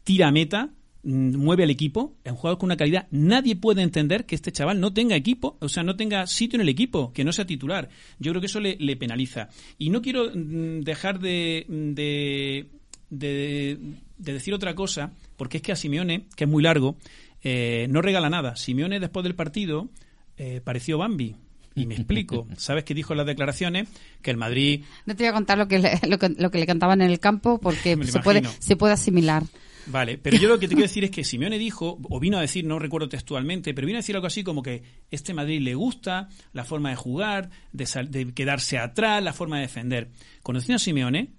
Tira 0.05 0.31
meta, 0.31 0.71
mm, 1.03 1.37
mueve 1.37 1.65
al 1.65 1.71
equipo, 1.71 2.15
es 2.25 2.33
un 2.33 2.39
jugador 2.39 2.59
con 2.59 2.69
una 2.69 2.77
calidad. 2.77 3.07
Nadie 3.11 3.57
puede 3.57 3.83
entender 3.83 4.25
que 4.27 4.35
este 4.35 4.53
chaval 4.53 4.81
no 4.81 4.93
tenga 4.93 5.17
equipo, 5.17 5.57
o 5.61 5.69
sea, 5.69 5.83
no 5.83 5.97
tenga 5.97 6.27
sitio 6.27 6.57
en 6.57 6.63
el 6.63 6.69
equipo, 6.69 7.13
que 7.13 7.25
no 7.25 7.33
sea 7.33 7.47
titular. 7.47 7.89
Yo 8.19 8.33
creo 8.33 8.41
que 8.41 8.47
eso 8.47 8.61
le, 8.61 8.97
penaliza. 8.97 9.49
Y 9.77 9.91
no 9.91 10.01
quiero 10.03 10.31
mm, 10.35 10.81
dejar 10.81 11.19
de, 11.21 11.67
de, 11.69 12.67
de- 13.11 13.79
de 14.19 14.33
decir 14.33 14.53
otra 14.53 14.75
cosa, 14.75 15.13
porque 15.37 15.59
es 15.59 15.63
que 15.63 15.71
a 15.73 15.77
Simeone, 15.77 16.27
que 16.37 16.45
es 16.45 16.51
muy 16.51 16.63
largo, 16.63 16.97
eh, 17.43 17.87
no 17.89 18.03
regala 18.03 18.29
nada. 18.31 18.57
Simeone 18.57 18.99
después 18.99 19.23
del 19.23 19.35
partido 19.37 19.89
eh, 20.37 20.61
pareció 20.63 20.99
Bambi. 20.99 21.37
Y 21.83 21.87
me 21.87 21.95
explico. 21.95 22.47
¿Sabes 22.57 22.85
qué 22.85 22.95
dijo 22.95 23.13
en 23.13 23.19
las 23.19 23.27
declaraciones? 23.27 23.89
Que 24.23 24.31
el 24.31 24.37
Madrid 24.37 24.85
No 25.07 25.15
te 25.17 25.25
voy 25.25 25.29
a 25.31 25.33
contar 25.33 25.59
lo 25.59 25.69
que 25.69 25.79
le, 25.79 26.01
lo 26.09 26.19
que, 26.19 26.29
lo 26.31 26.51
que 26.51 26.59
le 26.59 26.67
cantaban 26.67 27.01
en 27.03 27.11
el 27.11 27.21
campo 27.21 27.59
porque 27.61 27.97
se 28.05 28.21
puede, 28.21 28.43
se 28.59 28.77
puede 28.77 28.93
asimilar. 28.95 29.45
Vale, 29.91 30.19
pero 30.19 30.37
yo 30.37 30.51
lo 30.51 30.59
que 30.59 30.69
te 30.69 30.75
quiero 30.75 30.87
decir 30.87 31.05
es 31.05 31.11
que 31.11 31.25
Simeone 31.25 31.57
dijo, 31.59 31.99
o 32.11 32.21
vino 32.21 32.37
a 32.37 32.43
decir, 32.43 32.63
no 32.67 32.79
recuerdo 32.79 33.09
textualmente, 33.09 33.73
pero 33.73 33.87
vino 33.87 33.97
a 33.97 34.01
decir 34.03 34.15
algo 34.17 34.27
así 34.27 34.45
como 34.45 34.63
que 34.63 34.83
este 35.11 35.33
Madrid 35.33 35.63
le 35.63 35.75
gusta 35.75 36.29
la 36.53 36.65
forma 36.65 36.91
de 36.91 36.97
jugar, 36.97 37.49
de, 37.73 37.87
sal- 37.87 38.11
de 38.11 38.35
quedarse 38.35 38.77
atrás, 38.77 39.23
la 39.23 39.33
forma 39.33 39.57
de 39.57 39.63
defender. 39.63 40.11
Conociendo 40.43 40.77
a 40.77 40.79
Simeone, 40.79 41.31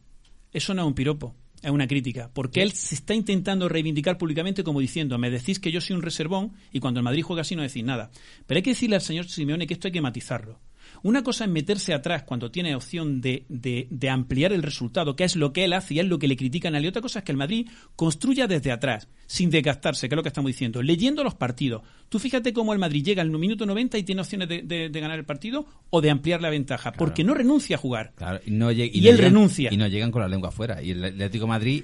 eso 0.52 0.74
no 0.74 0.82
es 0.82 0.88
un 0.88 0.96
piropo, 0.96 1.36
es 1.62 1.72
una 1.72 1.88
crítica, 1.88 2.30
porque 2.34 2.62
él 2.62 2.72
se 2.72 2.96
está 2.96 3.14
intentando 3.14 3.68
reivindicar 3.68 4.18
públicamente 4.18 4.64
como 4.64 4.80
diciendo, 4.80 5.18
me 5.18 5.30
decís 5.30 5.60
que 5.60 5.72
yo 5.72 5.82
soy 5.82 5.96
un 5.96 6.02
reservón 6.02 6.54
y 6.72 6.80
cuando 6.80 7.00
el 7.00 7.04
Madrid 7.04 7.24
juega 7.24 7.42
así 7.42 7.56
no 7.56 7.62
decís 7.62 7.84
nada. 7.84 8.12
Pero 8.48 8.58
hay 8.58 8.64
que 8.64 8.72
decirle 8.72 8.96
al 8.96 9.02
señor 9.02 9.28
Simeone 9.28 9.68
que 9.68 9.74
esto 9.74 9.88
hay 9.88 9.92
que 9.92 10.02
matizarlo. 10.02 10.60
Una 11.04 11.24
cosa 11.24 11.46
es 11.46 11.50
meterse 11.50 11.94
atrás 11.94 12.24
cuando 12.24 12.52
tiene 12.52 12.76
opción 12.76 13.22
de, 13.22 13.46
de- 13.50 13.88
de 13.90 14.10
ampliar 14.10 14.52
el 14.54 14.64
resultado, 14.64 15.16
que 15.16 15.24
es 15.24 15.36
lo 15.36 15.54
que 15.54 15.64
él 15.66 15.74
hace 15.74 15.94
y 15.96 16.00
es 16.00 16.06
lo 16.06 16.20
que 16.20 16.28
le 16.28 16.36
critican 16.36 16.76
a 16.76 16.78
él. 16.80 16.86
Y 16.86 16.88
otra 16.90 17.02
cosa 17.02 17.20
es 17.20 17.26
que 17.26 17.32
el 17.32 17.38
Madrid 17.38 17.68
construya 17.96 18.48
desde 18.48 18.72
atrás, 18.72 19.08
sin 19.28 19.50
desgastarse, 19.50 20.10
que 20.10 20.16
es 20.16 20.18
lo 20.18 20.24
que 20.24 20.30
estamos 20.30 20.50
diciendo, 20.50 20.82
leyendo 20.82 21.24
los 21.24 21.36
partidos. 21.36 21.84
Tú 22.10 22.20
fíjate 22.20 22.52
cómo 22.54 22.74
el 22.74 22.80
Madrid 22.80 23.04
llega 23.04 23.22
al 23.22 23.30
minuto 23.32 23.66
90 23.66 23.98
y 23.98 24.04
tiene 24.04 24.22
opciones 24.22 24.50
de, 24.50 24.62
de- 24.64 24.90
de 24.90 25.00
ganar 25.00 25.18
el 25.20 25.26
partido 25.26 25.66
o 25.90 26.02
de 26.02 26.10
ampliar 26.10 26.42
la 26.42 26.50
ventaja, 26.50 26.92
porque 26.92 27.24
no 27.24 27.34
renuncia 27.34 27.76
a 27.76 27.80
jugar. 27.80 28.14
Claro, 28.16 28.40
y, 28.46 28.52
no 28.52 28.72
lleg- 28.72 28.92
Y 28.94 29.02
no 29.02 29.10
él 29.10 29.16
llegan- 29.18 29.32
renuncia. 29.32 29.74
Y 29.74 29.78
no 29.78 29.88
llegan 29.88 30.12
con 30.12 30.22
la 30.22 30.28
lengua 30.28 30.50
afuera. 30.50 30.82
Y 30.82 30.92
el 30.92 31.04
Atlético 31.04 31.46
de 31.46 31.50
Madrid 31.50 31.84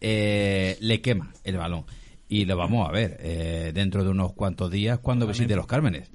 eh, 0.00 0.76
le 0.80 1.00
quema 1.00 1.32
el 1.44 1.56
balón. 1.56 1.84
Y 2.28 2.44
lo 2.44 2.56
vamos 2.56 2.88
a 2.88 2.92
ver 2.92 3.16
eh, 3.20 3.72
dentro 3.74 4.04
de 4.04 4.10
unos 4.10 4.32
cuantos 4.34 4.70
días 4.70 4.98
cuando 4.98 5.26
visite 5.26 5.56
los 5.56 5.66
Cármenes. 5.66 6.10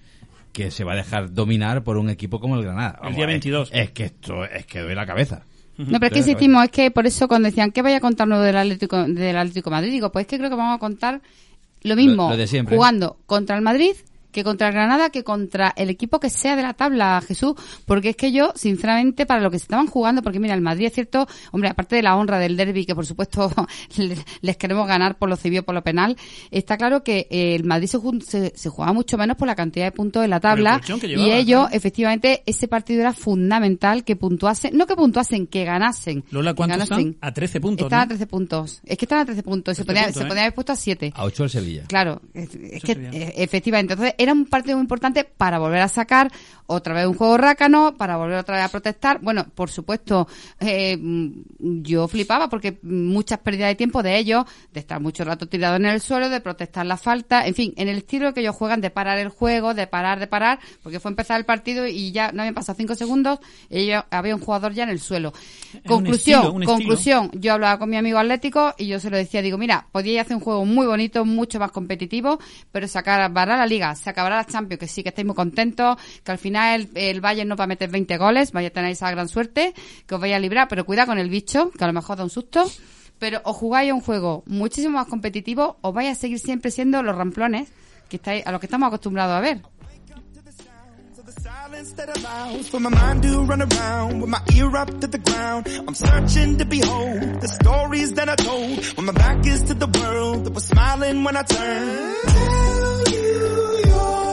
Que 0.53 0.71
se 0.71 0.83
va 0.85 0.93
a 0.93 0.95
dejar 0.95 1.33
dominar 1.33 1.83
por 1.83 1.97
un 1.97 2.09
equipo 2.09 2.39
como 2.39 2.55
el 2.55 2.63
Granada. 2.63 2.99
El 3.03 3.15
día 3.15 3.23
es- 3.25 3.27
22. 3.27 3.69
Es, 3.73 3.91
que 3.91 4.05
esto 4.05 4.45
es 4.45 4.65
que 4.65 4.79
doy 4.79 4.95
la 4.95 5.05
cabeza. 5.05 5.43
No, 5.77 5.99
pero 5.99 6.05
es 6.05 6.11
que 6.13 6.19
insistimos, 6.19 6.63
es 6.63 6.69
que 6.69 6.91
por 6.91 7.05
eso 7.07 7.27
cuando 7.27 7.47
decían 7.47 7.71
que 7.71 7.81
vaya 7.81 7.97
a 7.97 7.99
contar 7.99 8.27
nuevo 8.27 8.43
del 8.43 8.55
Atlético, 8.57 9.03
del 9.05 9.35
Atlético 9.35 9.71
de 9.71 9.75
Madrid, 9.75 9.91
digo, 9.91 10.11
pues 10.11 10.23
es 10.23 10.27
que 10.29 10.37
creo 10.37 10.49
que 10.51 10.55
vamos 10.55 10.75
a 10.75 10.79
contar 10.79 11.19
lo 11.81 11.95
mismo 11.95 12.23
Lo- 12.25 12.29
lo 12.29 12.37
de 12.37 12.45
siempre. 12.47 12.75
jugando 12.77 13.17
contra 13.25 13.55
el 13.55 13.63
Madrid 13.63 13.93
que 14.33 14.43
contra 14.43 14.67
el 14.67 14.73
Granada, 14.73 15.09
que 15.11 15.23
contra 15.23 15.73
el 15.77 15.89
equipo 15.89 16.19
que 16.19 16.29
sea 16.29 16.57
de 16.57 16.63
la 16.63 16.73
tabla, 16.73 17.21
Jesús, 17.25 17.53
porque 17.85 18.09
es 18.09 18.15
que 18.17 18.31
yo, 18.33 18.51
sinceramente, 18.55 19.25
para 19.25 19.39
lo 19.39 19.49
que 19.51 19.59
se 19.59 19.63
estaban 19.63 19.87
jugando, 19.87 20.21
porque 20.21 20.39
mira, 20.39 20.53
el 20.55 20.61
Madrid 20.61 20.87
es 20.87 20.93
cierto, 20.93 21.27
hombre, 21.51 21.69
aparte 21.69 21.95
de 21.95 22.03
la 22.03 22.17
honra 22.17 22.39
del 22.39 22.57
derby, 22.57 22.85
que 22.85 22.95
por 22.95 23.05
supuesto 23.05 23.51
le- 23.97 24.17
les 24.41 24.57
queremos 24.57 24.87
ganar 24.87 25.17
por 25.17 25.29
lo 25.29 25.35
civil 25.37 25.59
o 25.59 25.63
por 25.63 25.75
lo 25.75 25.83
penal, 25.83 26.17
está 26.51 26.75
claro 26.77 27.03
que 27.03 27.27
eh, 27.29 27.55
el 27.55 27.63
Madrid 27.63 27.87
se, 27.87 27.99
se, 28.25 28.51
se 28.55 28.69
jugaba 28.69 28.91
mucho 28.93 29.17
menos 29.17 29.37
por 29.37 29.47
la 29.47 29.55
cantidad 29.55 29.85
de 29.85 29.91
puntos 29.91 30.23
en 30.23 30.29
la 30.31 30.39
tabla, 30.39 30.81
y 30.87 31.07
llevaba, 31.07 31.35
ellos, 31.35 31.67
efectivamente, 31.71 32.43
ese 32.45 32.67
partido 32.67 33.01
era 33.01 33.13
fundamental 33.13 34.03
que 34.03 34.15
puntuasen, 34.15 34.75
no 34.75 34.87
que 34.87 34.95
puntuasen, 34.95 35.47
que 35.47 35.63
ganasen. 35.65 36.23
Lola, 36.31 36.51
que 36.51 36.55
¿cuántos 36.57 36.89
ganasen. 36.89 37.09
están? 37.13 37.29
A 37.29 37.33
13 37.33 37.61
puntos, 37.61 37.85
Están 37.85 37.99
¿no? 37.99 38.03
a 38.03 38.07
13 38.07 38.27
puntos. 38.27 38.81
Es 38.85 38.97
que 38.97 39.05
están 39.05 39.19
a 39.19 39.25
13 39.25 39.43
puntos. 39.43 39.77
Se 39.77 39.83
13 39.83 39.85
podía, 39.85 40.03
puntos, 40.05 40.19
se 40.21 40.25
¿eh? 40.25 40.27
podía 40.29 40.41
haber 40.43 40.53
puesto 40.55 40.71
a 40.73 40.75
7. 40.75 41.13
A 41.15 41.23
8 41.25 41.43
el 41.43 41.49
Sevilla. 41.49 41.83
Claro, 41.87 42.21
es, 42.33 42.49
que 42.83 42.91
eh, 42.93 43.33
efectivamente. 43.37 43.93
Entonces 43.93 44.15
era 44.23 44.33
un 44.33 44.45
partido 44.45 44.77
muy 44.77 44.83
importante 44.83 45.23
para 45.23 45.59
volver 45.59 45.81
a 45.81 45.88
sacar 45.88 46.31
otra 46.65 46.93
vez 46.93 47.05
un 47.05 47.13
juego 47.13 47.38
rácano, 47.38 47.95
para 47.97 48.17
volver 48.17 48.38
otra 48.38 48.55
vez 48.55 48.65
a 48.65 48.69
protestar. 48.69 49.19
Bueno, 49.21 49.45
por 49.53 49.69
supuesto, 49.69 50.27
eh, 50.59 50.97
mm, 50.97 51.81
yo 51.81 52.07
flipaba 52.07 52.49
porque 52.49 52.79
muchas 52.83 53.39
pérdidas 53.39 53.69
de 53.69 53.75
tiempo 53.75 54.03
de 54.03 54.17
ellos, 54.17 54.45
de 54.71 54.79
estar 54.79 54.99
mucho 54.99 55.23
rato 55.23 55.47
tirado 55.47 55.75
en 55.75 55.86
el 55.86 56.01
suelo, 56.01 56.29
de 56.29 56.41
protestar 56.41 56.86
la 56.86 56.97
falta, 56.97 57.45
en 57.45 57.53
fin, 57.53 57.73
en 57.77 57.89
el 57.89 57.97
estilo 57.97 58.33
que 58.33 58.41
ellos 58.41 58.55
juegan 58.55 58.81
de 58.81 58.89
parar 58.89 59.17
el 59.19 59.29
juego, 59.29 59.73
de 59.73 59.88
parar, 59.88 60.19
de 60.19 60.27
parar, 60.27 60.59
porque 60.81 60.99
fue 60.99 61.12
empezar 61.12 61.39
el 61.39 61.45
partido 61.45 61.88
y 61.88 62.12
ya 62.12 62.31
no 62.31 62.41
habían 62.41 62.55
pasado 62.55 62.77
cinco 62.77 62.95
segundos, 62.95 63.39
y 63.69 63.91
había 63.91 64.36
un 64.36 64.41
jugador 64.41 64.73
ya 64.73 64.83
en 64.83 64.89
el 64.89 64.99
suelo. 64.99 65.33
Conclusión, 65.86 66.39
estilo, 66.39 66.53
un 66.53 66.63
estilo. 66.63 66.77
conclusión, 66.77 67.31
yo 67.33 67.53
hablaba 67.53 67.77
con 67.79 67.89
mi 67.89 67.97
amigo 67.97 68.17
Atlético 68.17 68.73
y 68.77 68.88
yo 68.88 68.99
se 68.99 69.09
lo 69.09 69.17
decía, 69.17 69.41
digo, 69.41 69.57
mira, 69.57 69.88
podíais 69.91 70.21
hacer 70.21 70.38
un 70.38 70.41
juego 70.41 70.65
muy 70.65 70.86
bonito, 70.86 71.25
mucho 71.25 71.59
más 71.59 71.71
competitivo, 71.71 72.39
pero 72.71 72.88
se 72.88 72.97
acabará 72.97 73.57
la 73.57 73.65
liga, 73.65 73.93
se 73.95 74.09
acabará 74.13 74.38
la 74.38 74.45
Champions, 74.45 74.80
que 74.80 74.88
sí, 74.88 75.04
que 75.04 75.10
estáis 75.10 75.26
muy 75.26 75.36
contentos, 75.36 75.97
que 76.23 76.32
al 76.32 76.38
final 76.38 76.89
el, 76.93 76.97
el 76.97 77.21
Bayern 77.21 77.49
no 77.49 77.56
va 77.56 77.65
a 77.65 77.67
meter 77.67 77.89
20 77.89 78.17
goles, 78.17 78.52
vaya 78.52 78.69
a 78.69 78.71
tener 78.71 78.91
esa 78.91 79.12
gran 79.12 79.28
suerte, 79.28 79.73
que 80.08 80.15
os 80.15 80.21
vaya 80.21 80.38
a 80.38 80.39
librar, 80.39 80.67
pero 80.67 80.86
cuidado 80.86 81.08
con 81.10 81.19
el 81.19 81.30
bicho, 81.30 81.71
que 81.71 81.84
a 81.84 81.88
lo 81.88 81.93
mejor 81.93 82.17
da 82.17 82.23
un 82.23 82.30
susto, 82.30 82.69
pero 83.19 83.41
o 83.45 83.54
jugáis 83.54 83.91
a 83.91 83.93
un 83.93 84.02
juego 84.02 84.43
muchísimo 84.47 84.97
más 84.97 85.08
competitivo, 85.08 85.78
o 85.82 85.93
vais 85.93 86.10
a 86.10 86.15
seguir 86.15 86.39
siempre 86.39 86.71
siendo 86.71 87.04
los 87.04 87.15
ramplones 87.15 87.69
que 88.10 88.17
estáis, 88.17 88.45
a 88.45 88.52
los 88.52 88.60
que 88.60 88.67
estamos 88.67 88.88
acostumbrados 88.88 89.36
a 89.36 89.39
ver. 89.39 89.62
You. 103.81 104.32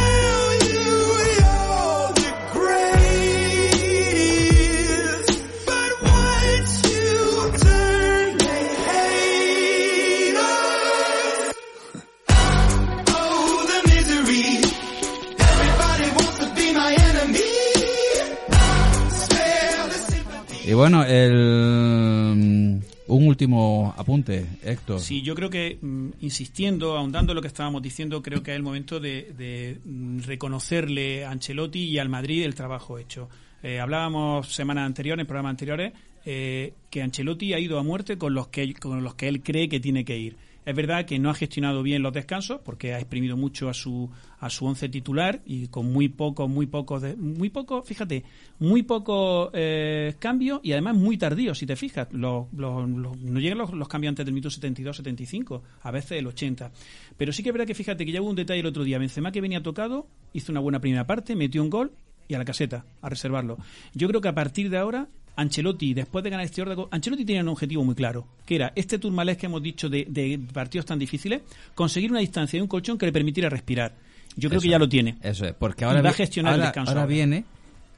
Y 20.71 20.73
bueno, 20.73 21.03
el, 21.03 22.33
mm, 22.33 22.79
un 23.07 23.27
último 23.27 23.93
apunte, 23.97 24.45
Héctor. 24.63 25.01
Sí, 25.01 25.21
yo 25.21 25.35
creo 25.35 25.49
que, 25.49 25.77
mm, 25.81 26.11
insistiendo, 26.21 26.95
ahondando 26.97 27.33
lo 27.33 27.41
que 27.41 27.49
estábamos 27.49 27.81
diciendo, 27.81 28.21
creo 28.21 28.41
que 28.41 28.51
es 28.51 28.55
el 28.55 28.63
momento 28.63 29.01
de, 29.01 29.33
de, 29.37 29.79
mm, 29.83 30.19
reconocerle 30.21 31.25
a 31.25 31.31
Ancelotti 31.31 31.83
y 31.89 31.99
al 31.99 32.07
Madrid 32.07 32.45
el 32.45 32.55
trabajo 32.55 32.97
hecho. 32.97 33.27
Eh, 33.61 33.81
hablábamos 33.81 34.53
semanas 34.53 34.85
anteriores, 34.85 35.23
en 35.23 35.27
programas 35.27 35.49
anteriores, 35.49 35.91
eh, 36.23 36.71
que 36.89 37.01
Ancelotti 37.01 37.53
ha 37.53 37.59
ido 37.59 37.77
a 37.77 37.83
muerte 37.83 38.17
con 38.17 38.33
los 38.33 38.47
que 38.47 38.73
con 38.75 39.03
los 39.03 39.15
que 39.15 39.27
él 39.27 39.43
cree 39.43 39.67
que 39.67 39.81
tiene 39.81 40.05
que 40.05 40.17
ir. 40.17 40.37
Es 40.63 40.75
verdad 40.75 41.05
que 41.05 41.17
no 41.17 41.29
ha 41.31 41.33
gestionado 41.33 41.81
bien 41.81 42.03
los 42.03 42.13
descansos 42.13 42.59
porque 42.63 42.93
ha 42.93 42.99
exprimido 42.99 43.35
mucho 43.35 43.67
a 43.69 43.73
su 43.73 44.09
a 44.39 44.49
su 44.49 44.65
once 44.65 44.89
titular 44.89 45.41
y 45.45 45.67
con 45.67 45.91
muy 45.91 46.07
poco 46.09 46.47
muy 46.47 46.67
poco 46.67 46.99
de, 46.99 47.15
muy 47.15 47.49
poco 47.49 47.81
fíjate 47.83 48.23
muy 48.59 48.83
poco 48.83 49.49
eh, 49.53 50.13
cambios 50.19 50.59
y 50.63 50.71
además 50.73 50.95
muy 50.95 51.17
tardío 51.17 51.55
si 51.55 51.65
te 51.65 51.75
fijas. 51.75 52.07
Los, 52.11 52.45
los- 52.53 52.87
los- 52.89 53.17
no 53.17 53.39
llegan 53.39 53.57
los, 53.57 53.87
cambios 53.87 54.09
antes 54.11 54.25
del 54.25 54.33
minuto 54.33 54.51
72 54.51 54.97
75 54.97 55.63
a 55.81 55.91
veces 55.91 56.11
el 56.19 56.27
80 56.27 56.71
pero 57.17 57.33
sí 57.33 57.41
que 57.43 57.49
es 57.49 57.53
verdad 57.53 57.65
que 57.67 57.73
fíjate 57.75 58.05
que 58.05 58.11
ya 58.11 58.21
hubo 58.21 58.29
un 58.29 58.35
detalle 58.35 58.59
el 58.59 58.65
otro 58.67 58.83
día. 58.83 58.99
Benzema 58.99 59.31
que 59.31 59.41
venía 59.41 59.63
tocado 59.63 60.07
hizo 60.33 60.51
una 60.51 60.61
buena 60.61 60.79
primera 60.79 61.07
parte 61.07 61.35
metió 61.35 61.63
un 61.63 61.69
gol 61.71 61.91
y 62.27 62.33
a 62.35 62.37
la 62.37 62.45
caseta, 62.45 62.85
a 63.01 63.09
reservarlo. 63.09 63.57
Yo 63.93 64.07
creo 64.07 64.21
que 64.21 64.29
a 64.29 64.33
partir 64.35 64.69
de 64.69 64.77
ahora, 64.77 65.09
Ancelotti, 65.35 65.93
después 65.93 66.23
de 66.23 66.29
ganar 66.29 66.45
este 66.45 66.61
órdago, 66.61 66.87
Ancelotti 66.91 67.25
tenía 67.25 67.41
un 67.41 67.47
objetivo 67.49 67.83
muy 67.83 67.95
claro, 67.95 68.27
que 68.45 68.55
era 68.55 68.73
este 68.75 68.99
turmalés 68.99 69.37
que 69.37 69.45
hemos 69.47 69.61
dicho 69.63 69.89
de, 69.89 70.05
de 70.09 70.39
partidos 70.53 70.85
tan 70.85 70.99
difíciles, 70.99 71.41
conseguir 71.75 72.11
una 72.11 72.19
distancia 72.19 72.57
y 72.57 72.61
un 72.61 72.67
colchón 72.67 72.97
que 72.97 73.05
le 73.05 73.11
permitiera 73.11 73.49
respirar. 73.49 73.93
Yo 74.35 74.49
creo 74.49 74.59
Eso 74.59 74.63
que 74.65 74.69
ya 74.71 74.79
lo 74.79 74.87
tiene. 74.89 75.17
Eso 75.21 75.45
es, 75.45 75.53
porque 75.53 75.85
ahora, 75.85 76.01
va 76.01 76.09
a 76.09 76.13
gestionar 76.13 76.53
el 76.53 76.59
ahora- 76.61 76.67
descanso 76.69 76.91
ahora 76.91 77.01
ahora. 77.01 77.13
viene 77.13 77.43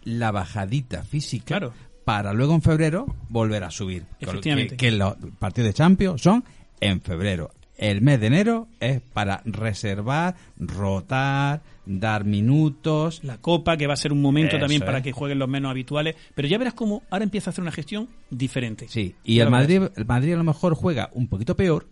la 0.05 0.31
bajadita 0.31 1.03
física 1.03 1.45
Claro. 1.45 1.73
para 2.05 2.33
luego 2.33 2.53
en 2.55 2.61
febrero 2.61 3.05
volver 3.29 3.63
a 3.63 3.71
subir. 3.71 4.03
Efectivamente. 4.19 4.75
Que, 4.77 4.89
que 4.89 4.91
los 4.91 5.15
partidos 5.39 5.69
de 5.69 5.73
Champions 5.73 6.21
son 6.21 6.43
en 6.79 7.01
febrero. 7.01 7.51
El 7.83 8.01
mes 8.01 8.17
de 8.21 8.27
enero 8.27 8.69
es 8.79 9.01
para 9.01 9.41
reservar, 9.43 10.37
rotar, 10.57 11.63
dar 11.85 12.23
minutos. 12.23 13.21
La 13.25 13.39
Copa, 13.39 13.75
que 13.75 13.87
va 13.87 13.93
a 13.93 13.97
ser 13.97 14.13
un 14.13 14.21
momento 14.21 14.55
Eso 14.55 14.61
también 14.61 14.79
para 14.79 14.99
es. 14.99 15.03
que 15.03 15.11
jueguen 15.11 15.37
los 15.37 15.49
menos 15.49 15.69
habituales, 15.69 16.15
pero 16.33 16.47
ya 16.47 16.57
verás 16.57 16.75
cómo 16.75 17.03
ahora 17.09 17.25
empieza 17.25 17.49
a 17.49 17.51
hacer 17.51 17.61
una 17.61 17.73
gestión 17.73 18.07
diferente. 18.29 18.87
Sí, 18.87 19.15
y 19.25 19.39
el. 19.39 19.49
Madrid, 19.49 19.81
el 19.97 20.05
Madrid 20.05 20.31
a 20.31 20.37
lo 20.37 20.45
mejor 20.45 20.75
juega 20.75 21.09
un 21.11 21.27
poquito 21.27 21.57
peor, 21.57 21.89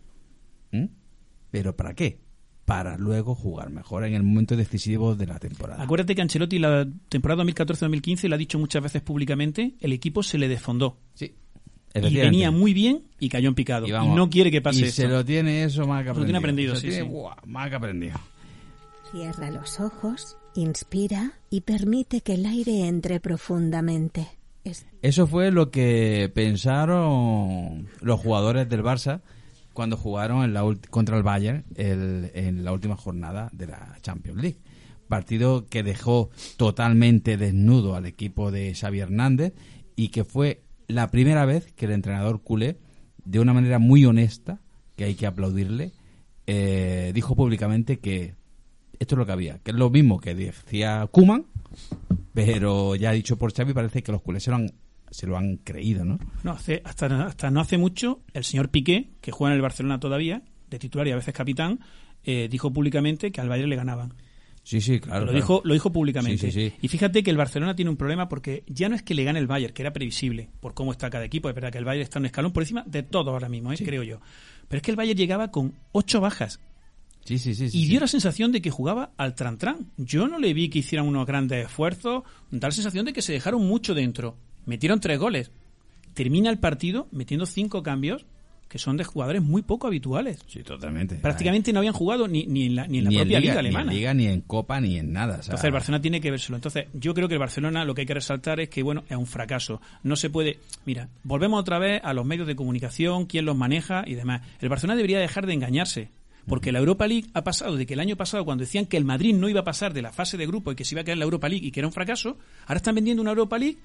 pero 1.52 1.76
¿para 1.76 1.94
qué? 1.94 2.20
Para 2.64 2.98
luego 2.98 3.36
jugar 3.36 3.70
mejor 3.70 4.06
en 4.06 4.14
el 4.14 4.24
momento 4.24 4.56
decisivo 4.56 5.16
de 5.16 5.28
la 5.28 5.40
temporada. 5.40 5.84
Acuérdate 5.84 6.16
que 6.16 6.22
Ancelotti 6.22 6.58
la 6.58 6.88
temporada 7.10 7.44
2014-2015 7.44 8.30
lo 8.30 8.36
ha 8.36 8.38
dicho 8.38 8.58
muchas 8.58 8.82
veces 8.82 9.02
públicamente, 9.02 9.76
el 9.82 9.92
equipo 9.92 10.24
se 10.24 10.38
le 10.38 10.48
desfondó. 10.48 11.00
Sí. 11.16 11.34
Y 11.94 12.16
venía 12.16 12.52
muy 12.52 12.74
bien 12.74 13.04
y 13.20 13.30
cayó 13.30 13.50
en 13.50 13.56
picado. 13.56 13.88
Y 13.88 13.92
no 13.92 14.30
quiere 14.30 14.50
que 14.52 14.62
pase 14.62 14.80
y 14.80 14.84
esto. 14.84 15.02
se 15.02 15.08
lo 15.08 15.26
tiene 15.26 15.64
eso 15.64 15.86
más 15.88 16.02
que 16.02 16.06
Lo 16.06 16.12
aprendido. 16.12 16.26
tiene 16.26 16.38
aprendido, 16.38 16.76
Se 16.76 16.82
sí, 16.82 16.88
tiene, 16.90 17.04
sí. 17.04 17.10
buah, 17.10 17.36
más 17.46 17.70
que 17.70 17.76
aprendido. 17.76 18.18
Cierra 19.12 19.52
los 19.52 19.80
ojos, 19.80 20.38
inspira 20.56 21.34
y 21.50 21.62
permite 21.62 22.22
que 22.22 22.36
el 22.36 22.46
aire 22.46 22.88
entre 22.88 23.20
profundamente. 23.20 24.28
Es- 24.64 24.86
Eso 25.02 25.28
fue 25.28 25.52
lo 25.52 25.70
que 25.72 26.32
pensaron 26.34 27.88
los 28.02 28.20
jugadores 28.20 28.70
del 28.70 28.84
Barça 28.84 29.22
cuando 29.74 29.98
jugaron 29.98 30.44
en 30.44 30.54
la 30.54 30.64
contra 30.90 31.18
el 31.18 31.24
Bayern 31.24 31.66
el- 31.76 32.32
en 32.34 32.64
la 32.64 32.72
última 32.72 32.96
jornada 32.96 33.50
de 33.54 33.68
la 33.68 33.98
Champions 34.02 34.42
League. 34.42 34.60
Partido 35.08 35.66
que 35.68 35.84
dejó 35.84 36.30
totalmente 36.58 37.36
desnudo 37.38 37.96
al 37.96 38.06
equipo 38.06 38.50
de 38.52 38.74
Xavi 38.74 39.00
Hernández 39.00 39.54
y 39.98 40.10
que 40.10 40.24
fue 40.24 40.62
la 40.92 41.10
primera 41.10 41.46
vez 41.46 41.72
que 41.74 41.86
el 41.86 41.92
entrenador 41.92 42.42
culé, 42.42 42.78
de 43.24 43.40
una 43.40 43.54
manera 43.54 43.80
muy 43.80 44.06
honesta, 44.06 44.62
que 44.96 45.06
hay 45.06 45.16
que 45.16 45.28
aplaudirle, 45.28 45.94
eh, 46.48 47.12
dijo 47.14 47.36
públicamente 47.36 48.00
que 48.00 48.36
esto 49.00 49.16
es 49.16 49.20
lo 49.20 49.26
que 49.26 49.32
había, 49.32 49.60
que 49.60 49.72
es 49.72 49.78
lo 49.78 49.90
mismo 49.90 50.20
que 50.20 50.36
decía 50.36 51.08
Kuman, 51.12 51.46
pero 52.34 52.96
ya 52.96 53.12
dicho 53.12 53.38
por 53.38 53.54
Xavi 53.54 53.74
parece 53.74 54.04
que 54.04 54.12
los 54.12 54.22
culés 54.22 54.44
se 54.44 54.52
lo 54.52 54.58
han, 54.58 54.72
se 55.10 55.28
lo 55.28 55.38
han 55.38 55.58
creído, 55.58 56.06
¿no? 56.06 56.20
No, 56.44 56.52
hace, 56.52 56.82
hasta, 56.86 57.26
hasta 57.26 57.52
no 57.52 57.62
hace 57.62 57.78
mucho, 57.78 58.22
el 58.34 58.44
señor 58.44 58.70
Piqué, 58.70 59.12
que 59.22 59.32
juega 59.32 59.54
en 59.54 59.56
el 59.56 59.62
Barcelona 59.62 60.00
todavía, 60.00 60.44
de 60.70 60.80
titular 60.80 61.08
y 61.08 61.12
a 61.12 61.16
veces 61.16 61.34
capitán, 61.34 61.80
eh, 62.24 62.48
dijo 62.50 62.72
públicamente 62.72 63.32
que 63.32 63.42
al 63.42 63.50
Bayern 63.50 63.70
le 63.70 63.76
ganaban. 63.76 64.14
Sí, 64.64 64.80
sí, 64.80 65.00
claro. 65.00 65.22
lo, 65.22 65.26
claro. 65.32 65.36
dijo, 65.38 65.62
lo 65.66 65.74
dijo 65.74 65.92
públicamente. 65.92 66.38
Sí, 66.38 66.52
sí, 66.52 66.70
sí. 66.70 66.76
Y 66.82 66.88
fíjate 66.88 67.24
que 67.24 67.32
el 67.32 67.38
Barcelona 67.38 67.76
tiene 67.76 67.90
un 67.90 67.98
problema 67.98 68.30
porque 68.30 68.64
ya 68.68 68.90
no 68.90 68.96
es 68.96 69.02
que 69.02 69.16
le 69.16 69.24
gane 69.24 69.40
el 69.40 69.48
Bayern, 69.48 69.74
que 69.74 69.82
era 69.82 69.92
previsible 69.92 70.50
por 70.60 70.74
cómo 70.74 70.92
está 70.92 71.10
cada 71.10 71.26
equipo. 71.26 71.50
Es 71.50 71.56
verdad 71.56 71.72
que 71.72 71.80
el 71.80 71.86
Bayern 71.86 72.04
está 72.04 72.20
un 72.20 72.26
escalón 72.28 72.54
por 72.54 72.64
encima 72.64 72.84
de 72.86 73.04
todo 73.04 73.32
ahora 73.32 73.50
mismo, 73.50 73.74
¿eh? 73.74 73.78
creo 73.78 74.04
yo. 74.04 74.20
Pero 74.68 74.78
es 74.78 74.84
que 74.84 74.92
el 74.92 74.98
Bayern 74.98 75.18
llegaba 75.18 75.50
con 75.52 75.74
ocho 75.92 76.22
bajas 76.22 76.60
Sí, 77.26 77.38
sí, 77.38 77.54
sí. 77.54 77.70
y 77.72 77.86
dio 77.88 78.00
la 78.00 78.08
sensación 78.08 78.52
de 78.52 78.62
que 78.62 78.72
jugaba 78.72 79.12
al 79.18 79.36
tran-tran. 79.36 79.92
Yo 79.98 80.28
no 80.28 80.40
le 80.40 80.54
vi 80.54 80.70
que 80.70 80.80
hicieran 80.80 81.08
unos 81.08 81.28
grandes 81.28 81.66
esfuerzos. 81.66 82.24
Da 82.50 82.68
la 82.68 82.72
sensación 82.72 83.06
de 83.06 83.14
que 83.14 83.22
se 83.22 83.34
dejaron 83.34 83.66
mucho 83.68 83.94
dentro. 83.94 84.38
Metieron 84.66 85.00
tres 85.00 85.20
goles. 85.20 85.52
Termina 86.14 86.50
el 86.50 86.60
partido 86.60 87.08
metiendo 87.12 87.46
cinco 87.46 87.84
cambios 87.84 88.26
que 88.72 88.80
son 88.80 88.96
de 88.96 89.04
jugadores 89.04 89.42
muy 89.42 89.64
poco 89.64 89.88
habituales. 89.88 90.40
Sí, 90.48 90.64
totalmente. 90.64 91.16
Prácticamente 91.16 91.74
no 91.74 91.80
habían 91.80 91.94
jugado 91.94 92.30
ni, 92.30 92.46
ni 92.46 92.68
en 92.68 92.78
la, 92.78 92.88
ni 92.88 93.00
en 93.00 93.04
la 93.04 93.10
ni 93.10 93.16
propia 93.18 93.38
en 93.38 93.42
liga, 93.42 93.56
liga, 93.56 93.60
alemana. 93.60 93.92
Ni 93.92 93.92
en 93.92 93.98
Liga, 93.98 94.14
ni 94.14 94.28
en 94.28 94.42
Copa, 94.42 94.80
ni 94.80 94.98
en 94.98 95.12
nada. 95.12 95.34
o 95.34 95.44
sea, 95.44 95.52
Entonces 95.52 95.66
el 95.66 95.74
Barcelona 95.74 96.02
tiene 96.02 96.22
que 96.22 96.32
vérselo. 96.32 96.56
Entonces 96.56 96.86
yo 96.94 97.14
creo 97.14 97.28
que 97.28 97.34
el 97.34 97.40
Barcelona 97.42 97.84
lo 97.84 97.94
que 97.94 98.02
hay 98.02 98.08
que 98.08 98.14
resaltar 98.14 98.62
es 98.62 98.70
que 98.70 98.82
bueno 98.82 99.04
es 99.10 99.18
un 99.18 99.26
fracaso. 99.28 99.82
No 100.04 100.16
se 100.16 100.30
puede. 100.30 100.60
Mira, 100.86 101.10
volvemos 101.24 101.60
otra 101.60 101.80
vez 101.80 102.00
a 102.02 102.14
los 102.14 102.26
medios 102.26 102.48
de 102.48 102.56
comunicación, 102.56 103.26
quién 103.26 103.44
los 103.44 103.58
maneja 103.58 104.06
y 104.08 104.16
demás. 104.16 104.42
El 104.62 104.70
Barcelona 104.70 104.96
debería 104.96 105.20
dejar 105.20 105.46
de 105.48 105.54
engañarse. 105.54 106.10
Porque 106.48 106.72
la 106.72 106.80
Europa 106.80 107.08
League 107.08 107.28
ha 107.34 107.44
pasado 107.44 107.76
de 107.76 107.86
que 107.86 107.94
el 107.94 108.00
año 108.00 108.16
pasado, 108.16 108.46
cuando 108.46 108.64
decían 108.64 108.86
que 108.86 108.98
el 108.98 109.06
Madrid 109.06 109.36
no 109.36 109.48
iba 109.48 109.60
a 109.60 109.64
pasar 109.64 109.94
de 109.94 110.02
la 110.02 110.12
fase 110.12 110.38
de 110.38 110.48
grupo 110.48 110.72
y 110.72 110.76
que 110.76 110.86
se 110.86 110.96
iba 110.96 111.02
a 111.02 111.04
quedar 111.04 111.14
en 111.16 111.20
la 111.20 111.26
Europa 111.26 111.48
League 111.48 111.68
y 111.68 111.72
que 111.72 111.82
era 111.82 111.88
un 111.88 111.94
fracaso, 111.94 112.38
ahora 112.66 112.78
están 112.78 112.96
vendiendo 112.96 113.22
una 113.22 113.32
Europa 113.32 113.60
League 113.60 113.78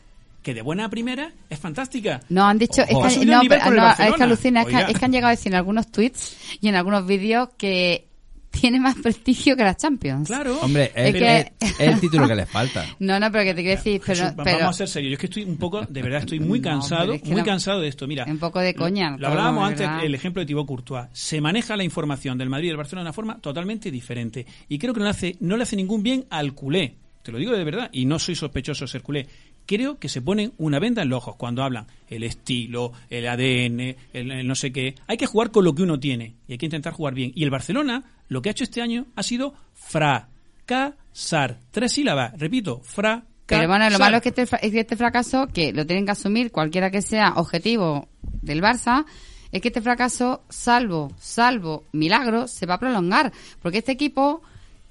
que 0.47 0.55
de 0.55 0.63
buena 0.63 0.89
primera 0.89 1.33
es 1.51 1.59
fantástica. 1.59 2.21
No, 2.29 2.45
han 2.45 2.57
dicho, 2.57 2.83
Ojo. 2.89 3.07
Es, 3.09 3.19
que, 3.19 3.27
no, 3.27 3.41
pero- 3.49 3.57
es 3.57 3.65
que 3.69 3.75
Barcelona. 3.81 4.25
alucina, 4.25 4.61
es 4.63 4.67
que, 4.69 4.77
Oiga. 4.77 4.87
es 4.89 4.99
que 4.99 5.05
han 5.05 5.11
llegado 5.13 5.27
a 5.29 5.31
decir 5.33 5.51
en 5.53 5.57
algunos 5.57 5.91
tweets 5.91 6.37
y 6.61 6.69
en 6.69 6.77
algunos 6.77 7.05
vídeos 7.05 7.49
que 7.59 8.07
tiene 8.53 8.79
más 8.79 8.95
prestigio 8.95 9.57
que 9.57 9.65
la 9.65 9.77
Champions. 9.77 10.29
Claro. 10.29 10.59
Hombre, 10.61 10.93
es, 10.95 11.09
Es 11.09 11.15
que- 11.15 11.53
es- 11.61 11.71
es 11.81 11.81
el 11.81 12.01
título 12.01 12.29
que 12.29 12.37
les 12.37 12.49
falta. 12.49 12.87
No, 13.01 13.19
no, 13.19 13.31
pero 13.33 13.43
que 13.45 13.55
te 13.55 13.63
quiero 13.63 13.77
decir, 13.77 14.01
pero, 14.07 14.19
Jesús, 14.21 14.39
va- 14.39 14.45
pero 14.45 14.59
vamos 14.61 14.77
a 14.77 14.79
ser 14.79 14.89
serios. 14.89 15.11
Yo 15.11 15.15
es 15.15 15.21
que 15.21 15.27
estoy 15.27 15.43
un 15.43 15.57
poco, 15.59 15.83
de 15.83 16.01
verdad, 16.03 16.21
estoy 16.21 16.39
muy 16.39 16.61
cansado, 16.63 17.01
pero 17.03 17.15
es 17.15 17.23
que 17.23 17.31
muy 17.33 17.41
no- 17.41 17.45
cansado 17.45 17.81
de 17.81 17.89
esto. 17.89 18.07
Mira, 18.07 18.25
un 18.29 18.39
poco 18.39 18.61
de 18.61 18.73
coña. 18.75 19.17
Lo 19.19 19.27
hablábamos 19.29 19.69
antes, 19.69 19.89
el 20.05 20.15
ejemplo 20.15 20.41
de 20.41 20.47
Thibaut 20.47 20.67
Courtois. 20.69 21.07
Se 21.13 21.41
maneja 21.41 21.77
la 21.77 21.83
información 21.85 22.39
del 22.39 22.49
Madrid 22.49 22.67
y 22.67 22.69
del 22.69 22.77
Barcelona 22.77 23.03
de 23.03 23.09
una 23.09 23.13
forma 23.13 23.39
totalmente 23.41 23.91
diferente. 23.91 24.47
Y 24.69 24.79
creo 24.79 24.95
que 24.95 25.01
no 25.01 25.05
le 25.07 25.11
hace, 25.11 25.37
no 25.41 25.57
le 25.57 25.65
hace 25.65 25.75
ningún 25.77 26.05
bien 26.05 26.25
al 26.31 26.55
culé. 26.55 26.95
Te 27.23 27.33
lo 27.33 27.39
digo 27.39 27.53
de 27.53 27.65
verdad, 27.65 27.91
y 27.93 28.05
no 28.07 28.21
soy 28.21 28.37
sospechoso 28.37 28.85
de 28.85 28.89
ser 28.89 29.03
culé. 29.03 29.27
Creo 29.67 29.99
que 29.99 30.09
se 30.09 30.23
ponen 30.23 30.53
una 30.59 30.79
venda 30.79 31.03
en 31.03 31.09
los 31.09 31.19
ojos 31.19 31.37
cuando 31.37 31.63
hablan 31.63 31.87
el 32.09 32.23
estilo, 32.23 32.93
el 33.11 33.27
ADN, 33.27 33.97
el, 34.13 34.47
no 34.47 34.55
sé 34.55 34.73
qué. 34.73 34.95
Hay 35.07 35.17
que 35.17 35.27
jugar 35.27 35.51
con 35.51 35.65
lo 35.65 35.75
que 35.75 35.83
uno 35.83 35.99
tiene 35.99 36.37
y 36.47 36.53
hay 36.53 36.59
que 36.59 36.67
intentar 36.67 36.93
jugar 36.93 37.15
bien. 37.15 37.33
Y 37.35 37.43
el 37.45 37.51
Barcelona, 37.51 38.05
lo 38.29 38.43
que 38.43 38.49
ha 38.49 38.53
hecho 38.53 38.65
este 38.65 38.81
año 38.81 39.07
ha 39.17 39.23
sido 39.23 39.55
fracasar. 39.75 41.59
Tres 41.71 41.93
sílabas, 41.93 42.39
repito, 42.39 42.81
fracasar. 42.81 43.37
Pero 43.47 43.69
bueno, 43.69 43.89
lo 43.91 43.99
malo 43.99 44.17
es 44.17 44.23
que, 44.23 44.29
este, 44.31 44.43
es 44.43 44.73
que 44.73 44.81
este 44.81 44.97
fracaso, 44.97 45.47
que 45.47 45.73
lo 45.73 45.87
tienen 45.87 46.05
que 46.05 46.11
asumir 46.11 46.51
cualquiera 46.51 46.91
que 46.91 47.01
sea 47.01 47.35
objetivo 47.37 48.09
del 48.43 48.61
Barça, 48.61 49.05
es 49.53 49.63
que 49.63 49.69
este 49.69 49.81
fracaso, 49.81 50.43
salvo, 50.49 51.13
salvo 51.19 51.85
milagro, 51.93 52.49
se 52.49 52.67
va 52.67 52.75
a 52.75 52.81
prolongar. 52.81 53.33
Porque 53.63 53.79
este 53.79 53.93
equipo 53.93 54.43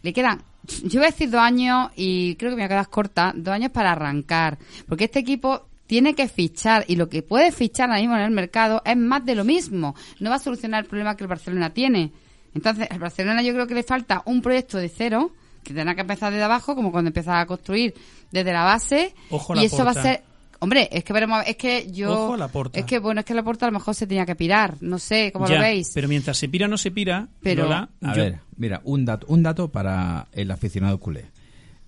le 0.03 0.13
quedan, 0.13 0.41
yo 0.83 0.99
voy 0.99 1.07
a 1.07 1.11
decir 1.11 1.29
dos 1.29 1.41
años 1.41 1.91
y 1.95 2.35
creo 2.35 2.51
que 2.51 2.55
me 2.55 2.61
voy 2.61 2.65
a 2.65 2.69
quedar 2.69 2.89
corta, 2.89 3.33
dos 3.35 3.53
años 3.53 3.71
para 3.71 3.91
arrancar. 3.91 4.57
Porque 4.87 5.05
este 5.05 5.19
equipo 5.19 5.67
tiene 5.87 6.15
que 6.15 6.27
fichar 6.27 6.85
y 6.87 6.95
lo 6.95 7.09
que 7.09 7.21
puede 7.21 7.51
fichar 7.51 7.89
ahora 7.89 8.01
mismo 8.01 8.15
en 8.15 8.23
el 8.23 8.31
mercado 8.31 8.81
es 8.85 8.97
más 8.97 9.25
de 9.25 9.35
lo 9.35 9.43
mismo. 9.43 9.95
No 10.19 10.29
va 10.29 10.37
a 10.37 10.39
solucionar 10.39 10.83
el 10.83 10.89
problema 10.89 11.15
que 11.15 11.23
el 11.23 11.27
Barcelona 11.27 11.71
tiene. 11.71 12.11
Entonces, 12.53 12.87
al 12.89 12.99
Barcelona 12.99 13.41
yo 13.41 13.53
creo 13.53 13.67
que 13.67 13.75
le 13.75 13.83
falta 13.83 14.23
un 14.25 14.41
proyecto 14.41 14.77
de 14.77 14.89
cero, 14.89 15.31
que 15.63 15.73
tendrá 15.73 15.95
que 15.95 16.01
empezar 16.01 16.31
desde 16.31 16.45
abajo, 16.45 16.75
como 16.75 16.91
cuando 16.91 17.09
empieza 17.09 17.39
a 17.39 17.45
construir 17.45 17.93
desde 18.31 18.53
la 18.53 18.63
base. 18.63 19.13
Ojo 19.29 19.53
y 19.53 19.57
la 19.57 19.63
eso 19.63 19.83
va 19.83 19.91
a 19.91 20.01
ser. 20.01 20.23
Hombre, 20.59 20.87
es 20.91 21.03
que 21.03 21.13
veremos, 21.13 21.43
es 21.45 21.55
que 21.57 21.91
yo. 21.91 22.11
Ojo 22.11 22.33
a 22.33 22.37
la 22.37 22.47
Porta. 22.47 22.79
Es 22.79 22.85
que 22.85 22.99
bueno, 22.99 23.19
es 23.19 23.25
que 23.25 23.33
la 23.33 23.43
puerta 23.43 23.65
a 23.65 23.69
lo 23.69 23.73
mejor 23.77 23.93
se 23.95 24.07
tenía 24.07 24.25
que 24.25 24.35
pirar. 24.35 24.77
No 24.81 24.97
sé 24.99 25.31
cómo 25.31 25.47
Ya, 25.47 25.55
lo 25.55 25.61
veis. 25.61 25.91
Pero 25.93 26.07
mientras 26.07 26.37
se 26.37 26.47
pira 26.49 26.65
o 26.65 26.69
no 26.69 26.77
se 26.77 26.91
pira, 26.91 27.27
Pero- 27.41 27.63
Lola, 27.63 27.89
A 28.01 28.15
yo- 28.15 28.21
ver, 28.23 28.39
mira, 28.57 28.81
un 28.85 29.05
dato, 29.05 29.27
un 29.29 29.43
dato 29.43 29.71
para 29.71 30.27
el 30.31 30.49
aficionado 30.51 30.99
culé. 30.99 31.25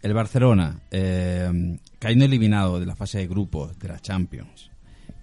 El 0.01 0.13
Barcelona, 0.13 0.79
eh, 0.91 1.77
cayendo 1.99 2.25
eliminado 2.25 2.79
de 2.79 2.85
la 2.85 2.95
fase 2.95 3.17
de 3.19 3.27
grupos 3.27 3.77
de 3.79 3.87
la 3.87 3.99
Champions, 3.99 4.69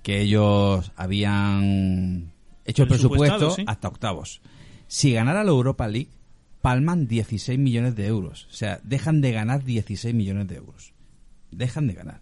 que 0.02 0.20
ellos 0.20 0.90
habían 0.96 2.32
hecho 2.64 2.82
el 2.82 2.88
presupuesto 2.88 3.50
sí. 3.52 3.64
hasta 3.66 3.88
octavos. 3.88 4.40
Si 4.86 5.12
ganara 5.12 5.44
la 5.44 5.50
Europa 5.50 5.86
League, 5.88 6.10
palman 6.60 7.06
16 7.06 7.58
millones 7.58 7.94
de 7.94 8.06
euros. 8.06 8.46
O 8.50 8.54
sea, 8.54 8.80
dejan 8.82 9.20
de 9.20 9.32
ganar 9.32 9.64
16 9.64 10.14
millones 10.14 10.48
de 10.48 10.56
euros. 10.56 10.92
Dejan 11.50 11.86
de 11.86 11.94
ganar. 11.94 12.20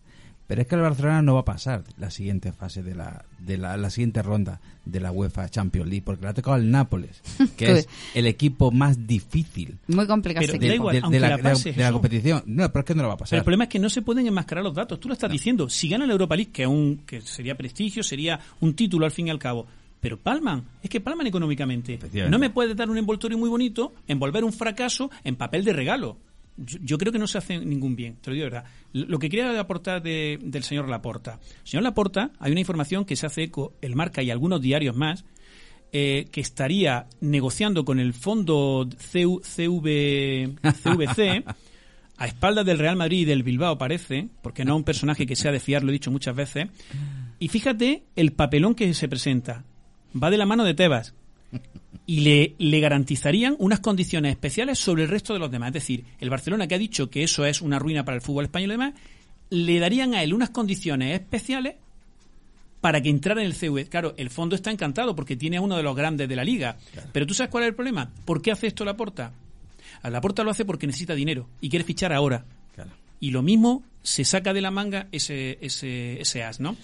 Pero 0.52 0.60
es 0.60 0.68
que 0.68 0.74
el 0.74 0.82
Barcelona 0.82 1.22
no 1.22 1.32
va 1.32 1.40
a 1.40 1.44
pasar 1.46 1.82
la 1.96 2.10
siguiente 2.10 2.52
fase 2.52 2.82
de 2.82 2.94
la, 2.94 3.24
de 3.38 3.56
la, 3.56 3.74
la 3.78 3.88
siguiente 3.88 4.20
ronda 4.20 4.60
de 4.84 5.00
la 5.00 5.10
UEFA 5.10 5.48
Champions 5.48 5.88
League, 5.88 6.02
porque 6.04 6.20
le 6.24 6.28
ha 6.28 6.34
tocado 6.34 6.56
al 6.56 6.70
Nápoles, 6.70 7.22
que 7.56 7.72
es 7.72 7.88
el 8.12 8.26
equipo 8.26 8.70
más 8.70 9.06
difícil 9.06 9.78
Muy 9.86 10.06
complicado. 10.06 10.44
Pero 10.44 10.58
ese 10.58 10.68
da 10.68 10.74
igual, 10.74 11.00
de, 11.00 11.08
de 11.08 11.20
la, 11.20 11.38
de 11.38 11.72
de 11.72 11.90
competición. 11.92 12.42
No, 12.44 12.70
pero 12.70 12.80
es 12.80 12.84
que 12.84 12.94
no 12.94 13.00
lo 13.00 13.08
va 13.08 13.14
a 13.14 13.16
Pero 13.16 13.24
pasar. 13.24 13.38
el 13.38 13.44
problema 13.44 13.64
es 13.64 13.70
que 13.70 13.78
no 13.78 13.88
se 13.88 14.02
pueden 14.02 14.26
enmascarar 14.26 14.62
los 14.62 14.74
datos. 14.74 15.00
Tú 15.00 15.08
lo 15.08 15.14
estás 15.14 15.32
diciendo. 15.32 15.70
Si 15.70 15.88
gana 15.88 16.04
la 16.04 16.12
Europa 16.12 16.36
League, 16.36 16.52
que, 16.52 16.66
un, 16.66 16.98
que 17.06 17.22
sería 17.22 17.54
prestigio, 17.56 18.02
sería 18.02 18.38
un 18.60 18.74
título 18.74 19.06
al 19.06 19.10
fin 19.10 19.28
y 19.28 19.30
al 19.30 19.38
cabo. 19.38 19.66
Pero 20.02 20.18
palman, 20.18 20.64
es 20.82 20.90
que 20.90 21.00
palman 21.00 21.28
económicamente. 21.28 21.98
No 22.28 22.38
me 22.38 22.50
puedes 22.50 22.76
dar 22.76 22.90
un 22.90 22.98
envoltorio 22.98 23.38
muy 23.38 23.48
bonito, 23.48 23.94
envolver 24.06 24.44
un 24.44 24.52
fracaso 24.52 25.10
en 25.24 25.36
papel 25.36 25.64
de 25.64 25.72
regalo. 25.72 26.18
Yo, 26.56 26.78
yo 26.82 26.98
creo 26.98 27.12
que 27.12 27.18
no 27.18 27.26
se 27.26 27.38
hace 27.38 27.58
ningún 27.58 27.96
bien, 27.96 28.16
te 28.20 28.30
lo 28.30 28.34
digo 28.34 28.44
de 28.44 28.50
verdad. 28.50 28.70
Lo 28.92 29.18
que 29.18 29.28
quería 29.30 29.58
aportar 29.58 30.02
de- 30.02 30.38
del 30.42 30.62
señor 30.62 30.88
Laporta. 30.88 31.40
Señor 31.64 31.82
Laporta, 31.84 32.30
hay 32.38 32.52
una 32.52 32.60
información 32.60 33.04
que 33.04 33.16
se 33.16 33.26
hace 33.26 33.44
eco, 33.44 33.74
el 33.80 33.94
Marca 33.96 34.22
y 34.22 34.30
algunos 34.30 34.60
diarios 34.60 34.94
más, 34.96 35.24
eh, 35.92 36.26
que 36.30 36.40
estaría 36.40 37.06
negociando 37.20 37.84
con 37.84 37.98
el 38.00 38.12
fondo 38.14 38.88
CV, 38.98 40.54
CVC 40.82 41.44
a 42.18 42.26
espaldas 42.26 42.64
del 42.66 42.78
Real 42.78 42.96
Madrid 42.96 43.20
y 43.20 43.24
del 43.24 43.42
Bilbao 43.42 43.78
parece, 43.78 44.28
porque 44.42 44.64
no 44.64 44.72
es 44.74 44.76
un 44.76 44.84
personaje 44.84 45.26
que 45.26 45.36
sea 45.36 45.52
de 45.52 45.60
fiar, 45.60 45.82
lo 45.82 45.90
he 45.90 45.92
dicho 45.92 46.10
muchas 46.10 46.36
veces. 46.36 46.68
Y 47.38 47.48
fíjate 47.48 48.04
el 48.16 48.32
papelón 48.32 48.74
que 48.74 48.92
se 48.94 49.08
presenta. 49.08 49.64
Va 50.20 50.30
de 50.30 50.36
la 50.36 50.46
mano 50.46 50.64
de 50.64 50.74
Tebas. 50.74 51.14
Y 52.04 52.20
le, 52.20 52.54
le 52.58 52.80
garantizarían 52.80 53.56
unas 53.58 53.80
condiciones 53.80 54.32
especiales 54.32 54.78
sobre 54.78 55.04
el 55.04 55.08
resto 55.08 55.32
de 55.32 55.38
los 55.38 55.50
demás. 55.50 55.68
Es 55.68 55.74
decir, 55.74 56.04
el 56.20 56.30
Barcelona 56.30 56.66
que 56.66 56.74
ha 56.74 56.78
dicho 56.78 57.10
que 57.10 57.22
eso 57.22 57.44
es 57.46 57.62
una 57.62 57.78
ruina 57.78 58.04
para 58.04 58.16
el 58.16 58.22
fútbol 58.22 58.44
español 58.44 58.70
y 58.70 58.74
demás, 58.74 58.94
le 59.50 59.78
darían 59.78 60.14
a 60.14 60.22
él 60.22 60.34
unas 60.34 60.50
condiciones 60.50 61.14
especiales 61.14 61.74
para 62.80 63.00
que 63.00 63.10
entrara 63.10 63.40
en 63.40 63.46
el 63.46 63.54
CV. 63.54 63.86
Claro, 63.86 64.12
el 64.16 64.28
fondo 64.28 64.56
está 64.56 64.72
encantado 64.72 65.14
porque 65.14 65.36
tiene 65.36 65.58
a 65.58 65.60
uno 65.60 65.76
de 65.76 65.84
los 65.84 65.94
grandes 65.94 66.28
de 66.28 66.34
la 66.34 66.42
liga. 66.42 66.76
Pero 67.12 67.26
tú 67.26 67.32
sabes 67.32 67.50
cuál 67.50 67.64
es 67.64 67.68
el 67.68 67.74
problema. 67.76 68.10
¿Por 68.24 68.42
qué 68.42 68.50
hace 68.50 68.66
esto 68.66 68.84
Laporta? 68.84 69.32
A 70.02 70.10
Laporta 70.10 70.42
lo 70.42 70.50
hace 70.50 70.64
porque 70.64 70.88
necesita 70.88 71.14
dinero 71.14 71.48
y 71.60 71.70
quiere 71.70 71.84
fichar 71.84 72.12
ahora. 72.12 72.44
Claro. 72.74 72.90
Y 73.20 73.30
lo 73.30 73.40
mismo 73.42 73.84
se 74.02 74.24
saca 74.24 74.52
de 74.52 74.60
la 74.60 74.72
manga 74.72 75.06
ese, 75.12 75.58
ese, 75.60 76.20
ese 76.20 76.42
as, 76.42 76.58
¿no? 76.58 76.76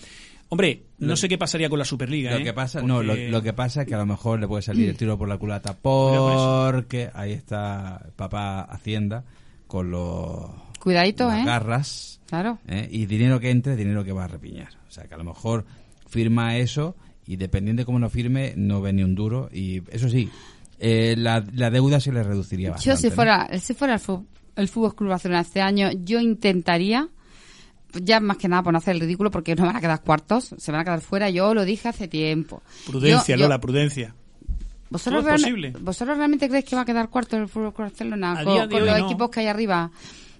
Hombre, 0.50 0.84
no 0.98 1.08
Lo- 1.08 1.16
sé 1.16 1.28
qué 1.28 1.36
pasaría 1.36 1.68
con 1.68 1.78
la 1.78 1.84
Superliga. 1.84 2.30
Lo 2.32 2.38
¿eh? 2.38 2.44
que 2.44 2.52
pasa, 2.54 2.80
no, 2.80 3.02
lo, 3.02 3.42
que 3.42 3.52
pasa 3.52 3.82
es 3.82 3.88
que 3.88 3.94
a 3.94 3.98
lo 3.98 4.06
mejor 4.06 4.40
le 4.40 4.48
puede 4.48 4.62
salir 4.62 4.88
el 4.88 4.96
tiro 4.96 5.18
por 5.18 5.28
la 5.28 5.36
culata 5.36 5.76
porque 5.76 7.10
ahí 7.14 7.32
está 7.32 8.06
papá 8.16 8.62
Hacienda 8.62 9.24
con 9.66 9.90
los 9.90 10.50
Cuidadito, 10.80 11.28
las 11.28 11.40
¿eh? 11.42 11.44
garras 11.44 12.20
Claro. 12.26 12.58
¿eh? 12.66 12.88
y 12.90 13.06
dinero 13.06 13.40
que 13.40 13.50
entre, 13.50 13.76
dinero 13.76 14.04
que 14.04 14.12
va 14.12 14.24
a 14.24 14.28
repiñar. 14.28 14.68
O 14.88 14.90
sea, 14.90 15.04
que 15.04 15.14
a 15.14 15.18
lo 15.18 15.24
mejor 15.24 15.64
firma 16.06 16.56
eso 16.56 16.96
y 17.26 17.36
dependiendo 17.36 17.80
de 17.82 17.84
cómo 17.86 17.98
lo 17.98 18.08
firme, 18.08 18.54
no 18.56 18.80
ve 18.80 18.92
ni 18.94 19.02
un 19.02 19.14
duro. 19.14 19.50
Y 19.52 19.82
eso 19.90 20.08
sí, 20.08 20.30
eh, 20.78 21.14
la, 21.18 21.44
la 21.52 21.70
deuda 21.70 22.00
se 22.00 22.10
le 22.12 22.22
reduciría 22.22 22.70
bastante. 22.70 22.90
Yo 22.90 22.96
si 22.96 23.08
¿no? 23.08 23.14
fuera, 23.14 23.48
si 23.60 23.74
fuera 23.74 23.94
el, 23.94 24.00
fu- 24.00 24.24
el 24.56 24.68
Fútbol 24.68 24.94
Club 24.94 25.10
Barcelona 25.10 25.40
este 25.42 25.60
año, 25.60 25.90
yo 26.04 26.20
intentaría, 26.20 27.08
ya 27.92 28.20
más 28.20 28.36
que 28.36 28.48
nada 28.48 28.62
por 28.62 28.72
no 28.72 28.78
hacer 28.78 28.94
el 28.94 29.00
ridículo, 29.00 29.30
porque 29.30 29.54
no 29.54 29.66
van 29.66 29.76
a 29.76 29.80
quedar 29.80 30.02
cuartos, 30.02 30.54
se 30.56 30.72
van 30.72 30.80
a 30.80 30.84
quedar 30.84 31.00
fuera, 31.00 31.30
yo 31.30 31.54
lo 31.54 31.64
dije 31.64 31.88
hace 31.88 32.08
tiempo. 32.08 32.62
Prudencia, 32.86 33.34
Yo- 33.36 33.40
yo- 33.40 33.46
Lola, 33.46 33.60
prudencia. 33.60 34.14
¿Vosotros, 34.90 35.24
posible. 35.24 35.72
¿Vosotros 35.80 36.16
realmente 36.16 36.48
creéis 36.48 36.64
que 36.64 36.74
va 36.76 36.82
a 36.82 36.84
quedar 36.86 37.08
cuarto 37.10 37.36
el 37.36 37.46
Fútbol 37.48 37.74
Barcelona 37.76 38.42
con, 38.42 38.56
los 38.70 38.98
no. 38.98 39.06
equipos 39.06 39.28
que 39.30 39.40
hay 39.40 39.46
arriba? 39.46 39.90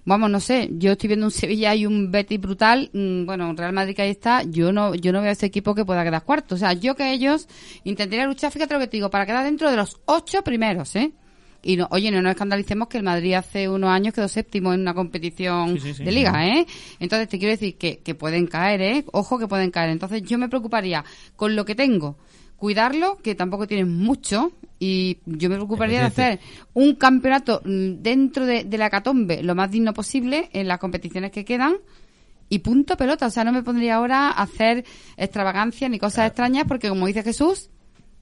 Vamos, 0.06 0.30
no 0.30 0.40
sé, 0.40 0.70
yo 0.72 0.92
estoy 0.92 1.08
viendo 1.08 1.26
un 1.26 1.30
Sevilla 1.32 1.74
y 1.74 1.84
un 1.84 2.10
Betis 2.10 2.40
brutal, 2.40 2.88
mm, 2.94 3.26
bueno, 3.26 3.50
un 3.50 3.56
Real 3.58 3.74
Madrid 3.74 3.94
que 3.94 4.02
ahí 4.02 4.10
está, 4.10 4.42
yo 4.44 4.72
no 4.72 4.94
yo 4.94 5.12
no 5.12 5.20
veo 5.20 5.28
a 5.28 5.32
este 5.32 5.44
equipo 5.44 5.74
que 5.74 5.84
pueda 5.84 6.02
quedar 6.02 6.22
cuarto. 6.24 6.54
O 6.54 6.58
sea, 6.58 6.72
yo 6.72 6.94
que 6.94 7.12
ellos 7.12 7.46
intentaría 7.84 8.26
luchar, 8.26 8.50
fíjate 8.50 8.72
lo 8.72 8.80
que 8.80 8.86
te 8.86 8.96
digo, 8.96 9.10
para 9.10 9.26
quedar 9.26 9.44
dentro 9.44 9.70
de 9.70 9.76
los 9.76 10.00
ocho 10.06 10.42
primeros, 10.42 10.96
¿eh? 10.96 11.12
Y 11.62 11.76
no, 11.76 11.88
oye, 11.90 12.10
no 12.10 12.22
nos 12.22 12.30
escandalicemos 12.30 12.88
que 12.88 12.98
el 12.98 13.02
Madrid 13.02 13.34
hace 13.34 13.68
unos 13.68 13.90
años 13.90 14.14
quedó 14.14 14.28
séptimo 14.28 14.72
en 14.72 14.80
una 14.80 14.94
competición 14.94 15.74
Sí, 15.74 15.88
sí, 15.88 15.94
sí. 15.94 16.04
de 16.04 16.12
liga, 16.12 16.46
¿eh? 16.46 16.66
Entonces 17.00 17.28
te 17.28 17.38
quiero 17.38 17.50
decir 17.50 17.76
que, 17.76 17.98
que 17.98 18.14
pueden 18.14 18.46
caer, 18.46 18.80
¿eh? 18.80 19.04
Ojo 19.12 19.38
que 19.38 19.48
pueden 19.48 19.70
caer. 19.70 19.90
Entonces 19.90 20.22
yo 20.22 20.38
me 20.38 20.48
preocuparía 20.48 21.04
con 21.34 21.56
lo 21.56 21.64
que 21.64 21.74
tengo, 21.74 22.16
cuidarlo, 22.56 23.16
que 23.18 23.34
tampoco 23.34 23.66
tienen 23.66 23.92
mucho, 23.92 24.52
y 24.78 25.18
yo 25.26 25.50
me 25.50 25.56
preocuparía 25.56 26.00
de 26.00 26.06
hacer 26.06 26.40
un 26.74 26.94
campeonato 26.94 27.60
mm, 27.64 28.02
dentro 28.02 28.46
de, 28.46 28.62
de 28.62 28.78
la 28.78 28.88
catombe 28.88 29.42
lo 29.42 29.56
más 29.56 29.70
digno 29.70 29.92
posible 29.92 30.48
en 30.52 30.68
las 30.68 30.78
competiciones 30.78 31.32
que 31.32 31.44
quedan. 31.44 31.76
Y 32.48 32.60
punto 32.60 32.96
pelota, 32.96 33.26
o 33.26 33.30
sea, 33.30 33.44
no 33.44 33.52
me 33.52 33.62
pondría 33.62 33.96
ahora 33.96 34.28
a 34.28 34.42
hacer 34.42 34.84
extravagancias 35.16 35.90
ni 35.90 35.98
cosas 35.98 36.28
extrañas 36.28 36.64
porque 36.66 36.88
como 36.88 37.06
dice 37.06 37.22
Jesús, 37.22 37.68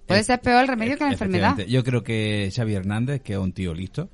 puede 0.06 0.22
ser 0.24 0.40
peor 0.40 0.62
el 0.62 0.68
remedio 0.68 0.96
que 0.96 1.04
la 1.04 1.12
enfermedad. 1.12 1.58
Yo 1.66 1.82
creo 1.84 2.02
que 2.02 2.50
Xavi 2.54 2.74
Hernández, 2.74 3.22
que 3.22 3.34
es 3.34 3.38
un 3.38 3.52
tío 3.52 3.74
listo, 3.74 4.10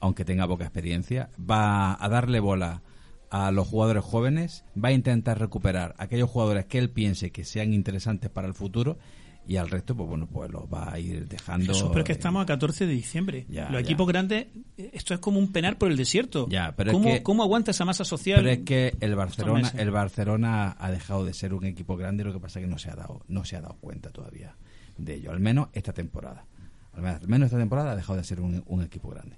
aunque 0.00 0.24
tenga 0.24 0.46
poca 0.46 0.64
experiencia, 0.64 1.30
va 1.38 1.96
a 2.02 2.08
darle 2.08 2.40
bola 2.40 2.82
a 3.30 3.50
los 3.50 3.66
jugadores 3.66 4.04
jóvenes, 4.04 4.64
va 4.82 4.90
a 4.90 4.92
intentar 4.92 5.38
recuperar 5.38 5.94
aquellos 5.98 6.30
jugadores 6.30 6.66
que 6.66 6.78
él 6.78 6.90
piense 6.90 7.30
que 7.32 7.44
sean 7.44 7.72
interesantes 7.72 8.30
para 8.30 8.46
el 8.46 8.54
futuro 8.54 8.96
y 9.46 9.56
al 9.56 9.68
resto, 9.68 9.94
pues 9.94 10.08
bueno, 10.08 10.26
pues 10.26 10.50
los 10.50 10.62
va 10.64 10.92
a 10.92 10.98
ir 10.98 11.26
dejando. 11.28 11.66
Jesús, 11.74 11.88
pero 11.88 12.00
es 12.00 12.06
que 12.06 12.12
estamos 12.12 12.42
a 12.42 12.46
14 12.46 12.86
de 12.86 12.92
diciembre. 12.94 13.44
Ya, 13.50 13.64
Los 13.64 13.72
ya. 13.72 13.78
equipos 13.80 14.06
grandes, 14.06 14.46
esto 14.76 15.12
es 15.14 15.20
como 15.20 15.38
un 15.38 15.52
penar 15.52 15.76
por 15.76 15.90
el 15.90 15.96
desierto. 15.96 16.46
Ya, 16.48 16.72
pero 16.76 16.90
es 16.90 16.94
¿Cómo, 16.96 17.10
que- 17.12 17.22
¿Cómo 17.22 17.42
aguanta 17.42 17.72
esa 17.72 17.84
masa 17.84 18.04
social? 18.04 18.38
Pero 18.38 18.50
es 18.50 18.60
que 18.60 18.94
el 19.00 19.14
Barcelona, 19.16 19.70
el 19.76 19.90
Barcelona 19.90 20.76
ha 20.78 20.90
dejado 20.90 21.24
de 21.24 21.34
ser 21.34 21.52
un 21.54 21.64
equipo 21.66 21.96
grande, 21.96 22.24
lo 22.24 22.32
que 22.32 22.40
pasa 22.40 22.58
es 22.60 22.64
que 22.66 22.70
no 22.70 22.78
se 22.78 22.90
ha 22.90 22.94
dado, 22.94 23.22
no 23.28 23.44
se 23.44 23.56
ha 23.56 23.60
dado 23.60 23.76
cuenta 23.80 24.10
todavía 24.10 24.54
de 24.96 25.14
ello, 25.14 25.30
al 25.32 25.40
menos 25.40 25.68
esta 25.72 25.92
temporada. 25.92 26.46
Al 26.92 27.26
menos, 27.26 27.46
esta 27.46 27.58
temporada 27.58 27.92
ha 27.92 27.96
dejado 27.96 28.16
de 28.18 28.24
ser 28.24 28.40
un, 28.40 28.62
un 28.66 28.82
equipo 28.82 29.08
grande. 29.10 29.36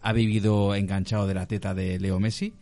Ha 0.00 0.12
vivido 0.12 0.74
enganchado 0.74 1.26
de 1.26 1.34
la 1.34 1.46
teta 1.46 1.72
de 1.74 1.98
Leo 2.00 2.18
Messi 2.18 2.54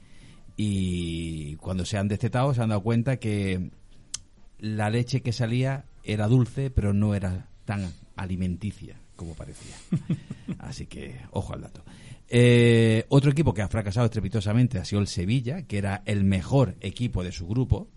y 0.56 1.56
cuando 1.56 1.84
se 1.84 1.98
han 1.98 2.08
destetado 2.08 2.54
se 2.54 2.62
han 2.62 2.68
dado 2.70 2.82
cuenta 2.82 3.16
que 3.18 3.70
la 4.58 4.90
leche 4.90 5.20
que 5.22 5.32
salía 5.32 5.84
era 6.02 6.28
dulce, 6.28 6.70
pero 6.70 6.92
no 6.92 7.14
era 7.14 7.48
tan 7.64 7.90
alimenticia 8.16 9.00
como 9.16 9.34
parecía. 9.34 9.74
Así 10.58 10.86
que, 10.86 11.20
ojo 11.30 11.54
al 11.54 11.62
dato. 11.62 11.82
Eh, 12.28 13.04
otro 13.08 13.30
equipo 13.30 13.54
que 13.54 13.62
ha 13.62 13.68
fracasado 13.68 14.06
estrepitosamente 14.06 14.78
ha 14.78 14.84
sido 14.84 15.00
el 15.00 15.06
Sevilla, 15.08 15.62
que 15.62 15.78
era 15.78 16.02
el 16.06 16.24
mejor 16.24 16.76
equipo 16.80 17.22
de 17.24 17.32
su 17.32 17.46
grupo. 17.46 17.88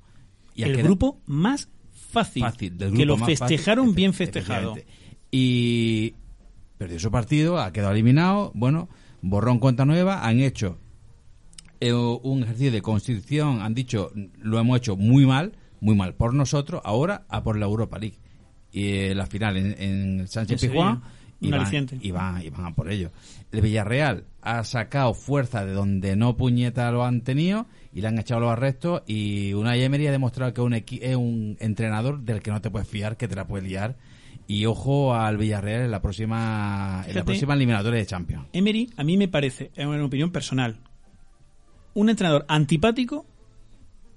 Y 0.55 0.63
el 0.63 0.71
quedado- 0.71 0.85
grupo 0.87 1.21
más 1.25 1.69
fácil, 2.09 2.43
fácil, 2.43 2.77
del 2.77 2.93
que 2.93 3.05
lo 3.05 3.17
más 3.17 3.29
fácil, 3.29 3.57
festejaron 3.57 3.93
bien 3.93 4.13
festejado. 4.13 4.75
Y 5.31 6.15
perdió 6.77 6.99
su 6.99 7.11
partido, 7.11 7.59
ha 7.59 7.71
quedado 7.71 7.93
eliminado. 7.93 8.51
Bueno, 8.55 8.89
borrón 9.21 9.59
cuenta 9.59 9.85
nueva, 9.85 10.25
han 10.25 10.39
hecho 10.39 10.79
eh, 11.79 11.93
un 11.93 12.43
ejercicio 12.43 12.71
de 12.71 12.81
constricción, 12.81 13.61
han 13.61 13.73
dicho, 13.73 14.11
lo 14.39 14.59
hemos 14.59 14.77
hecho 14.77 14.97
muy 14.97 15.25
mal, 15.25 15.53
muy 15.81 15.95
mal 15.95 16.15
por 16.15 16.33
nosotros, 16.33 16.81
ahora 16.83 17.25
a 17.29 17.43
por 17.43 17.57
la 17.57 17.65
Europa 17.65 17.99
League. 17.99 18.17
Y 18.71 18.89
eh, 18.89 19.15
la 19.15 19.25
final 19.25 19.57
en, 19.57 19.81
en 19.81 20.27
Sánchez 20.27 20.61
Pizjuán 20.61 21.01
y 21.39 21.51
van, 21.51 21.71
y, 22.01 22.11
van, 22.11 22.41
y 22.41 22.49
van 22.49 22.65
a 22.65 22.75
por 22.75 22.91
ello. 22.91 23.11
El 23.51 23.61
Villarreal 23.61 24.25
ha 24.41 24.63
sacado 24.63 25.13
fuerza 25.13 25.65
de 25.65 25.73
donde 25.73 26.15
no 26.15 26.35
puñeta 26.37 26.91
lo 26.91 27.03
han 27.03 27.21
tenido 27.21 27.67
y 27.91 28.01
le 28.01 28.07
han 28.07 28.19
echado 28.19 28.41
los 28.41 28.51
arrestos 28.51 29.01
y 29.07 29.53
una 29.53 29.75
Emery 29.75 30.07
ha 30.07 30.11
demostrado 30.11 30.53
que 30.53 30.61
es 30.61 30.65
un, 30.65 30.73
es 30.73 31.15
un 31.15 31.57
entrenador 31.59 32.21
del 32.21 32.41
que 32.41 32.51
no 32.51 32.61
te 32.61 32.69
puedes 32.69 32.87
fiar, 32.87 33.17
que 33.17 33.27
te 33.27 33.35
la 33.35 33.47
puedes 33.47 33.67
liar. 33.67 33.97
Y 34.47 34.65
ojo 34.65 35.13
al 35.13 35.37
Villarreal 35.37 35.83
en 35.83 35.91
la 35.91 36.01
próxima, 36.01 36.93
en 36.93 36.97
la 36.99 37.03
Fíjate. 37.03 37.23
próxima 37.25 37.53
eliminatoria 37.53 37.99
de 37.99 38.05
Champions. 38.05 38.47
Emery, 38.51 38.89
a 38.97 39.03
mí 39.03 39.15
me 39.15 39.27
parece, 39.27 39.69
es 39.75 39.85
una 39.85 40.03
opinión 40.03 40.31
personal, 40.31 40.79
un 41.93 42.09
entrenador 42.09 42.45
antipático, 42.47 43.25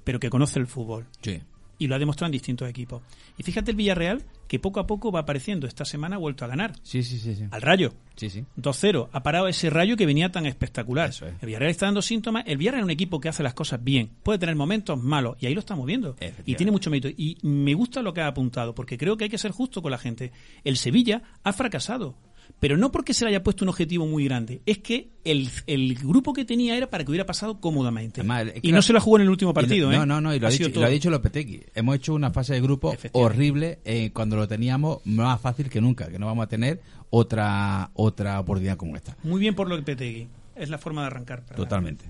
pero 0.04 0.18
que 0.20 0.30
conoce 0.30 0.58
el 0.58 0.66
fútbol. 0.66 1.06
Sí. 1.20 1.42
Y 1.82 1.88
lo 1.88 1.96
ha 1.96 1.98
demostrado 1.98 2.28
en 2.28 2.32
distintos 2.32 2.70
equipos. 2.70 3.02
Y 3.36 3.42
fíjate 3.42 3.72
el 3.72 3.76
Villarreal, 3.76 4.22
que 4.46 4.60
poco 4.60 4.78
a 4.78 4.86
poco 4.86 5.10
va 5.10 5.20
apareciendo. 5.20 5.66
Esta 5.66 5.84
semana 5.84 6.14
ha 6.14 6.18
vuelto 6.20 6.44
a 6.44 6.48
ganar. 6.48 6.74
Sí, 6.84 7.02
sí, 7.02 7.18
sí, 7.18 7.34
sí. 7.34 7.46
Al 7.50 7.60
Rayo. 7.60 7.92
Sí, 8.14 8.30
sí. 8.30 8.44
2-0. 8.56 9.08
Ha 9.10 9.22
parado 9.24 9.48
ese 9.48 9.68
rayo 9.68 9.96
que 9.96 10.06
venía 10.06 10.30
tan 10.30 10.46
espectacular. 10.46 11.10
Eso 11.10 11.26
es. 11.26 11.34
El 11.40 11.46
Villarreal 11.46 11.72
está 11.72 11.86
dando 11.86 12.00
síntomas. 12.00 12.44
El 12.46 12.56
Villarreal 12.56 12.82
es 12.82 12.84
un 12.84 12.90
equipo 12.92 13.18
que 13.18 13.28
hace 13.28 13.42
las 13.42 13.54
cosas 13.54 13.82
bien. 13.82 14.10
Puede 14.22 14.38
tener 14.38 14.54
momentos 14.54 15.02
malos. 15.02 15.36
Y 15.40 15.46
ahí 15.46 15.54
lo 15.54 15.60
estamos 15.60 15.84
viendo. 15.86 16.14
Y 16.46 16.54
tiene 16.54 16.70
mucho 16.70 16.88
mérito. 16.88 17.08
Y 17.08 17.36
me 17.42 17.74
gusta 17.74 18.00
lo 18.00 18.14
que 18.14 18.20
ha 18.20 18.28
apuntado, 18.28 18.76
porque 18.76 18.96
creo 18.96 19.16
que 19.16 19.24
hay 19.24 19.30
que 19.30 19.38
ser 19.38 19.50
justo 19.50 19.82
con 19.82 19.90
la 19.90 19.98
gente. 19.98 20.30
El 20.62 20.76
Sevilla 20.76 21.24
ha 21.42 21.52
fracasado. 21.52 22.14
Pero 22.62 22.76
no 22.76 22.92
porque 22.92 23.12
se 23.12 23.24
le 23.24 23.30
haya 23.30 23.42
puesto 23.42 23.64
un 23.64 23.70
objetivo 23.70 24.06
muy 24.06 24.24
grande. 24.24 24.62
Es 24.66 24.78
que 24.78 25.10
el, 25.24 25.48
el 25.66 25.96
grupo 25.96 26.32
que 26.32 26.44
tenía 26.44 26.76
era 26.76 26.88
para 26.88 27.02
que 27.02 27.10
hubiera 27.10 27.26
pasado 27.26 27.58
cómodamente. 27.60 28.20
Además, 28.20 28.52
y 28.62 28.70
no 28.70 28.80
se 28.82 28.92
la 28.92 29.00
jugó 29.00 29.16
en 29.16 29.22
el 29.22 29.30
último 29.30 29.52
partido. 29.52 29.90
¿eh? 29.90 29.96
No, 29.96 30.06
no, 30.06 30.20
no, 30.20 30.32
y 30.32 30.38
lo 30.38 30.46
ha, 30.46 30.50
dicho, 30.50 30.68
y 30.68 30.72
lo 30.72 30.84
ha 30.84 30.88
dicho 30.88 31.10
Lopetegui. 31.10 31.64
Hemos 31.74 31.96
hecho 31.96 32.14
una 32.14 32.30
fase 32.30 32.54
de 32.54 32.60
grupo 32.60 32.94
horrible 33.14 33.80
eh, 33.84 34.12
cuando 34.14 34.36
lo 34.36 34.46
teníamos 34.46 35.04
más 35.06 35.40
fácil 35.40 35.68
que 35.68 35.80
nunca, 35.80 36.08
que 36.08 36.20
no 36.20 36.26
vamos 36.26 36.44
a 36.44 36.48
tener 36.48 36.80
otra 37.10 37.90
otra 37.94 38.38
oportunidad 38.38 38.76
como 38.76 38.94
esta. 38.94 39.16
Muy 39.24 39.40
bien 39.40 39.56
por 39.56 39.68
lo 39.68 39.74
que 39.74 39.82
Petegui. 39.82 40.28
Es 40.54 40.70
la 40.70 40.78
forma 40.78 41.00
de 41.00 41.08
arrancar. 41.08 41.44
Totalmente. 41.56 42.04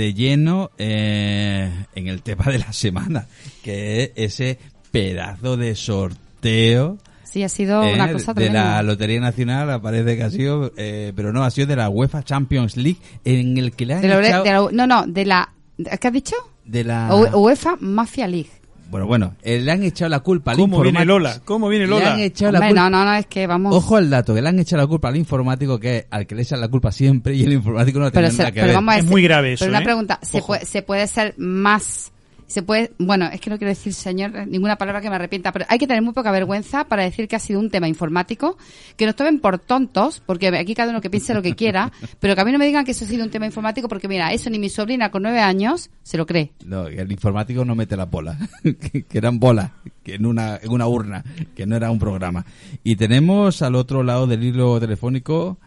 De 0.00 0.14
lleno 0.14 0.70
eh, 0.78 1.70
en 1.94 2.08
el 2.08 2.22
tema 2.22 2.46
de 2.46 2.58
la 2.58 2.72
semana, 2.72 3.26
que 3.62 4.02
es 4.04 4.10
ese 4.16 4.58
pedazo 4.90 5.56
de 5.56 5.74
sorteo 5.76 6.98
Sí, 7.24 7.44
ha 7.44 7.48
sido 7.48 7.84
eh, 7.84 7.94
una 7.94 8.10
cosa 8.12 8.34
de 8.34 8.50
la. 8.50 8.82
Lotería 8.82 9.20
Nacional, 9.20 9.80
parece 9.80 10.16
que 10.16 10.22
ha 10.24 10.30
sido, 10.30 10.72
eh, 10.76 11.12
pero 11.14 11.32
no, 11.32 11.44
ha 11.44 11.50
sido 11.52 11.68
de 11.68 11.76
la 11.76 11.88
UEFA 11.88 12.24
Champions 12.24 12.76
League, 12.76 12.98
en 13.24 13.56
el 13.56 13.70
que 13.70 13.86
le 13.86 13.94
han 13.94 14.00
De 14.02 14.08
la, 14.08 14.20
echado 14.26 14.42
de 14.42 14.50
la- 14.50 14.68
no, 14.72 14.86
no, 14.88 15.06
de 15.06 15.24
la... 15.26 15.52
¿Qué 15.76 16.08
has 16.08 16.12
dicho? 16.12 16.34
de 16.64 16.82
la... 16.82 17.14
UEFA 17.14 17.76
Mafia 17.78 18.26
League. 18.26 18.50
Bueno, 18.90 19.06
bueno, 19.06 19.34
eh, 19.42 19.60
le 19.60 19.70
han 19.70 19.82
echado 19.84 20.08
la 20.08 20.18
culpa 20.20 20.50
al 20.50 20.56
¿Cómo 20.56 20.82
viene. 20.82 21.04
Lola? 21.04 21.40
¿Cómo 21.44 21.68
viene 21.68 21.84
Le 21.86 21.90
Lola? 21.92 22.14
han 22.14 22.20
echado 22.20 22.50
la 22.52 22.58
Hombre, 22.58 22.70
culpa... 22.70 22.90
no, 22.90 22.98
no, 22.98 23.04
no, 23.04 23.14
es 23.14 23.26
que 23.26 23.46
vamos... 23.46 23.74
Ojo 23.76 23.96
al 23.96 24.10
dato, 24.10 24.34
que 24.34 24.42
le 24.42 24.48
han 24.48 24.58
echado 24.58 24.82
la 24.82 24.88
culpa 24.88 25.08
al 25.08 25.16
informático, 25.16 25.78
que 25.78 25.96
es 25.98 26.06
al 26.10 26.26
que 26.26 26.34
le 26.34 26.42
echan 26.42 26.60
la 26.60 26.68
culpa 26.68 26.90
siempre, 26.90 27.34
y 27.36 27.44
el 27.44 27.52
informático 27.52 28.00
no 28.00 28.10
tiene 28.10 28.28
nada 28.32 28.46
que 28.50 28.54
pero 28.60 28.66
ver. 28.66 28.74
vamos 28.74 28.94
a 28.94 28.96
Es 28.98 29.02
decir- 29.04 29.10
muy 29.12 29.22
grave 29.22 29.52
eso, 29.52 29.64
Pero 29.64 29.70
una 29.72 29.80
¿eh? 29.80 29.84
pregunta, 29.84 30.18
¿se 30.22 30.42
puede, 30.42 30.64
¿se 30.66 30.82
puede 30.82 31.06
ser 31.06 31.34
más... 31.38 32.12
Se 32.50 32.62
puede, 32.62 32.90
bueno, 32.98 33.26
es 33.32 33.40
que 33.40 33.48
no 33.48 33.58
quiero 33.58 33.68
decir, 33.68 33.94
señor, 33.94 34.32
ninguna 34.48 34.74
palabra 34.76 35.00
que 35.00 35.08
me 35.08 35.14
arrepienta, 35.14 35.52
pero 35.52 35.66
hay 35.68 35.78
que 35.78 35.86
tener 35.86 36.02
muy 36.02 36.12
poca 36.12 36.32
vergüenza 36.32 36.82
para 36.84 37.04
decir 37.04 37.28
que 37.28 37.36
ha 37.36 37.38
sido 37.38 37.60
un 37.60 37.70
tema 37.70 37.86
informático, 37.86 38.58
que 38.96 39.06
nos 39.06 39.14
tomen 39.14 39.38
por 39.38 39.60
tontos, 39.60 40.20
porque 40.26 40.48
aquí 40.48 40.74
cada 40.74 40.90
uno 40.90 41.00
que 41.00 41.10
piense 41.10 41.32
lo 41.32 41.42
que 41.42 41.54
quiera, 41.54 41.92
pero 42.18 42.34
que 42.34 42.40
a 42.40 42.44
mí 42.44 42.50
no 42.50 42.58
me 42.58 42.66
digan 42.66 42.84
que 42.84 42.90
eso 42.90 43.04
ha 43.04 43.08
sido 43.08 43.24
un 43.24 43.30
tema 43.30 43.46
informático, 43.46 43.86
porque 43.88 44.08
mira, 44.08 44.32
eso 44.32 44.50
ni 44.50 44.58
mi 44.58 44.68
sobrina 44.68 45.10
con 45.12 45.22
nueve 45.22 45.38
años 45.40 45.90
se 46.02 46.18
lo 46.18 46.26
cree. 46.26 46.50
No, 46.66 46.88
el 46.88 47.12
informático 47.12 47.64
no 47.64 47.74
mete 47.76 47.96
la 47.96 48.06
bola, 48.06 48.36
que 48.62 49.04
que 49.04 49.18
eran 49.18 49.38
bolas, 49.38 49.70
que 50.02 50.16
en 50.16 50.26
una, 50.26 50.56
en 50.56 50.72
una 50.72 50.88
urna, 50.88 51.22
que 51.54 51.66
no 51.66 51.76
era 51.76 51.90
un 51.90 52.00
programa. 52.00 52.44
Y 52.82 52.96
tenemos 52.96 53.62
al 53.62 53.76
otro 53.76 54.02
lado 54.02 54.26
del 54.26 54.42
hilo 54.42 54.80
telefónico 54.80 55.58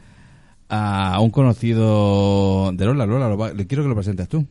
a 0.70 1.20
un 1.22 1.30
conocido 1.30 2.72
de 2.74 2.86
Lola. 2.86 3.06
Lola, 3.06 3.30
lo 3.30 3.38
va- 3.38 3.54
le 3.54 3.68
quiero 3.68 3.84
que 3.84 3.90
lo 3.90 3.96
presentes 3.96 4.28
tú. 4.28 4.46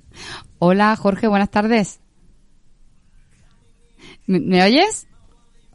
Hola, 0.59 0.95
Jorge, 0.97 1.27
buenas 1.27 1.51
tardes. 1.51 1.99
¿Me, 4.27 4.41
me 4.41 4.63
oyes? 4.63 5.07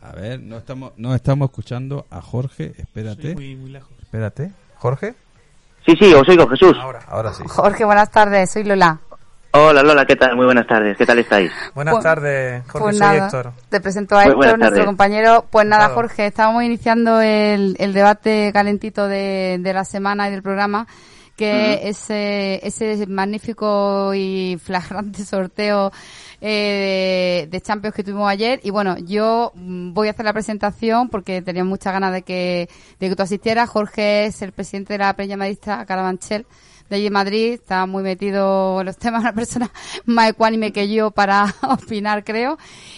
A 0.01 0.11
ver, 0.13 0.39
no 0.39 0.57
estamos, 0.57 0.93
no 0.97 1.13
estamos 1.15 1.49
escuchando 1.49 2.05
a 2.09 2.21
Jorge, 2.21 2.73
espérate, 2.77 3.29
Sí, 3.29 3.35
muy, 3.35 3.55
muy 3.55 3.69
lejos. 3.71 3.91
espérate. 4.01 4.51
¿Jorge? 4.75 5.15
Sí, 5.85 5.93
sí, 5.99 6.13
os 6.13 6.27
oigo, 6.29 6.47
Jesús. 6.47 6.75
Ahora, 6.79 6.99
ahora 7.07 7.33
sí. 7.33 7.43
Jorge, 7.47 7.83
buenas 7.85 8.11
tardes, 8.11 8.51
soy 8.51 8.63
Lola. 8.63 8.99
Hola, 9.51 9.81
Lola, 9.81 10.05
¿qué 10.05 10.15
tal? 10.15 10.35
Muy 10.35 10.45
buenas 10.45 10.67
tardes. 10.67 10.95
¿Qué 10.97 11.05
tal 11.05 11.17
estáis? 11.19 11.51
Buenas 11.73 11.93
Pues- 11.95 12.03
tardes, 12.03 12.61
Jorge, 12.67 12.79
pues 12.79 12.97
soy 12.97 13.07
nada, 13.07 13.25
Héctor. 13.25 13.53
Te 13.69 13.79
presento 13.81 14.15
a 14.17 14.23
Héctor, 14.25 14.37
nuestro 14.45 14.59
tardes. 14.69 14.85
compañero. 14.85 15.45
Pues 15.49 15.65
nada. 15.65 15.89
Jorge, 15.89 16.27
estábamos 16.27 16.63
iniciando 16.63 17.21
el, 17.21 17.75
el 17.79 17.93
debate 17.93 18.51
calentito 18.53 19.07
de, 19.07 19.57
de 19.59 19.73
la 19.73 19.83
semana 19.85 20.27
y 20.27 20.31
del 20.31 20.43
programa, 20.43 20.85
que 21.37 21.87
ese, 21.87 22.59
ese 22.67 23.07
magnífico 23.07 24.13
y 24.13 24.59
flagrante 24.63 25.23
sorteo 25.23 25.91
eh, 26.41 27.47
de, 27.49 27.61
Champions 27.61 27.95
que 27.95 28.03
tuvimos 28.03 28.29
ayer. 28.29 28.59
Y 28.63 28.69
bueno, 28.69 28.97
yo 28.97 29.51
mm, 29.55 29.93
voy 29.93 30.07
a 30.07 30.11
hacer 30.11 30.25
la 30.25 30.33
presentación 30.33 31.09
porque 31.09 31.41
tenía 31.41 31.63
muchas 31.63 31.93
ganas 31.93 32.13
de 32.13 32.21
que, 32.21 32.69
de 32.99 33.09
que 33.09 33.15
tú 33.15 33.23
asistieras. 33.23 33.69
Jorge 33.69 34.25
es 34.25 34.41
el 34.41 34.51
presidente 34.51 34.93
de 34.93 34.99
la 34.99 35.15
Peña 35.15 35.37
Madrista 35.37 35.85
Carabanchel 35.85 36.45
de 36.89 36.95
allí 36.95 37.07
en 37.07 37.13
Madrid, 37.13 37.53
está 37.53 37.85
muy 37.85 38.03
metido 38.03 38.79
en 38.79 38.85
los 38.85 38.97
temas, 38.99 39.21
una 39.21 39.33
persona 39.33 39.71
más 40.05 40.29
ecuánime 40.29 40.71
que 40.71 40.89
yo 40.89 41.11
para 41.11 41.53
opinar, 41.63 42.23
creo. 42.23 42.57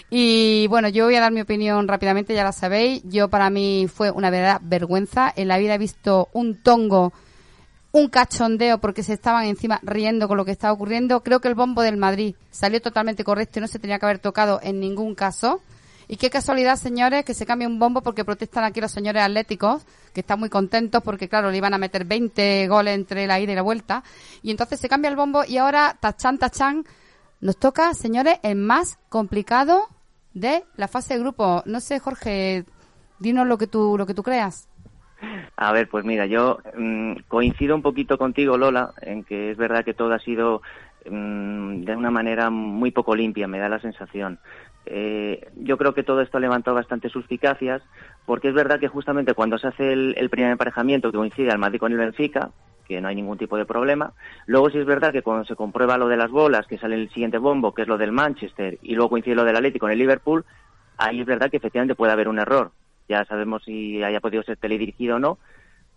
Y 0.09 0.67
bueno, 0.67 0.89
yo 0.89 1.05
voy 1.05 1.15
a 1.15 1.21
dar 1.21 1.31
mi 1.31 1.41
opinión 1.41 1.87
rápidamente, 1.87 2.33
ya 2.33 2.43
la 2.43 2.51
sabéis. 2.51 3.01
Yo 3.05 3.29
para 3.29 3.49
mí 3.49 3.87
fue 3.93 4.11
una 4.11 4.29
verdadera 4.29 4.59
vergüenza. 4.63 5.31
En 5.35 5.47
la 5.47 5.57
vida 5.57 5.75
he 5.75 5.77
visto 5.77 6.29
un 6.33 6.61
tongo, 6.61 7.13
un 7.91 8.07
cachondeo 8.07 8.79
porque 8.79 9.03
se 9.03 9.13
estaban 9.13 9.45
encima 9.45 9.79
riendo 9.83 10.27
con 10.27 10.37
lo 10.37 10.45
que 10.45 10.51
estaba 10.51 10.73
ocurriendo. 10.73 11.23
Creo 11.23 11.41
que 11.41 11.47
el 11.47 11.55
bombo 11.55 11.81
del 11.81 11.97
Madrid 11.97 12.35
salió 12.51 12.81
totalmente 12.81 13.23
correcto 13.23 13.59
y 13.59 13.61
no 13.61 13.67
se 13.67 13.79
tenía 13.79 13.99
que 13.99 14.05
haber 14.05 14.19
tocado 14.19 14.59
en 14.61 14.79
ningún 14.79 15.15
caso. 15.15 15.61
Y 16.07 16.17
qué 16.17 16.31
casualidad, 16.31 16.75
señores, 16.75 17.23
que 17.23 17.35
se 17.35 17.45
cambie 17.45 17.67
un 17.67 17.77
bombo 17.77 18.01
porque 18.01 18.25
protestan 18.25 18.63
aquí 18.63 18.81
los 18.81 18.91
señores 18.91 19.21
atléticos, 19.21 19.83
que 20.11 20.21
están 20.21 20.39
muy 20.39 20.49
contentos 20.49 21.03
porque, 21.03 21.29
claro, 21.29 21.51
le 21.51 21.57
iban 21.57 21.75
a 21.75 21.77
meter 21.77 22.03
20 22.03 22.67
goles 22.67 22.95
entre 22.95 23.27
la 23.27 23.39
ida 23.39 23.51
y 23.51 23.55
la 23.55 23.61
vuelta. 23.61 24.03
Y 24.41 24.49
entonces 24.49 24.79
se 24.79 24.89
cambia 24.89 25.09
el 25.09 25.15
bombo 25.15 25.43
y 25.47 25.57
ahora, 25.57 25.97
tachán, 25.99 26.39
tachán, 26.39 26.83
nos 27.41 27.57
toca, 27.57 27.93
señores, 27.93 28.39
el 28.41 28.55
más 28.55 28.97
complicado 29.09 29.87
de 30.33 30.63
la 30.77 30.87
fase 30.87 31.13
de 31.13 31.19
grupo. 31.19 31.61
No 31.67 31.79
sé, 31.79 31.99
Jorge, 31.99 32.65
dinos 33.19 33.45
lo 33.45 33.59
que 33.59 33.67
tú, 33.67 33.95
lo 33.95 34.07
que 34.07 34.15
tú 34.15 34.23
creas. 34.23 34.67
A 35.55 35.71
ver, 35.73 35.89
pues 35.89 36.05
mira, 36.05 36.25
yo 36.25 36.59
mm, 36.77 37.13
coincido 37.27 37.75
un 37.75 37.81
poquito 37.81 38.17
contigo, 38.17 38.57
Lola, 38.57 38.93
en 39.01 39.23
que 39.23 39.51
es 39.51 39.57
verdad 39.57 39.83
que 39.83 39.93
todo 39.93 40.13
ha 40.13 40.19
sido 40.19 40.61
mm, 41.09 41.81
de 41.81 41.95
una 41.95 42.11
manera 42.11 42.49
muy 42.49 42.91
poco 42.91 43.15
limpia, 43.15 43.47
me 43.47 43.59
da 43.59 43.69
la 43.69 43.79
sensación. 43.79 44.39
Eh, 44.85 45.47
yo 45.55 45.77
creo 45.77 45.93
que 45.93 46.03
todo 46.03 46.21
esto 46.21 46.37
ha 46.37 46.41
levantado 46.41 46.75
bastantes 46.75 47.11
suspicacias, 47.11 47.81
porque 48.25 48.47
es 48.47 48.53
verdad 48.53 48.79
que 48.79 48.87
justamente 48.87 49.33
cuando 49.33 49.57
se 49.57 49.67
hace 49.67 49.93
el, 49.93 50.29
primer 50.29 50.51
emparejamiento 50.51 51.11
que 51.11 51.17
coincide 51.17 51.51
al 51.51 51.59
Madrid 51.59 51.79
con 51.79 51.91
el 51.91 51.97
Benfica, 51.97 52.51
que 52.87 53.01
no 53.01 53.07
hay 53.07 53.15
ningún 53.15 53.37
tipo 53.37 53.57
de 53.57 53.65
problema. 53.65 54.13
Luego 54.47 54.69
sí 54.71 54.79
es 54.79 54.85
verdad 54.85 55.11
que 55.11 55.21
cuando 55.21 55.45
se 55.45 55.55
comprueba 55.55 55.97
lo 55.97 56.07
de 56.07 56.17
las 56.17 56.31
bolas, 56.31 56.65
que 56.65 56.79
sale 56.79 56.95
el 56.95 57.09
siguiente 57.09 57.37
bombo, 57.37 57.73
que 57.73 57.83
es 57.83 57.87
lo 57.87 57.97
del 57.97 58.11
Manchester, 58.11 58.79
y 58.81 58.95
luego 58.95 59.11
coincide 59.11 59.35
lo 59.35 59.43
del 59.43 59.57
Atlético 59.57 59.83
con 59.83 59.91
el 59.91 59.99
Liverpool, 59.99 60.43
ahí 60.97 61.19
es 61.19 61.27
verdad 61.27 61.51
que 61.51 61.57
efectivamente 61.57 61.95
puede 61.95 62.13
haber 62.13 62.27
un 62.27 62.39
error. 62.39 62.71
Ya 63.09 63.25
sabemos 63.25 63.63
si 63.65 64.03
haya 64.03 64.21
podido 64.21 64.43
ser 64.43 64.57
teledirigido 64.57 65.15
o 65.15 65.19
no, 65.19 65.39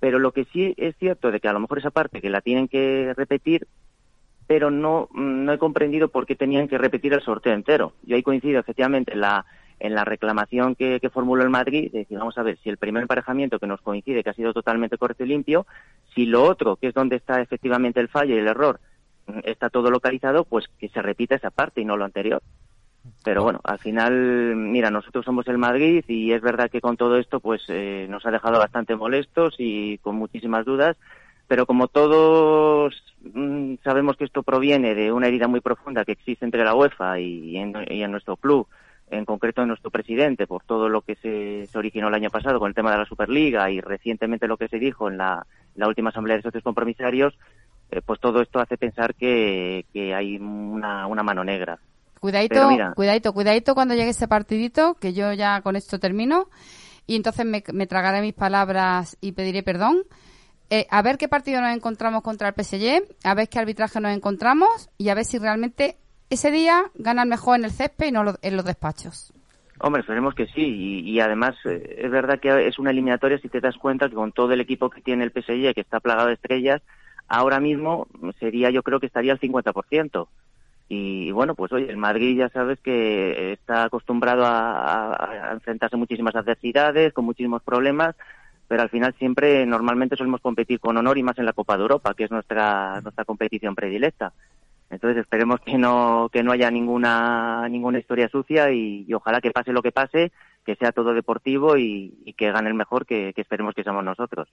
pero 0.00 0.18
lo 0.18 0.32
que 0.32 0.46
sí 0.46 0.74
es 0.78 0.96
cierto 0.96 1.30
de 1.30 1.38
que 1.38 1.46
a 1.46 1.52
lo 1.52 1.60
mejor 1.60 1.78
esa 1.78 1.90
parte 1.90 2.20
que 2.20 2.30
la 2.30 2.40
tienen 2.40 2.66
que 2.66 3.12
repetir, 3.14 3.68
pero 4.46 4.70
no, 4.70 5.08
mm, 5.12 5.44
no 5.44 5.52
he 5.52 5.58
comprendido 5.58 6.08
por 6.08 6.26
qué 6.26 6.34
tenían 6.34 6.68
que 6.68 6.78
repetir 6.78 7.12
el 7.12 7.20
sorteo 7.20 7.52
entero. 7.52 7.92
Yo 8.02 8.16
ahí 8.16 8.22
coincido 8.22 8.58
efectivamente 8.58 9.12
en 9.12 9.20
la, 9.20 9.44
en 9.78 9.94
la 9.94 10.04
reclamación 10.04 10.74
que, 10.74 11.00
que 11.00 11.10
formuló 11.10 11.42
el 11.42 11.50
Madrid, 11.50 11.92
de 11.92 12.00
decir, 12.00 12.18
vamos 12.18 12.38
a 12.38 12.42
ver, 12.42 12.58
si 12.62 12.70
el 12.70 12.78
primer 12.78 13.02
emparejamiento 13.02 13.58
que 13.58 13.66
nos 13.66 13.80
coincide, 13.82 14.24
que 14.24 14.30
ha 14.30 14.34
sido 14.34 14.52
totalmente 14.52 14.96
correcto 14.98 15.24
y 15.24 15.28
limpio, 15.28 15.66
si 16.14 16.26
lo 16.26 16.44
otro, 16.44 16.76
que 16.76 16.88
es 16.88 16.94
donde 16.94 17.16
está 17.16 17.40
efectivamente 17.40 18.00
el 18.00 18.08
fallo 18.08 18.34
y 18.34 18.38
el 18.38 18.48
error, 18.48 18.80
mm, 19.26 19.40
está 19.44 19.70
todo 19.70 19.90
localizado, 19.90 20.44
pues 20.44 20.66
que 20.78 20.88
se 20.88 21.02
repita 21.02 21.34
esa 21.34 21.50
parte 21.50 21.80
y 21.80 21.84
no 21.84 21.96
lo 21.96 22.04
anterior. 22.04 22.42
Pero 23.24 23.44
bueno, 23.44 23.60
al 23.62 23.78
final, 23.78 24.56
mira, 24.56 24.90
nosotros 24.90 25.24
somos 25.24 25.46
el 25.46 25.58
Madrid 25.58 26.04
y 26.08 26.32
es 26.32 26.42
verdad 26.42 26.70
que 26.70 26.80
con 26.80 26.96
todo 26.96 27.18
esto, 27.18 27.38
pues 27.40 27.62
eh, 27.68 28.06
nos 28.10 28.26
ha 28.26 28.30
dejado 28.30 28.58
bastante 28.58 28.96
molestos 28.96 29.54
y 29.58 29.98
con 29.98 30.16
muchísimas 30.16 30.64
dudas. 30.64 30.96
Pero 31.46 31.66
como 31.66 31.86
todos 31.88 32.94
mm, 33.34 33.74
sabemos 33.84 34.16
que 34.16 34.24
esto 34.24 34.42
proviene 34.42 34.94
de 34.94 35.12
una 35.12 35.28
herida 35.28 35.46
muy 35.46 35.60
profunda 35.60 36.04
que 36.04 36.12
existe 36.12 36.44
entre 36.44 36.64
la 36.64 36.74
UEFA 36.74 37.20
y 37.20 37.56
en, 37.56 37.74
y 37.88 38.02
en 38.02 38.10
nuestro 38.10 38.36
club, 38.36 38.66
en 39.10 39.24
concreto 39.24 39.62
en 39.62 39.68
nuestro 39.68 39.90
presidente, 39.90 40.46
por 40.46 40.64
todo 40.64 40.88
lo 40.88 41.02
que 41.02 41.14
se, 41.16 41.66
se 41.66 41.78
originó 41.78 42.08
el 42.08 42.14
año 42.14 42.30
pasado 42.30 42.58
con 42.58 42.68
el 42.68 42.74
tema 42.74 42.90
de 42.90 42.98
la 42.98 43.04
Superliga 43.04 43.70
y 43.70 43.80
recientemente 43.80 44.48
lo 44.48 44.56
que 44.56 44.68
se 44.68 44.78
dijo 44.78 45.08
en 45.08 45.18
la, 45.18 45.46
la 45.76 45.86
última 45.86 46.10
asamblea 46.10 46.36
de 46.36 46.42
socios 46.42 46.64
compromisarios, 46.64 47.34
eh, 47.90 48.00
pues 48.04 48.18
todo 48.18 48.40
esto 48.40 48.58
hace 48.58 48.78
pensar 48.78 49.14
que, 49.14 49.84
que 49.92 50.14
hay 50.14 50.38
una, 50.38 51.06
una 51.06 51.22
mano 51.22 51.44
negra. 51.44 51.78
Cuidadito, 52.22 52.68
mira. 52.68 52.92
cuidadito, 52.94 53.32
cuidadito 53.32 53.74
cuando 53.74 53.94
llegue 53.96 54.10
ese 54.10 54.28
partidito, 54.28 54.94
que 54.94 55.12
yo 55.12 55.32
ya 55.32 55.60
con 55.60 55.74
esto 55.74 55.98
termino. 55.98 56.48
Y 57.04 57.16
entonces 57.16 57.44
me, 57.44 57.64
me 57.72 57.88
tragaré 57.88 58.20
mis 58.20 58.32
palabras 58.32 59.18
y 59.20 59.32
pediré 59.32 59.64
perdón. 59.64 60.04
Eh, 60.70 60.86
a 60.88 61.02
ver 61.02 61.18
qué 61.18 61.26
partido 61.26 61.60
nos 61.60 61.74
encontramos 61.74 62.22
contra 62.22 62.46
el 62.48 62.54
PSG, 62.54 63.02
a 63.24 63.34
ver 63.34 63.48
qué 63.48 63.58
arbitraje 63.58 63.98
nos 64.00 64.12
encontramos 64.16 64.88
y 64.98 65.08
a 65.08 65.14
ver 65.14 65.24
si 65.24 65.38
realmente 65.38 65.96
ese 66.30 66.52
día 66.52 66.84
ganan 66.94 67.28
mejor 67.28 67.58
en 67.58 67.64
el 67.64 67.72
césped 67.72 68.06
y 68.06 68.12
no 68.12 68.22
lo- 68.22 68.38
en 68.40 68.54
los 68.56 68.64
despachos. 68.64 69.32
Hombre, 69.80 70.02
esperemos 70.02 70.34
que 70.36 70.46
sí. 70.46 70.62
Y, 70.62 71.10
y 71.10 71.18
además 71.18 71.56
eh, 71.64 71.96
es 72.04 72.10
verdad 72.12 72.38
que 72.38 72.68
es 72.68 72.78
una 72.78 72.92
eliminatoria 72.92 73.38
si 73.38 73.48
te 73.48 73.60
das 73.60 73.76
cuenta 73.76 74.08
que 74.08 74.14
con 74.14 74.30
todo 74.30 74.52
el 74.52 74.60
equipo 74.60 74.90
que 74.90 75.00
tiene 75.02 75.24
el 75.24 75.32
PSG, 75.32 75.74
que 75.74 75.80
está 75.80 75.98
plagado 75.98 76.28
de 76.28 76.34
estrellas, 76.34 76.80
ahora 77.26 77.58
mismo 77.58 78.06
sería, 78.38 78.70
yo 78.70 78.84
creo 78.84 79.00
que 79.00 79.06
estaría 79.06 79.32
al 79.32 79.40
50%. 79.40 80.28
Y, 80.94 81.30
bueno, 81.30 81.54
pues 81.54 81.72
oye, 81.72 81.88
el 81.88 81.96
Madrid 81.96 82.36
ya 82.36 82.50
sabes 82.50 82.78
que 82.80 83.54
está 83.54 83.84
acostumbrado 83.84 84.44
a, 84.44 85.48
enfrentarse 85.50 85.96
a 85.96 85.98
muchísimas 85.98 86.36
adversidades, 86.36 87.14
con 87.14 87.24
muchísimos 87.24 87.62
problemas, 87.62 88.14
pero 88.68 88.82
al 88.82 88.90
final 88.90 89.14
siempre, 89.18 89.64
normalmente 89.64 90.16
solemos 90.16 90.42
competir 90.42 90.80
con 90.80 90.98
honor 90.98 91.16
y 91.16 91.22
más 91.22 91.38
en 91.38 91.46
la 91.46 91.54
Copa 91.54 91.78
de 91.78 91.84
Europa, 91.84 92.12
que 92.12 92.24
es 92.24 92.30
nuestra, 92.30 93.00
nuestra 93.00 93.24
competición 93.24 93.74
predilecta. 93.74 94.34
Entonces 94.90 95.22
esperemos 95.22 95.60
que 95.60 95.78
no, 95.78 96.28
que 96.30 96.42
no 96.42 96.52
haya 96.52 96.70
ninguna, 96.70 97.66
ninguna 97.70 97.98
historia 97.98 98.28
sucia 98.28 98.70
y, 98.70 99.10
ojalá 99.14 99.40
que 99.40 99.50
pase 99.50 99.72
lo 99.72 99.80
que 99.80 99.92
pase, 99.92 100.30
que 100.62 100.76
sea 100.76 100.92
todo 100.92 101.14
deportivo 101.14 101.78
y, 101.78 102.34
que 102.36 102.52
gane 102.52 102.68
el 102.68 102.74
mejor, 102.74 103.06
que, 103.06 103.32
que 103.32 103.40
esperemos 103.40 103.74
que 103.74 103.82
seamos 103.82 104.04
nosotros. 104.04 104.46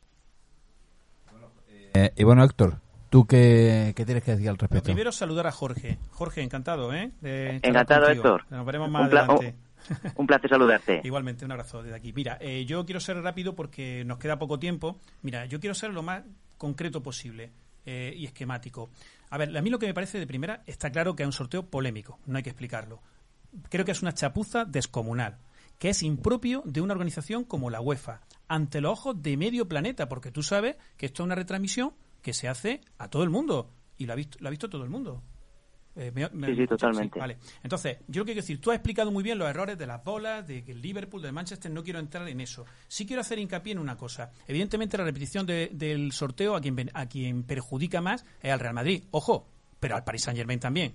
Eh, 1.96 2.12
y 2.16 2.24
bueno, 2.24 2.46
Héctor, 2.46 2.78
¿tú 3.10 3.26
qué, 3.26 3.94
qué 3.96 4.06
tienes 4.06 4.24
que 4.24 4.32
decir 4.32 4.50
al 4.50 4.58
respecto? 4.58 4.86
primero 4.86 5.12
saludar 5.12 5.48
a 5.48 5.52
Jorge. 5.52 5.98
Jorge, 6.12 6.42
encantado, 6.42 6.94
¿eh? 6.94 7.12
De 7.22 7.60
Encantado, 7.64 8.06
contigo. 8.06 8.24
Héctor. 8.26 8.46
Nos 8.50 8.66
veremos 8.66 8.90
más 8.90 9.02
Un 9.12 9.18
adelante. 9.18 9.56
Un 10.16 10.28
placer 10.28 10.50
saludarte. 10.50 11.02
Igualmente, 11.06 11.46
un 11.46 11.52
abrazo 11.52 11.82
desde 11.82 11.96
aquí. 11.96 12.14
Mira, 12.14 12.38
eh, 12.42 12.66
yo 12.66 12.86
quiero 12.86 13.00
ser 13.00 13.18
rápido 13.22 13.56
porque 13.56 14.04
nos 14.06 14.18
queda 14.20 14.38
poco 14.38 14.60
tiempo. 14.60 14.98
Mira, 15.22 15.46
yo 15.46 15.60
quiero 15.60 15.74
ser 15.74 15.92
lo 15.94 16.04
más 16.04 16.24
concreto 16.58 17.02
posible. 17.02 17.52
eh, 17.86 18.14
y 18.16 18.26
esquemático. 18.26 18.90
A 19.32 19.38
ver, 19.38 19.56
a 19.58 19.62
mí 19.62 19.70
lo 19.70 19.80
que 19.80 19.88
me 19.88 19.94
parece 19.94 20.20
de 20.20 20.28
primera 20.28 20.62
está 20.68 20.92
claro 20.92 21.16
que 21.16 21.24
es 21.24 21.28
un 21.28 21.34
sorteo 21.34 21.64
polémico, 21.70 22.20
no 22.28 22.38
hay 22.38 22.44
que 22.44 22.50
explicarlo. 22.52 23.02
Creo 23.70 23.84
que 23.86 23.94
es 23.94 24.02
una 24.04 24.14
chapuza 24.14 24.66
descomunal, 24.66 25.38
que 25.80 25.90
es 25.90 26.04
impropio 26.04 26.62
de 26.66 26.82
una 26.82 26.94
organización 26.94 27.46
como 27.46 27.70
la 27.72 27.82
UEFA, 27.82 28.22
ante 28.48 28.82
los 28.82 28.92
ojos 28.92 29.22
de 29.24 29.38
medio 29.38 29.68
planeta, 29.68 30.08
porque 30.08 30.30
tú 30.32 30.44
sabes 30.44 30.76
que 30.98 31.08
esto 31.08 31.24
es 31.24 31.26
una 31.26 31.36
retransmisión 31.36 31.94
que 32.22 32.34
se 32.34 32.48
hace 32.48 32.82
a 32.98 33.10
todo 33.10 33.24
el 33.24 33.30
mundo 33.30 33.70
y 33.98 34.06
lo 34.06 34.14
ha 34.14 34.16
visto, 34.16 34.38
lo 34.42 34.48
ha 34.48 34.52
visto 34.52 34.70
todo 34.70 34.84
el 34.84 34.90
mundo. 34.90 35.22
Eh, 35.96 36.14
sí, 36.16 36.56
sí, 36.56 36.68
totalmente. 36.68 37.20
vale. 37.20 37.38
Entonces, 37.62 37.98
yo 38.08 38.22
lo 38.22 38.26
que 38.26 38.32
quiero 38.32 38.42
decir, 38.42 38.62
tú 38.62 38.72
has 38.72 38.76
explicado 38.76 39.12
muy 39.12 39.22
bien 39.22 39.38
los 39.38 39.50
errores 39.50 39.78
de 39.78 39.86
las 39.86 40.02
bolas, 40.02 40.48
de 40.48 40.64
que 40.64 40.72
el 40.72 40.82
Liverpool, 40.82 41.22
del 41.22 41.34
Manchester, 41.34 41.70
no 41.72 41.84
quiero 41.84 42.00
entrar 42.00 42.28
en 42.30 42.40
eso. 42.40 42.66
Sí 42.88 43.06
quiero 43.06 43.22
hacer 43.22 43.38
hincapié 43.40 43.74
en 43.74 43.80
una 43.80 43.98
cosa. 43.98 44.32
Evidentemente, 44.48 44.98
la 44.98 45.04
repetición 45.04 45.46
del 45.46 46.12
sorteo 46.14 46.56
a 46.56 46.62
quien, 46.62 46.90
a 46.94 47.08
quien 47.08 47.44
perjudica 47.44 48.00
más 48.00 48.26
es 48.42 48.52
al 48.52 48.60
Real 48.62 48.74
Madrid. 48.74 49.04
Ojo, 49.12 49.50
pero 49.80 49.96
al 49.96 50.06
Paris 50.06 50.24
Saint 50.24 50.38
Germain 50.38 50.60
también. 50.60 50.94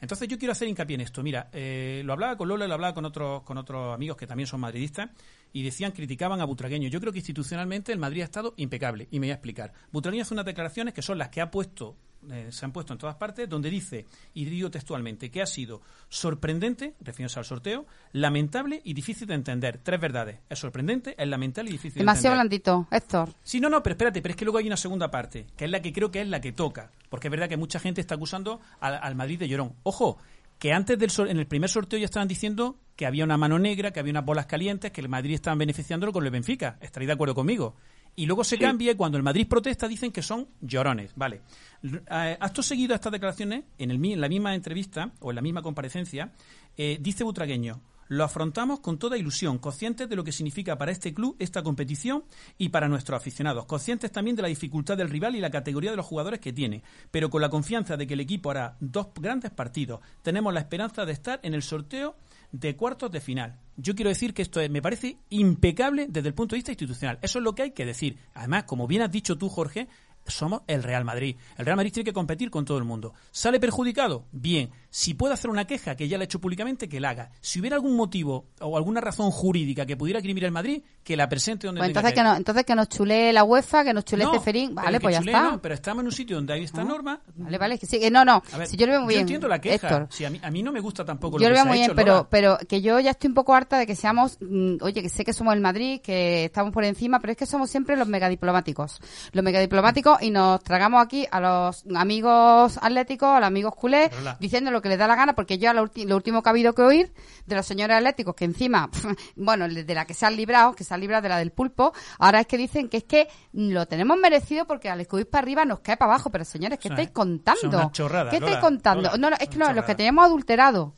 Entonces 0.00 0.28
yo 0.28 0.38
quiero 0.38 0.52
hacer 0.52 0.68
hincapié 0.68 0.94
en 0.94 1.00
esto. 1.02 1.22
Mira, 1.22 1.48
eh, 1.52 2.02
lo 2.04 2.12
hablaba 2.12 2.36
con 2.36 2.48
Lola, 2.48 2.66
lo 2.66 2.74
hablaba 2.74 2.94
con 2.94 3.04
otros, 3.04 3.42
con 3.42 3.58
otros 3.58 3.94
amigos 3.94 4.16
que 4.16 4.26
también 4.26 4.46
son 4.46 4.60
madridistas 4.60 5.10
y 5.52 5.62
decían, 5.62 5.92
criticaban 5.92 6.40
a 6.40 6.44
Butragueño. 6.44 6.88
Yo 6.88 7.00
creo 7.00 7.12
que 7.12 7.18
institucionalmente 7.18 7.92
el 7.92 7.98
Madrid 7.98 8.22
ha 8.22 8.24
estado 8.24 8.54
impecable 8.56 9.08
y 9.10 9.20
me 9.20 9.26
voy 9.26 9.30
a 9.32 9.34
explicar. 9.34 9.72
Butragueño 9.92 10.22
hace 10.22 10.34
unas 10.34 10.46
declaraciones 10.46 10.94
que 10.94 11.02
son 11.02 11.18
las 11.18 11.28
que 11.30 11.40
ha 11.40 11.50
puesto 11.50 11.96
eh, 12.30 12.48
se 12.50 12.64
han 12.64 12.72
puesto 12.72 12.92
en 12.92 12.98
todas 12.98 13.16
partes, 13.16 13.48
donde 13.48 13.70
dice, 13.70 14.06
y 14.34 14.44
digo 14.44 14.70
textualmente, 14.70 15.30
que 15.30 15.42
ha 15.42 15.46
sido 15.46 15.82
sorprendente, 16.08 16.94
refiriéndose 17.00 17.38
al 17.38 17.44
sorteo, 17.44 17.86
lamentable 18.12 18.80
y 18.84 18.94
difícil 18.94 19.28
de 19.28 19.34
entender. 19.34 19.80
Tres 19.82 20.00
verdades. 20.00 20.38
Es 20.48 20.58
sorprendente, 20.58 21.14
es 21.18 21.28
lamentable 21.28 21.70
y 21.70 21.72
difícil 21.72 22.00
Demasiado 22.00 22.36
de 22.36 22.42
entender. 22.42 22.62
blandito, 22.62 22.88
Héctor. 22.90 23.28
Sí, 23.42 23.60
no, 23.60 23.68
no, 23.68 23.82
pero 23.82 23.94
espérate, 23.94 24.22
pero 24.22 24.32
es 24.32 24.36
que 24.36 24.44
luego 24.44 24.58
hay 24.58 24.66
una 24.66 24.76
segunda 24.76 25.10
parte, 25.10 25.46
que 25.56 25.64
es 25.66 25.70
la 25.70 25.80
que 25.82 25.92
creo 25.92 26.10
que 26.10 26.20
es 26.20 26.28
la 26.28 26.40
que 26.40 26.52
toca. 26.52 26.90
Porque 27.08 27.28
es 27.28 27.30
verdad 27.30 27.48
que 27.48 27.56
mucha 27.56 27.78
gente 27.78 28.00
está 28.00 28.14
acusando 28.16 28.60
al, 28.80 28.98
al 29.00 29.14
Madrid 29.14 29.38
de 29.38 29.48
llorón. 29.48 29.74
Ojo, 29.82 30.18
que 30.58 30.72
antes 30.72 30.98
del 30.98 31.10
en 31.28 31.38
el 31.38 31.46
primer 31.46 31.68
sorteo 31.68 31.98
ya 31.98 32.06
estaban 32.06 32.28
diciendo 32.28 32.78
que 32.96 33.06
había 33.06 33.24
una 33.24 33.36
mano 33.36 33.58
negra, 33.58 33.92
que 33.92 34.00
había 34.00 34.12
unas 34.12 34.24
bolas 34.24 34.46
calientes, 34.46 34.90
que 34.90 35.02
el 35.02 35.08
Madrid 35.08 35.34
estaban 35.34 35.58
beneficiándolo 35.58 36.12
con 36.12 36.24
el 36.24 36.30
Benfica. 36.30 36.78
¿Estaréis 36.80 37.08
de 37.08 37.12
acuerdo 37.12 37.34
conmigo? 37.34 37.76
Y 38.16 38.26
luego 38.26 38.44
se 38.44 38.58
cambia 38.58 38.92
y 38.92 38.94
cuando 38.94 39.18
el 39.18 39.22
Madrid 39.22 39.46
protesta 39.46 39.86
dicen 39.86 40.10
que 40.10 40.22
son 40.22 40.48
llorones. 40.60 41.12
Vale. 41.14 41.42
Eh, 41.82 42.36
acto 42.40 42.62
seguido 42.62 42.94
a 42.94 42.96
estas 42.96 43.12
declaraciones, 43.12 43.64
en, 43.78 43.90
el, 43.90 44.02
en 44.04 44.20
la 44.20 44.28
misma 44.28 44.54
entrevista 44.54 45.12
o 45.20 45.30
en 45.30 45.36
la 45.36 45.42
misma 45.42 45.62
comparecencia, 45.62 46.32
eh, 46.78 46.98
dice 47.00 47.24
Butragueño, 47.24 47.82
lo 48.08 48.24
afrontamos 48.24 48.80
con 48.80 48.98
toda 48.98 49.18
ilusión, 49.18 49.58
conscientes 49.58 50.08
de 50.08 50.16
lo 50.16 50.24
que 50.24 50.32
significa 50.32 50.78
para 50.78 50.92
este 50.92 51.12
club 51.12 51.36
esta 51.38 51.62
competición 51.62 52.24
y 52.56 52.68
para 52.68 52.88
nuestros 52.88 53.18
aficionados, 53.18 53.66
conscientes 53.66 54.12
también 54.12 54.36
de 54.36 54.42
la 54.42 54.48
dificultad 54.48 54.96
del 54.96 55.10
rival 55.10 55.34
y 55.36 55.40
la 55.40 55.50
categoría 55.50 55.90
de 55.90 55.96
los 55.96 56.06
jugadores 56.06 56.40
que 56.40 56.52
tiene, 56.52 56.82
pero 57.10 57.30
con 57.30 57.42
la 57.42 57.50
confianza 57.50 57.96
de 57.96 58.06
que 58.06 58.14
el 58.14 58.20
equipo 58.20 58.50
hará 58.50 58.76
dos 58.80 59.08
grandes 59.14 59.50
partidos. 59.50 60.00
Tenemos 60.22 60.54
la 60.54 60.60
esperanza 60.60 61.04
de 61.04 61.12
estar 61.12 61.40
en 61.42 61.54
el 61.54 61.62
sorteo 61.62 62.16
de 62.52 62.76
cuartos 62.76 63.10
de 63.10 63.20
final. 63.20 63.58
Yo 63.76 63.94
quiero 63.94 64.08
decir 64.08 64.32
que 64.32 64.42
esto 64.42 64.60
me 64.70 64.80
parece 64.80 65.18
impecable 65.28 66.06
desde 66.08 66.28
el 66.28 66.34
punto 66.34 66.54
de 66.54 66.58
vista 66.58 66.72
institucional. 66.72 67.18
Eso 67.20 67.38
es 67.38 67.44
lo 67.44 67.54
que 67.54 67.62
hay 67.62 67.70
que 67.72 67.84
decir. 67.84 68.18
Además, 68.34 68.64
como 68.64 68.86
bien 68.86 69.02
has 69.02 69.10
dicho 69.10 69.36
tú, 69.36 69.48
Jorge, 69.48 69.88
somos 70.28 70.62
el 70.66 70.82
Real 70.82 71.04
Madrid. 71.04 71.36
El 71.56 71.66
Real 71.66 71.76
Madrid 71.76 71.92
tiene 71.92 72.04
que 72.04 72.12
competir 72.12 72.50
con 72.50 72.64
todo 72.64 72.78
el 72.78 72.84
mundo. 72.84 73.14
¿Sale 73.30 73.60
perjudicado? 73.60 74.24
Bien. 74.32 74.70
Si 74.90 75.14
puede 75.14 75.34
hacer 75.34 75.50
una 75.50 75.66
queja, 75.66 75.94
que 75.94 76.08
ya 76.08 76.16
la 76.16 76.22
ha 76.22 76.24
hecho 76.24 76.40
públicamente, 76.40 76.88
que 76.88 77.00
la 77.00 77.10
haga. 77.10 77.30
Si 77.40 77.60
hubiera 77.60 77.76
algún 77.76 77.96
motivo 77.96 78.46
o 78.60 78.76
alguna 78.76 79.00
razón 79.00 79.30
jurídica 79.30 79.84
que 79.84 79.96
pudiera 79.96 80.20
criminalizar 80.20 80.46
el 80.46 80.52
Madrid, 80.52 80.82
que 81.04 81.16
la 81.16 81.28
presente 81.28 81.66
donde 81.66 81.80
pues 81.80 81.88
entonces 81.88 82.14
que, 82.14 82.22
no, 82.22 82.34
entonces 82.34 82.64
que 82.64 82.74
nos 82.74 82.88
chulee 82.88 83.32
la 83.32 83.44
UEFA, 83.44 83.84
que 83.84 83.92
nos 83.92 84.04
chulee 84.04 84.24
no, 84.24 84.32
Ceferín. 84.32 84.74
Vale, 84.74 84.98
pues 84.98 85.14
ya 85.14 85.20
está. 85.20 85.58
pero 85.60 85.74
estamos 85.74 86.00
en 86.00 86.06
un 86.06 86.12
sitio 86.12 86.36
donde 86.36 86.54
hay 86.54 86.64
esta 86.64 86.82
norma. 86.82 87.20
Vale, 87.34 87.58
vale. 87.58 87.78
Que 87.78 87.86
sí, 87.86 88.00
que 88.00 88.10
no, 88.10 88.24
no. 88.24 88.42
si 88.66 88.76
yo 88.76 88.86
lo 88.86 88.92
veo 88.92 89.02
muy 89.02 89.14
yo 89.14 89.18
bien. 89.18 89.20
entiendo 89.22 89.48
la 89.48 89.60
queja. 89.60 90.06
Si 90.10 90.24
a, 90.24 90.30
mí, 90.30 90.40
a 90.42 90.50
mí 90.50 90.62
no 90.62 90.72
me 90.72 90.80
gusta 90.80 91.04
tampoco 91.04 91.38
yo 91.38 91.48
lo, 91.48 91.54
que 91.54 91.58
lo 91.58 91.64
veo 91.64 91.66
muy 91.66 91.78
bien, 91.78 91.92
pero, 91.94 92.26
pero 92.30 92.58
que 92.68 92.80
yo 92.80 92.98
ya 93.00 93.10
estoy 93.10 93.28
un 93.28 93.34
poco 93.34 93.54
harta 93.54 93.78
de 93.78 93.86
que 93.86 93.94
seamos, 93.94 94.38
mm, 94.40 94.76
oye, 94.80 95.02
que 95.02 95.08
sé 95.08 95.24
que 95.24 95.32
somos 95.32 95.54
el 95.54 95.60
Madrid, 95.60 96.00
que 96.00 96.46
estamos 96.46 96.72
por 96.72 96.84
encima, 96.84 97.20
pero 97.20 97.32
es 97.32 97.36
que 97.36 97.46
somos 97.46 97.70
siempre 97.70 97.96
los 97.96 98.08
megadiplomáticos. 98.08 98.98
Los 99.32 99.44
megadiplomáticos 99.44 100.15
y 100.20 100.30
nos 100.30 100.62
tragamos 100.62 101.02
aquí 101.02 101.26
a 101.30 101.40
los 101.40 101.84
amigos 101.94 102.78
atléticos, 102.80 103.28
a 103.28 103.40
los 103.40 103.46
amigos 103.46 103.74
culés, 103.74 104.10
diciendo 104.40 104.70
lo 104.70 104.82
que 104.82 104.88
les 104.88 104.98
da 104.98 105.06
la 105.06 105.16
gana, 105.16 105.34
porque 105.34 105.58
yo 105.58 105.72
lo, 105.72 105.82
último 105.82 106.42
que 106.42 106.48
ha 106.48 106.50
habido 106.50 106.74
que 106.74 106.82
oír 106.82 107.12
de 107.46 107.56
los 107.56 107.66
señores 107.66 107.96
atléticos, 107.96 108.34
que 108.34 108.44
encima, 108.44 108.90
bueno, 109.36 109.68
de 109.68 109.94
la 109.94 110.04
que 110.04 110.14
se 110.14 110.26
han 110.26 110.36
librado, 110.36 110.74
que 110.74 110.84
se 110.84 110.94
han 110.94 111.00
librado 111.00 111.22
de 111.22 111.28
la 111.28 111.38
del 111.38 111.52
pulpo, 111.52 111.92
ahora 112.18 112.40
es 112.40 112.46
que 112.46 112.56
dicen 112.56 112.88
que 112.88 112.98
es 112.98 113.04
que 113.04 113.28
lo 113.52 113.86
tenemos 113.86 114.16
merecido 114.18 114.66
porque 114.66 114.88
al 114.88 115.00
escudir 115.00 115.28
para 115.28 115.42
arriba 115.42 115.64
nos 115.64 115.80
cae 115.80 115.96
para 115.96 116.12
abajo, 116.12 116.30
pero 116.30 116.44
señores, 116.44 116.78
¿qué 116.78 116.88
estáis 116.88 117.10
contando? 117.10 117.90
¿Qué 118.30 118.36
estáis 118.36 118.58
contando? 118.58 119.16
no, 119.16 119.30
no, 119.30 119.36
es 119.38 119.48
que 119.48 119.56
no, 119.56 119.72
los 119.72 119.84
que 119.84 119.94
teníamos 119.94 120.24
adulterado 120.24 120.94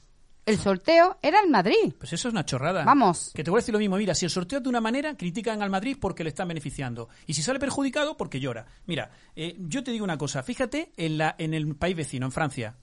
el 0.49 0.59
sorteo 0.59 1.19
era 1.23 1.41
el 1.41 1.51
Madrid. 1.51 1.93
Pues 1.99 2.13
eso 2.13 2.29
es 2.29 2.33
una 2.33 2.45
chorrada. 2.45 2.85
Vamos. 2.85 3.33
Que 3.35 3.45
te 3.45 3.51
voy 3.51 3.59
a 3.59 3.61
decir 3.61 3.73
lo 3.73 3.79
mismo. 3.79 3.97
Mira, 3.97 4.15
si 4.15 4.25
el 4.25 4.31
sorteo 4.31 4.59
es 4.59 4.63
de 4.63 4.69
una 4.69 4.81
manera, 4.81 5.15
critican 5.17 5.63
al 5.63 5.69
Madrid 5.69 5.97
porque 6.01 6.25
le 6.25 6.31
están 6.31 6.49
beneficiando. 6.49 7.09
Y 7.27 7.35
si 7.35 7.43
sale 7.43 7.59
perjudicado, 7.59 8.17
porque 8.17 8.41
llora. 8.41 8.67
Mira, 8.87 9.11
eh, 9.37 9.57
yo 9.59 9.85
te 9.85 9.91
digo 9.91 10.05
una 10.05 10.17
cosa. 10.17 10.43
Fíjate 10.43 10.93
en, 10.97 11.19
la, 11.19 11.35
en 11.39 11.53
el 11.53 11.77
país 11.77 11.97
vecino, 11.97 12.27
en 12.27 12.33
Francia. 12.33 12.77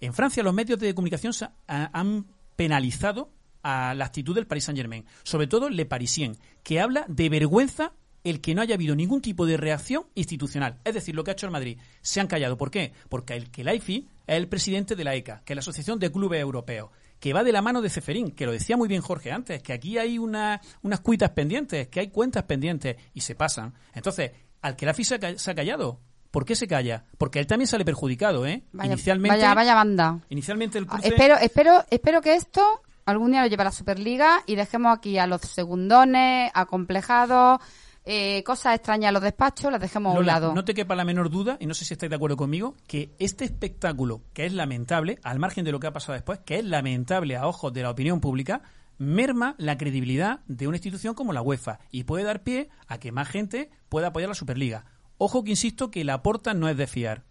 En 0.00 0.14
Francia 0.14 0.42
los 0.42 0.54
medios 0.54 0.78
de 0.80 0.94
comunicación 0.94 1.34
han 1.66 2.26
penalizado 2.56 3.30
a 3.62 3.92
la 3.94 4.06
actitud 4.06 4.34
del 4.34 4.46
Paris 4.46 4.64
Saint-Germain. 4.64 5.04
Sobre 5.22 5.46
todo 5.46 5.68
Le 5.68 5.84
Parisien, 5.84 6.38
que 6.62 6.80
habla 6.80 7.04
de 7.06 7.28
vergüenza 7.28 7.92
el 8.24 8.40
que 8.40 8.54
no 8.54 8.62
haya 8.62 8.74
habido 8.74 8.94
ningún 8.96 9.20
tipo 9.20 9.46
de 9.46 9.56
reacción 9.56 10.06
institucional. 10.14 10.78
Es 10.84 10.94
decir, 10.94 11.14
lo 11.14 11.24
que 11.24 11.30
ha 11.30 11.34
hecho 11.34 11.46
el 11.46 11.52
Madrid. 11.52 11.78
Se 12.00 12.20
han 12.20 12.26
callado. 12.26 12.56
¿Por 12.56 12.70
qué? 12.70 12.92
Porque 13.08 13.34
el 13.34 13.50
que 13.50 13.64
la 13.64 13.74
IFI 13.74 14.08
es 14.26 14.36
el 14.36 14.48
presidente 14.48 14.96
de 14.96 15.04
la 15.04 15.14
ECA, 15.14 15.42
que 15.44 15.52
es 15.52 15.56
la 15.56 15.60
Asociación 15.60 15.98
de 15.98 16.10
Clubes 16.10 16.40
Europeos 16.40 16.90
que 17.20 17.32
va 17.32 17.44
de 17.44 17.52
la 17.52 17.62
mano 17.62 17.82
de 17.82 17.90
Ceferín, 17.90 18.32
que 18.32 18.46
lo 18.46 18.52
decía 18.52 18.76
muy 18.76 18.88
bien 18.88 19.02
Jorge 19.02 19.30
antes, 19.30 19.62
que 19.62 19.72
aquí 19.72 19.98
hay 19.98 20.18
una, 20.18 20.60
unas 20.82 21.00
cuitas 21.00 21.30
pendientes, 21.30 21.88
que 21.88 22.00
hay 22.00 22.08
cuentas 22.08 22.44
pendientes 22.44 22.96
y 23.14 23.20
se 23.20 23.34
pasan. 23.34 23.74
Entonces, 23.94 24.32
al 24.62 24.74
que 24.74 24.86
la 24.86 24.94
FISA 24.94 25.18
se 25.36 25.50
ha 25.50 25.54
callado, 25.54 26.00
¿Por 26.30 26.44
qué 26.44 26.54
se 26.54 26.68
calla? 26.68 27.04
Porque 27.18 27.40
él 27.40 27.48
también 27.48 27.66
sale 27.66 27.84
perjudicado, 27.84 28.46
¿eh? 28.46 28.62
Vaya, 28.70 28.92
inicialmente, 28.92 29.36
vaya, 29.36 29.52
vaya 29.52 29.74
banda. 29.74 30.20
Inicialmente 30.28 30.78
el 30.78 30.86
cruce... 30.86 31.08
Espero, 31.08 31.36
espero, 31.36 31.84
espero 31.90 32.20
que 32.20 32.34
esto 32.34 32.62
algún 33.04 33.32
día 33.32 33.42
lo 33.42 33.48
lleve 33.48 33.62
a 33.62 33.64
la 33.64 33.72
Superliga 33.72 34.42
y 34.46 34.54
dejemos 34.54 34.96
aquí 34.96 35.18
a 35.18 35.26
los 35.26 35.40
segundones, 35.40 36.50
acomplejados, 36.54 37.60
eh, 38.04 38.42
cosas 38.44 38.74
extrañas 38.76 39.10
a 39.10 39.12
los 39.12 39.22
despachos, 39.22 39.70
las 39.70 39.80
dejemos 39.80 40.16
a 40.16 40.18
un 40.18 40.26
lado. 40.26 40.54
No 40.54 40.64
te 40.64 40.74
quepa 40.74 40.94
la 40.94 41.04
menor 41.04 41.30
duda, 41.30 41.56
y 41.60 41.66
no 41.66 41.74
sé 41.74 41.84
si 41.84 41.94
estáis 41.94 42.10
de 42.10 42.16
acuerdo 42.16 42.36
conmigo, 42.36 42.74
que 42.86 43.14
este 43.18 43.44
espectáculo, 43.44 44.22
que 44.32 44.46
es 44.46 44.52
lamentable, 44.52 45.18
al 45.22 45.38
margen 45.38 45.64
de 45.64 45.72
lo 45.72 45.80
que 45.80 45.86
ha 45.86 45.92
pasado 45.92 46.14
después, 46.14 46.40
que 46.40 46.58
es 46.58 46.64
lamentable 46.64 47.36
a 47.36 47.46
ojos 47.46 47.72
de 47.72 47.82
la 47.82 47.90
opinión 47.90 48.20
pública, 48.20 48.62
merma 49.00 49.54
la 49.56 49.78
credibilidad 49.78 50.40
de 50.46 50.68
una 50.68 50.76
institución 50.76 51.14
como 51.14 51.32
la 51.32 51.40
UEFA 51.40 51.80
y 51.90 52.04
puede 52.04 52.24
dar 52.24 52.42
pie 52.42 52.68
a 52.86 52.98
que 52.98 53.12
más 53.12 53.28
gente 53.28 53.70
pueda 53.88 54.08
apoyar 54.08 54.28
la 54.28 54.34
Superliga. 54.34 54.84
Ojo 55.16 55.42
que 55.42 55.50
insisto 55.50 55.90
que 55.90 56.04
la 56.04 56.22
porta 56.22 56.52
no 56.52 56.68
es 56.68 56.76
de 56.76 56.86
fiar. 56.86 57.24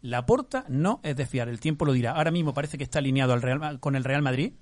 La 0.00 0.26
porta 0.26 0.64
no 0.68 0.98
es 1.04 1.14
de 1.14 1.26
fiar, 1.26 1.48
el 1.48 1.60
tiempo 1.60 1.84
lo 1.84 1.92
dirá. 1.92 2.12
Ahora 2.12 2.32
mismo 2.32 2.54
parece 2.54 2.76
que 2.76 2.82
está 2.82 2.98
alineado 2.98 3.32
al 3.32 3.42
Real, 3.42 3.78
con 3.78 3.94
el 3.94 4.02
Real 4.02 4.22
Madrid 4.22 4.54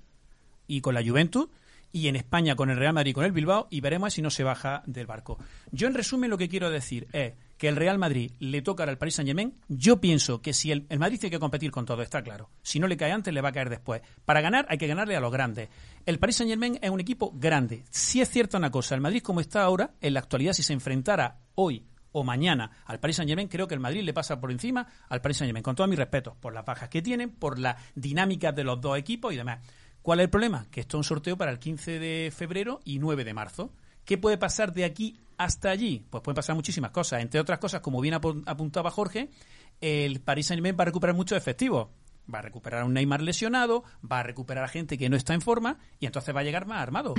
y 0.67 0.81
con 0.81 0.93
la 0.93 1.03
Juventus 1.03 1.47
y 1.91 2.07
en 2.07 2.15
España 2.15 2.55
con 2.55 2.69
el 2.69 2.77
Real 2.77 2.93
Madrid 2.93 3.11
y 3.11 3.13
con 3.13 3.25
el 3.25 3.31
Bilbao 3.31 3.67
y 3.69 3.81
veremos 3.81 4.13
si 4.13 4.21
no 4.21 4.29
se 4.29 4.43
baja 4.43 4.83
del 4.85 5.07
barco. 5.07 5.37
Yo 5.71 5.87
en 5.87 5.93
resumen 5.93 6.29
lo 6.29 6.37
que 6.37 6.49
quiero 6.49 6.69
decir 6.69 7.07
es 7.13 7.33
que 7.57 7.67
el 7.67 7.75
Real 7.75 7.99
Madrid 7.99 8.31
le 8.39 8.61
toca 8.63 8.83
al 8.83 8.97
Paris 8.97 9.15
Saint 9.15 9.27
Germain. 9.27 9.53
Yo 9.67 10.01
pienso 10.01 10.41
que 10.41 10.51
si 10.51 10.71
el, 10.71 10.87
el, 10.89 10.97
Madrid 10.97 11.19
tiene 11.19 11.31
que 11.31 11.39
competir 11.39 11.69
con 11.69 11.85
todo, 11.85 12.01
está 12.01 12.23
claro. 12.23 12.49
Si 12.63 12.79
no 12.79 12.87
le 12.87 12.97
cae 12.97 13.11
antes, 13.11 13.31
le 13.31 13.41
va 13.41 13.49
a 13.49 13.51
caer 13.51 13.69
después. 13.69 14.01
Para 14.25 14.41
ganar 14.41 14.65
hay 14.69 14.79
que 14.79 14.87
ganarle 14.87 15.15
a 15.15 15.19
los 15.19 15.31
grandes. 15.31 15.69
El 16.05 16.17
Paris 16.17 16.37
Saint 16.37 16.49
Germain 16.49 16.79
es 16.81 16.89
un 16.89 16.99
equipo 16.99 17.31
grande. 17.35 17.83
Si 17.91 18.19
es 18.19 18.29
cierta 18.29 18.57
una 18.57 18.71
cosa, 18.71 18.95
el 18.95 19.01
Madrid 19.01 19.21
como 19.21 19.41
está 19.41 19.61
ahora, 19.61 19.91
en 20.01 20.15
la 20.15 20.21
actualidad, 20.21 20.53
si 20.53 20.63
se 20.63 20.73
enfrentara 20.73 21.37
hoy 21.53 21.85
o 22.13 22.23
mañana 22.23 22.71
al 22.85 22.99
Paris 22.99 23.17
Saint 23.17 23.29
Germain, 23.29 23.47
creo 23.47 23.67
que 23.67 23.75
el 23.75 23.79
Madrid 23.79 24.01
le 24.01 24.13
pasa 24.13 24.39
por 24.39 24.51
encima 24.51 24.87
al 25.07 25.21
Paris 25.21 25.37
Saint 25.37 25.49
Germain, 25.49 25.63
con 25.63 25.75
todo 25.75 25.87
mi 25.87 25.95
respeto, 25.95 26.35
por 26.39 26.53
las 26.53 26.65
bajas 26.65 26.89
que 26.89 27.01
tienen, 27.01 27.29
por 27.29 27.59
la 27.59 27.77
dinámica 27.95 28.51
de 28.51 28.63
los 28.63 28.81
dos 28.81 28.97
equipos 28.97 29.33
y 29.33 29.37
demás. 29.37 29.59
¿Cuál 30.01 30.19
es 30.19 30.23
el 30.25 30.29
problema? 30.29 30.65
Que 30.71 30.81
esto 30.81 30.97
es 30.97 30.99
un 30.99 31.03
sorteo 31.03 31.37
para 31.37 31.51
el 31.51 31.59
15 31.59 31.99
de 31.99 32.33
febrero 32.35 32.79
y 32.83 32.99
9 32.99 33.23
de 33.23 33.33
marzo. 33.33 33.71
¿Qué 34.03 34.17
puede 34.17 34.37
pasar 34.37 34.73
de 34.73 34.83
aquí 34.83 35.19
hasta 35.37 35.69
allí? 35.69 36.05
Pues 36.09 36.23
pueden 36.23 36.35
pasar 36.35 36.55
muchísimas 36.55 36.91
cosas. 36.91 37.21
Entre 37.21 37.39
otras 37.39 37.59
cosas, 37.59 37.81
como 37.81 38.01
bien 38.01 38.15
apuntaba 38.15 38.89
Jorge, 38.89 39.29
el 39.79 40.19
Paris 40.21 40.47
Saint-Germain 40.47 40.75
va 40.79 40.83
a 40.83 40.85
recuperar 40.85 41.15
muchos 41.15 41.37
efectivos. 41.37 41.89
Va 42.33 42.39
a 42.39 42.41
recuperar 42.41 42.81
a 42.81 42.85
un 42.85 42.93
Neymar 42.93 43.21
lesionado, 43.21 43.83
va 44.09 44.19
a 44.19 44.23
recuperar 44.23 44.63
a 44.63 44.67
gente 44.67 44.97
que 44.97 45.09
no 45.09 45.15
está 45.17 45.33
en 45.33 45.41
forma 45.41 45.77
y 45.99 46.05
entonces 46.05 46.33
va 46.35 46.39
a 46.41 46.43
llegar 46.43 46.65
más 46.65 46.81
armado. 46.81 47.13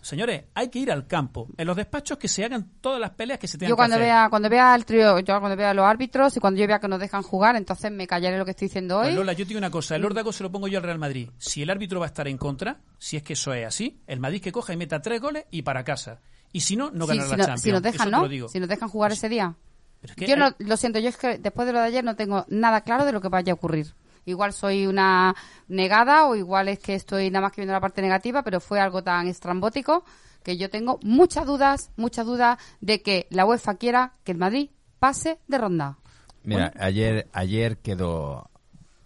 Señores, 0.00 0.44
hay 0.54 0.68
que 0.68 0.78
ir 0.78 0.92
al 0.92 1.06
campo. 1.06 1.48
En 1.56 1.66
los 1.66 1.76
despachos 1.76 2.18
que 2.18 2.28
se 2.28 2.44
hagan 2.44 2.70
todas 2.80 3.00
las 3.00 3.10
peleas 3.10 3.38
que 3.38 3.48
se 3.48 3.58
tengan 3.58 3.70
yo 3.70 3.76
cuando 3.76 3.96
que 3.96 4.02
hacer. 4.04 4.14
Vea, 4.14 4.28
cuando 4.30 4.48
vea 4.48 4.74
el 4.74 4.84
trío, 4.84 5.18
yo 5.20 5.40
cuando 5.40 5.56
vea 5.56 5.70
a 5.70 5.74
los 5.74 5.84
árbitros 5.84 6.36
y 6.36 6.40
cuando 6.40 6.60
yo 6.60 6.66
vea 6.68 6.78
que 6.78 6.86
nos 6.88 7.00
dejan 7.00 7.22
jugar, 7.22 7.56
entonces 7.56 7.90
me 7.90 8.06
callaré 8.06 8.38
lo 8.38 8.44
que 8.44 8.52
estoy 8.52 8.68
diciendo 8.68 8.98
hoy. 8.98 9.06
Pues 9.06 9.14
Lola, 9.16 9.32
yo 9.32 9.44
te 9.44 9.48
digo 9.48 9.58
una 9.58 9.70
cosa. 9.70 9.96
El 9.96 10.04
órdago 10.04 10.32
se 10.32 10.42
lo 10.44 10.52
pongo 10.52 10.68
yo 10.68 10.78
al 10.78 10.84
Real 10.84 10.98
Madrid. 10.98 11.30
Si 11.38 11.62
el 11.62 11.70
árbitro 11.70 11.98
va 12.00 12.06
a 12.06 12.08
estar 12.08 12.28
en 12.28 12.38
contra, 12.38 12.80
si 12.98 13.16
es 13.16 13.22
que 13.22 13.32
eso 13.32 13.52
es 13.54 13.66
así, 13.66 14.00
el 14.06 14.20
Madrid 14.20 14.40
que 14.40 14.52
coja 14.52 14.72
y 14.72 14.76
meta 14.76 15.00
tres 15.02 15.20
goles 15.20 15.46
y 15.50 15.62
para 15.62 15.82
casa. 15.84 16.20
Y 16.52 16.60
si 16.60 16.76
no, 16.76 16.90
no 16.92 17.06
Sí, 17.06 17.16
ganará 17.16 17.24
si, 17.26 17.30
la 17.30 17.36
no- 17.36 17.44
Champions. 17.44 17.62
si 17.62 17.72
nos 17.72 17.82
dejan, 17.82 18.10
nos 18.10 18.68
dejan 18.68 18.88
jugar 18.88 19.12
ese 19.12 19.28
día. 19.28 19.54
Pero 20.00 20.12
es 20.12 20.16
que 20.16 20.26
Yo 20.28 20.34
hay- 20.34 20.40
no, 20.40 20.54
lo 20.58 20.76
siento, 20.76 21.00
yo 21.00 21.08
es 21.08 21.16
que 21.16 21.38
después 21.38 21.66
de 21.66 21.72
lo 21.72 21.80
de 21.80 21.86
ayer 21.86 22.04
no 22.04 22.14
tengo 22.14 22.44
nada 22.48 22.82
claro 22.82 23.04
de 23.04 23.10
lo 23.12 23.20
que 23.20 23.28
vaya 23.28 23.52
a 23.52 23.54
ocurrir. 23.54 23.94
Igual 24.28 24.52
soy 24.52 24.86
una 24.86 25.34
negada 25.68 26.26
o 26.26 26.36
igual 26.36 26.68
es 26.68 26.78
que 26.78 26.94
estoy 26.94 27.30
nada 27.30 27.46
más 27.46 27.52
que 27.52 27.62
viendo 27.62 27.72
la 27.72 27.80
parte 27.80 28.02
negativa, 28.02 28.42
pero 28.42 28.60
fue 28.60 28.80
algo 28.80 29.02
tan 29.02 29.26
estrambótico 29.26 30.04
que 30.42 30.56
yo 30.56 30.70
tengo 30.70 30.98
muchas 31.02 31.46
dudas, 31.46 31.90
muchas 31.96 32.26
dudas 32.26 32.58
de 32.80 33.02
que 33.02 33.26
la 33.30 33.44
UEFA 33.44 33.74
quiera 33.74 34.14
que 34.24 34.32
el 34.32 34.38
Madrid 34.38 34.70
pase 34.98 35.38
de 35.48 35.58
ronda. 35.58 35.98
Mira, 36.44 36.72
ayer 36.78 37.28
ayer 37.32 37.78
quedó 37.78 38.50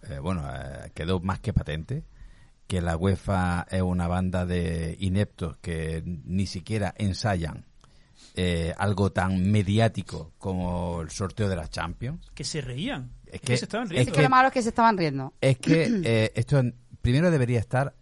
eh, 0.09 0.19
bueno, 0.19 0.43
eh, 0.53 0.91
quedó 0.93 1.19
más 1.19 1.39
que 1.39 1.53
patente 1.53 2.03
que 2.67 2.81
la 2.81 2.97
UEFA 2.97 3.67
es 3.69 3.81
una 3.81 4.07
banda 4.07 4.45
de 4.45 4.95
ineptos 4.99 5.57
que 5.57 6.01
ni 6.05 6.45
siquiera 6.45 6.93
ensayan 6.97 7.65
eh, 8.35 8.73
algo 8.77 9.11
tan 9.11 9.51
mediático 9.51 10.31
como 10.39 11.01
el 11.01 11.11
sorteo 11.11 11.49
de 11.49 11.55
la 11.55 11.67
Champions. 11.67 12.31
que 12.33 12.43
se 12.43 12.61
reían. 12.61 13.11
Es 13.33 13.41
que, 13.41 13.47
que- 13.47 13.57
se 13.57 13.65
estaban 13.65 13.85
es 13.87 13.91
riendo. 13.91 14.11
Es 14.11 14.15
que 14.17 14.23
lo 14.23 14.29
malo 14.29 14.47
es 14.47 14.53
que 14.53 14.61
se 14.61 14.69
estaban 14.69 14.97
riendo. 14.97 15.33
Es 15.41 15.57
que 15.57 16.01
eh, 16.05 16.31
esto 16.35 16.59
en- 16.59 16.75
primero 17.01 17.31
debería 17.31 17.59
estar 17.59 17.93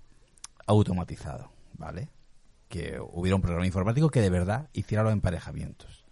automatizado, 0.68 1.52
¿vale? 1.78 2.10
Que 2.70 3.00
hubiera 3.00 3.36
un 3.36 3.42
programa 3.42 3.66
informático 3.66 4.10
que 4.10 4.22
de 4.22 4.30
verdad 4.30 4.70
hiciera 4.74 5.04
los 5.04 5.14
emparejamientos. 5.14 6.06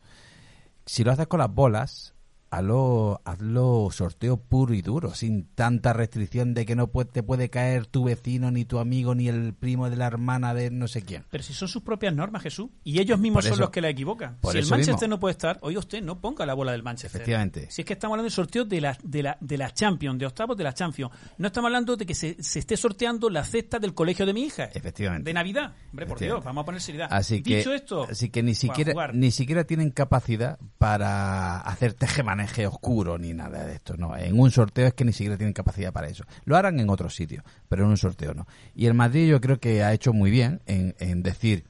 Si 0.85 1.03
lo 1.03 1.11
haces 1.11 1.27
con 1.27 1.39
las 1.39 1.53
bolas, 1.53 2.13
hazlo, 2.51 3.21
hazlo 3.25 3.89
sorteo 3.91 4.37
puro 4.37 4.73
y 4.73 4.81
duro, 4.81 5.13
sin 5.13 5.45
tanta 5.55 5.93
restricción 5.93 6.53
de 6.53 6.65
que 6.65 6.75
no 6.75 6.87
puede- 6.87 7.09
te 7.11 7.23
puede 7.23 7.49
caer 7.49 7.85
tu 7.85 8.03
vecino, 8.05 8.51
ni 8.51 8.65
tu 8.65 8.79
amigo, 8.79 9.15
ni 9.15 9.27
el 9.27 9.53
primo 9.53 9.89
de 9.89 9.95
la 9.95 10.07
hermana 10.07 10.53
de 10.53 10.71
no 10.71 10.87
sé 10.87 11.01
quién. 11.03 11.25
Pero 11.29 11.43
si 11.43 11.53
son 11.53 11.67
sus 11.67 11.81
propias 11.83 12.13
normas, 12.13 12.43
Jesús, 12.43 12.69
y 12.83 12.99
ellos 12.99 13.19
mismos 13.19 13.45
son 13.45 13.59
los 13.59 13.69
que 13.69 13.81
la 13.81 13.89
equivocan. 13.89 14.37
Si 14.43 14.57
el 14.57 14.65
Manchester 14.67 14.95
mismo. 14.95 15.07
no 15.07 15.19
puede 15.19 15.31
estar, 15.33 15.59
oiga 15.61 15.79
usted, 15.79 16.01
no 16.01 16.19
ponga 16.19 16.45
la 16.45 16.53
bola 16.53 16.71
del 16.71 16.83
Manchester. 16.83 17.21
Efectivamente. 17.21 17.67
Si 17.69 17.81
es 17.81 17.85
que 17.85 17.93
estamos 17.93 18.13
hablando 18.15 18.25
del 18.25 18.31
sorteo 18.33 18.65
de 18.65 18.81
la, 18.81 18.97
de 19.03 19.23
la, 19.23 19.37
de 19.39 19.57
la 19.57 19.71
Champions, 19.73 20.19
de 20.19 20.25
octavos 20.25 20.57
de 20.57 20.63
la 20.63 20.73
Champions. 20.73 21.11
No 21.37 21.47
estamos 21.47 21.67
hablando 21.67 21.95
de 21.97 22.05
que 22.05 22.15
se, 22.15 22.41
se 22.41 22.59
esté 22.59 22.77
sorteando 22.77 23.29
la 23.29 23.43
cesta 23.43 23.79
del 23.79 23.93
colegio 23.93 24.25
de 24.25 24.33
mi 24.33 24.43
hija. 24.43 24.65
Efectivamente. 24.73 25.25
De 25.29 25.33
Navidad. 25.33 25.73
Hombre, 25.91 26.05
por 26.05 26.19
Dios, 26.19 26.43
vamos 26.43 26.63
a 26.63 26.65
poner 26.65 26.81
seriedad. 26.81 27.07
Así 27.11 27.41
que, 27.41 27.57
Dicho 27.57 27.73
esto, 27.73 28.07
así 28.09 28.29
que 28.29 28.43
ni 28.43 28.55
siquiera 28.55 29.11
ni 29.13 29.31
siquiera 29.31 29.63
tienen 29.65 29.91
capacidad 29.91 30.57
para 30.77 31.59
hacer 31.61 31.93
tejemaneje 32.47 32.67
oscuro 32.67 33.17
ni 33.17 33.33
nada 33.33 33.65
de 33.65 33.75
esto. 33.75 33.95
No, 33.97 34.15
en 34.15 34.39
un 34.39 34.51
sorteo 34.51 34.87
es 34.87 34.93
que 34.93 35.05
ni 35.05 35.13
siquiera 35.13 35.37
tienen 35.37 35.53
capacidad 35.53 35.91
para 35.91 36.07
eso. 36.07 36.23
Lo 36.45 36.55
harán 36.55 36.79
en 36.79 36.89
otros 36.89 37.15
sitios, 37.15 37.43
pero 37.67 37.83
en 37.83 37.89
un 37.89 37.97
sorteo 37.97 38.33
no. 38.33 38.47
Y 38.75 38.85
el 38.85 38.93
Madrid 38.93 39.29
yo 39.29 39.41
creo 39.41 39.59
que 39.59 39.83
ha 39.83 39.93
hecho 39.93 40.13
muy 40.13 40.31
bien 40.31 40.61
en, 40.65 40.95
en 40.99 41.23
decir 41.23 41.65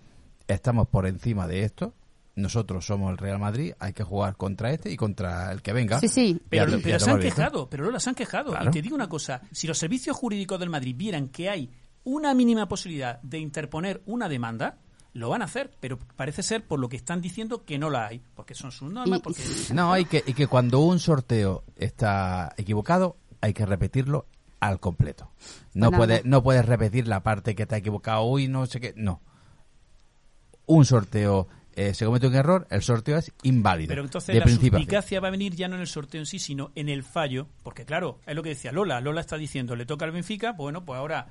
estamos 0.47 0.87
por 0.87 1.05
encima 1.07 1.47
de 1.47 1.63
esto. 1.63 1.93
Nosotros 2.35 2.85
somos 2.85 3.11
el 3.11 3.17
Real 3.17 3.37
Madrid, 3.37 3.73
hay 3.79 3.91
que 3.91 4.03
jugar 4.03 4.37
contra 4.37 4.71
este 4.71 4.89
y 4.89 4.95
contra 4.95 5.51
el 5.51 5.61
que 5.61 5.73
venga. 5.73 5.99
Sí, 5.99 6.07
sí. 6.07 6.41
Pero, 6.47 6.79
pero 6.81 6.99
se 6.99 7.11
han 7.11 7.19
quejado, 7.19 7.69
pero 7.69 7.83
Lola, 7.83 7.99
se 7.99 8.09
han 8.09 8.15
quejado. 8.15 8.51
Claro. 8.51 8.69
Y 8.69 8.73
te 8.73 8.81
digo 8.81 8.95
una 8.95 9.09
cosa, 9.09 9.41
si 9.51 9.67
los 9.67 9.77
servicios 9.77 10.15
jurídicos 10.15 10.59
del 10.59 10.69
Madrid 10.69 10.95
vieran 10.95 11.27
que 11.27 11.49
hay 11.49 11.69
una 12.05 12.33
mínima 12.33 12.67
posibilidad 12.67 13.21
de 13.21 13.39
interponer 13.39 14.01
una 14.05 14.29
demanda, 14.29 14.77
lo 15.13 15.29
van 15.29 15.41
a 15.41 15.45
hacer, 15.45 15.71
pero 15.79 15.97
parece 16.15 16.43
ser 16.43 16.63
por 16.65 16.79
lo 16.79 16.87
que 16.89 16.95
están 16.97 17.21
diciendo 17.21 17.65
que 17.65 17.77
no 17.79 17.89
la 17.89 18.07
hay, 18.07 18.21
porque 18.35 18.53
son 18.55 18.71
sus 18.71 18.91
normas, 18.91 19.19
Y- 19.19 19.21
porque 19.21 19.41
No, 19.73 19.91
hay 19.91 20.05
que, 20.05 20.23
y 20.25 20.33
que 20.33 20.47
cuando 20.47 20.79
un 20.79 20.99
sorteo 20.99 21.63
está 21.77 22.53
equivocado, 22.57 23.17
hay 23.41 23.53
que 23.53 23.65
repetirlo 23.65 24.25
al 24.59 24.79
completo. 24.79 25.31
No 25.73 25.89
Pues 25.89 25.97
puedes 25.97 26.25
no 26.25 26.43
puedes 26.43 26.65
repetir 26.65 27.07
la 27.07 27.21
parte 27.23 27.55
que 27.55 27.63
está 27.63 27.77
equivocado 27.77 28.21
hoy, 28.23 28.47
no 28.47 28.65
sé 28.65 28.79
qué. 28.79 28.93
No. 28.95 29.21
Un 30.65 30.85
sorteo 30.85 31.47
eh, 31.75 31.93
se 31.93 32.05
comete 32.05 32.27
un 32.27 32.35
error, 32.35 32.67
el 32.69 32.81
sorteo 32.81 33.17
es 33.17 33.31
inválido. 33.43 33.87
Pero 33.89 34.03
entonces 34.03 34.33
de 34.35 34.39
la 34.41 34.47
suspicacia 34.47 35.19
va 35.21 35.29
a 35.29 35.31
venir 35.31 35.55
ya 35.55 35.67
no 35.69 35.75
en 35.75 35.81
el 35.81 35.87
sorteo 35.87 36.19
en 36.19 36.25
sí, 36.25 36.37
sino 36.37 36.71
en 36.75 36.89
el 36.89 37.03
fallo, 37.03 37.47
porque 37.63 37.85
claro, 37.85 38.19
es 38.27 38.35
lo 38.35 38.43
que 38.43 38.49
decía 38.49 38.71
Lola. 38.73 38.99
Lola 38.99 39.21
está 39.21 39.37
diciendo, 39.37 39.75
le 39.77 39.85
toca 39.85 40.03
al 40.05 40.11
Benfica, 40.11 40.51
bueno, 40.51 40.83
pues 40.83 40.97
ahora 40.99 41.29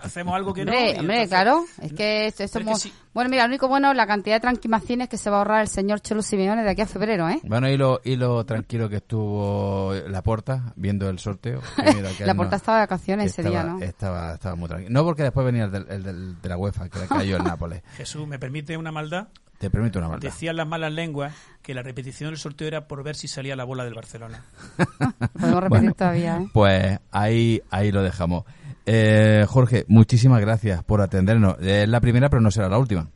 hacemos 0.00 0.34
algo 0.34 0.52
que 0.52 0.64
no. 0.64 0.72
Hombre, 0.72 0.90
entonces- 0.98 1.28
claro. 1.28 1.64
Es 1.80 1.92
que 1.92 2.26
esto, 2.26 2.42
esto 2.42 2.58
Pero 2.58 2.70
es 2.70 2.76
es 2.76 2.82
que 2.82 2.88
muy- 2.90 2.98
sí. 2.98 3.02
Bueno, 3.14 3.30
mira, 3.30 3.44
lo 3.44 3.48
único 3.48 3.68
bueno 3.68 3.90
es 3.90 3.96
la 3.96 4.06
cantidad 4.06 4.36
de 4.36 4.40
tranquimacines 4.40 5.08
que 5.08 5.16
se 5.16 5.30
va 5.30 5.36
a 5.36 5.38
ahorrar 5.40 5.60
el 5.62 5.68
señor 5.68 6.00
Chelo 6.00 6.22
Simeone 6.22 6.62
de 6.62 6.70
aquí 6.70 6.82
a 6.82 6.86
febrero, 6.86 7.28
¿eh? 7.28 7.40
Bueno, 7.44 7.68
y 7.68 7.76
lo, 7.76 8.00
y 8.04 8.16
lo 8.16 8.44
tranquilo 8.44 8.88
que 8.88 8.96
estuvo 8.96 9.94
la 10.08 10.22
porta 10.22 10.72
viendo 10.76 11.08
el 11.08 11.18
sorteo. 11.18 11.60
que 11.76 11.94
mira, 11.94 12.10
que 12.18 12.26
La 12.26 12.34
Porta 12.34 12.56
estaba 12.56 12.78
de 12.78 12.82
vacaciones 12.84 13.26
ese 13.32 13.42
estaba- 13.42 13.62
día, 13.64 13.72
¿no? 13.72 13.80
Estaba, 13.80 14.34
estaba 14.34 14.54
muy 14.56 14.68
tranquilo. 14.68 14.90
No 14.92 15.04
porque 15.04 15.22
después 15.22 15.44
venía 15.46 15.64
el, 15.64 15.70
del- 15.70 15.86
el 15.88 16.02
del- 16.02 16.40
de 16.42 16.48
la 16.48 16.56
UEFA, 16.56 16.88
que 16.88 16.98
le 16.98 17.06
cayó 17.06 17.36
el 17.36 17.44
Nápoles. 17.44 17.82
Jesús, 17.96 18.26
¿me 18.26 18.38
permite 18.38 18.76
una 18.76 18.90
maldad? 18.92 19.28
Te 19.58 19.70
permito 19.70 20.00
una 20.00 20.08
maldad. 20.08 20.28
Decían 20.28 20.56
las 20.56 20.66
malas 20.66 20.92
lenguas 20.92 21.32
que 21.62 21.72
la 21.74 21.82
repetición 21.82 22.30
del 22.30 22.38
sorteo 22.38 22.66
era 22.66 22.88
por 22.88 23.02
ver 23.04 23.14
si 23.14 23.28
salía 23.28 23.54
la 23.54 23.62
bola 23.64 23.84
del 23.84 23.94
Barcelona. 23.94 24.42
Podemos 25.32 25.62
repetir 25.62 25.68
Bueno, 25.68 25.94
todavía, 25.94 26.36
¿eh? 26.38 26.48
Pues 26.52 26.98
ahí, 27.12 27.62
ahí 27.70 27.92
lo 27.92 28.02
dejamos. 28.02 28.44
Eh, 28.86 29.44
Jorge, 29.48 29.84
muchísimas 29.88 30.40
gracias 30.40 30.82
por 30.84 31.00
atendernos. 31.00 31.56
Es 31.60 31.88
la 31.88 32.00
primera, 32.00 32.28
pero 32.28 32.40
no 32.42 32.50
será 32.50 32.68
la 32.68 32.78
última. 32.78 33.06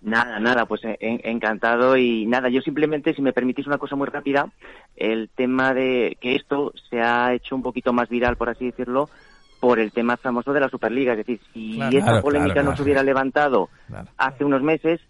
Nada, 0.00 0.38
nada, 0.38 0.66
pues 0.66 0.84
en- 0.84 0.96
en- 1.00 1.20
encantado 1.24 1.96
y 1.96 2.24
nada, 2.26 2.48
yo 2.48 2.60
simplemente, 2.60 3.14
si 3.14 3.22
me 3.22 3.32
permitís 3.32 3.66
una 3.66 3.78
cosa 3.78 3.96
muy 3.96 4.06
rápida, 4.06 4.46
el 4.96 5.28
tema 5.34 5.74
de 5.74 6.16
que 6.20 6.36
esto 6.36 6.72
se 6.88 7.00
ha 7.00 7.32
hecho 7.34 7.56
un 7.56 7.62
poquito 7.62 7.92
más 7.92 8.08
viral, 8.08 8.36
por 8.36 8.48
así 8.48 8.66
decirlo, 8.66 9.08
por 9.60 9.80
el 9.80 9.90
tema 9.90 10.16
famoso 10.16 10.52
de 10.52 10.60
la 10.60 10.68
Superliga. 10.68 11.12
Es 11.12 11.18
decir, 11.18 11.40
si 11.52 11.74
Claro. 11.76 11.96
esta 11.98 12.10
Claro, 12.10 12.22
polémica 12.22 12.52
claro, 12.54 12.62
no 12.62 12.70
claro. 12.70 12.76
se 12.76 12.82
hubiera 12.84 13.02
levantado 13.02 13.70
Claro. 13.88 14.08
hace 14.18 14.44
unos 14.44 14.62
meses, 14.62 15.00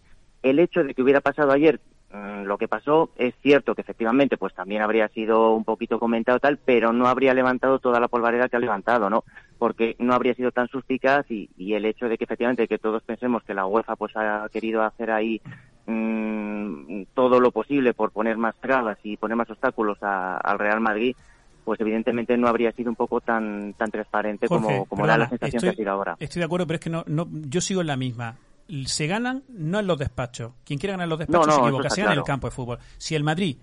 el 0.42 0.59
hecho 0.59 0.82
de 0.82 0.94
que 0.94 1.03
hubiera 1.03 1.20
pasado 1.20 1.53
ayer 1.53 1.80
mm, 2.11 2.44
lo 2.44 2.57
que 2.57 2.68
pasó 2.68 3.11
es 3.18 3.34
cierto 3.42 3.74
que 3.74 3.82
efectivamente 3.82 4.38
pues 4.38 4.55
también 4.55 4.80
habría 4.80 5.09
sido 5.09 5.53
un 5.53 5.64
poquito 5.64 5.99
comentado 5.99 6.38
tal, 6.38 6.57
pero 6.57 6.90
no 6.94 7.07
habría 7.07 7.34
levantado 7.34 7.78
toda 7.80 8.01
la 8.01 8.09
polvareda 8.09 8.49
que 8.49 8.57
ha 8.57 8.61
levantado, 8.61 9.11
¿no? 9.11 9.24
Porque 9.59 9.97
no 9.99 10.15
habría 10.15 10.35
sido 10.35 10.53
tan 10.53 10.69
suspicaz 10.69 11.29
y, 11.31 11.51
y 11.57 11.75
el 11.75 11.85
hecho 11.85 12.09
de 12.09 12.17
que 12.17 12.25
efectivamente 12.25 12.69
que 12.69 12.79
todos 12.79 13.03
pensemos 13.03 13.43
que 13.43 13.55
la 13.55 13.67
UEFA 13.67 13.97
pues 13.97 14.13
ha 14.17 14.49
querido 14.53 14.83
hacer 14.83 15.11
ahí 15.11 15.41
mm, 15.87 17.03
todo 17.15 17.41
lo 17.41 17.51
posible 17.51 17.95
por 17.95 18.13
poner 18.13 18.37
más 18.37 18.55
trabas 18.61 18.99
y 19.03 19.17
poner 19.17 19.37
más 19.37 19.51
obstáculos 19.51 19.99
a- 20.03 20.37
al 20.37 20.59
Real 20.59 20.81
Madrid, 20.81 21.17
pues 21.65 21.81
evidentemente 21.81 22.37
no 22.37 22.49
habría 22.49 22.73
sido 22.73 22.91
un 22.91 22.97
poco 22.97 23.21
tan 23.21 23.75
tan 23.75 23.91
transparente 23.91 24.47
Jorge, 24.49 24.67
como, 24.67 24.87
como 24.87 25.07
da 25.07 25.19
la 25.19 25.29
sensación 25.29 25.57
estoy, 25.59 25.71
que 25.71 25.75
ha 25.75 25.77
sido 25.77 25.91
ahora. 25.93 26.17
Estoy 26.21 26.41
de 26.41 26.47
acuerdo, 26.47 26.67
pero 26.67 26.77
es 26.77 26.81
que 26.81 26.91
no, 26.91 27.05
no, 27.07 27.27
yo 27.31 27.61
sigo 27.61 27.81
en 27.81 27.87
la 27.89 27.97
misma. 27.97 28.37
Se 28.85 29.07
ganan 29.07 29.45
no 29.49 29.81
en 29.81 29.87
los 29.87 29.99
despachos. 29.99 30.53
Quien 30.65 30.79
quiera 30.79 30.93
ganar 30.93 31.05
en 31.07 31.11
los 31.11 31.19
despachos 31.21 31.47
No, 31.47 31.53
no, 31.53 31.57
se 31.57 31.61
equivoca, 31.69 31.91
se 31.91 32.01
gana 32.03 32.13
en 32.13 32.19
el 32.19 32.25
campo 32.25 32.47
de 32.49 32.51
fútbol. 32.51 32.79
Si 32.99 33.15
el 33.15 33.25
Madrid 33.25 33.57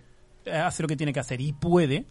eh, 0.46 0.52
hace 0.52 0.82
lo 0.84 0.88
que 0.88 0.96
tiene 0.98 1.14
que 1.14 1.20
hacer 1.20 1.40
y 1.42 1.54
puede, 1.54 2.06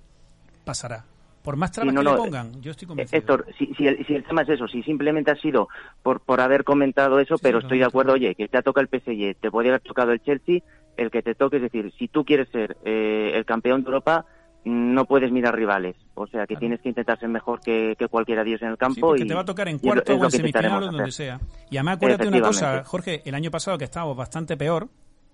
pasará. 0.64 1.04
Por 1.44 1.56
más 1.56 1.70
trabas 1.72 1.92
Sí, 1.92 1.94
no, 1.94 2.00
que 2.00 2.04
le 2.08 2.16
no, 2.16 2.22
pongan, 2.24 2.62
yo 2.62 2.70
estoy 2.70 2.88
convencido. 2.88 3.18
Héctor, 3.18 3.46
si, 3.58 3.66
si, 3.74 3.86
el, 3.86 4.04
si 4.06 4.14
el 4.14 4.24
tema 4.24 4.42
es 4.42 4.48
eso, 4.48 4.66
si 4.66 4.82
simplemente 4.82 5.30
ha 5.30 5.36
sido 5.36 5.68
por, 6.02 6.20
por 6.20 6.40
haber 6.40 6.64
comentado 6.64 7.20
eso, 7.20 7.36
Sí, 7.36 7.42
pero 7.42 7.60
sí, 7.60 7.66
estoy 7.66 7.78
de 7.80 7.84
acuerdo, 7.84 8.14
oye, 8.14 8.34
que 8.34 8.48
te 8.48 8.56
ha 8.56 8.62
tocado 8.62 8.86
el 8.90 9.00
PSG, 9.00 9.36
te 9.38 9.50
podría 9.50 9.72
haber 9.72 9.82
tocado 9.82 10.12
el 10.12 10.22
Chelsea, 10.22 10.60
el 10.96 11.10
que 11.10 11.20
te 11.22 11.34
toque, 11.34 11.56
es 11.56 11.62
decir, 11.62 11.92
si 11.98 12.08
tú 12.08 12.24
quieres 12.24 12.48
ser 12.48 12.78
eh, 12.86 13.32
el 13.34 13.44
campeón 13.44 13.82
de 13.82 13.88
Europa, 13.88 14.24
no 14.64 15.04
puedes 15.04 15.30
mirar 15.30 15.54
rivales. 15.54 15.96
O 16.14 16.26
sea, 16.26 16.42
que 16.46 16.54
Claro. 16.54 16.60
tienes 16.60 16.80
que 16.80 16.88
intentar 16.88 17.18
ser 17.20 17.28
mejor 17.28 17.60
que, 17.60 17.94
que 17.98 18.08
cualquiera 18.08 18.42
de 18.42 18.48
ellos 18.48 18.62
en 18.62 18.68
el 18.68 18.74
Sí, 18.74 18.78
campo. 18.78 19.08
porque 19.08 19.24
y, 19.24 19.26
te 19.26 19.34
va 19.34 19.42
a 19.42 19.44
tocar 19.44 19.68
en 19.68 19.76
es 19.76 19.82
cuarto 19.82 20.12
es 20.14 20.20
o 20.22 20.24
en 20.24 20.30
semifinal 20.30 20.82
o 20.82 20.86
donde 20.86 21.12
sea. 21.12 21.38
Y 21.70 21.76
además 21.76 21.96
acuérdate 21.96 22.28
una 22.28 22.40
cosa. 22.40 22.82
Jorge, 22.84 23.20
el 23.26 23.34
año 23.34 23.50
pasado 23.50 23.76
que 23.76 23.84
estábamos 23.84 24.16
bastante 24.16 24.56
peor, 24.56 24.88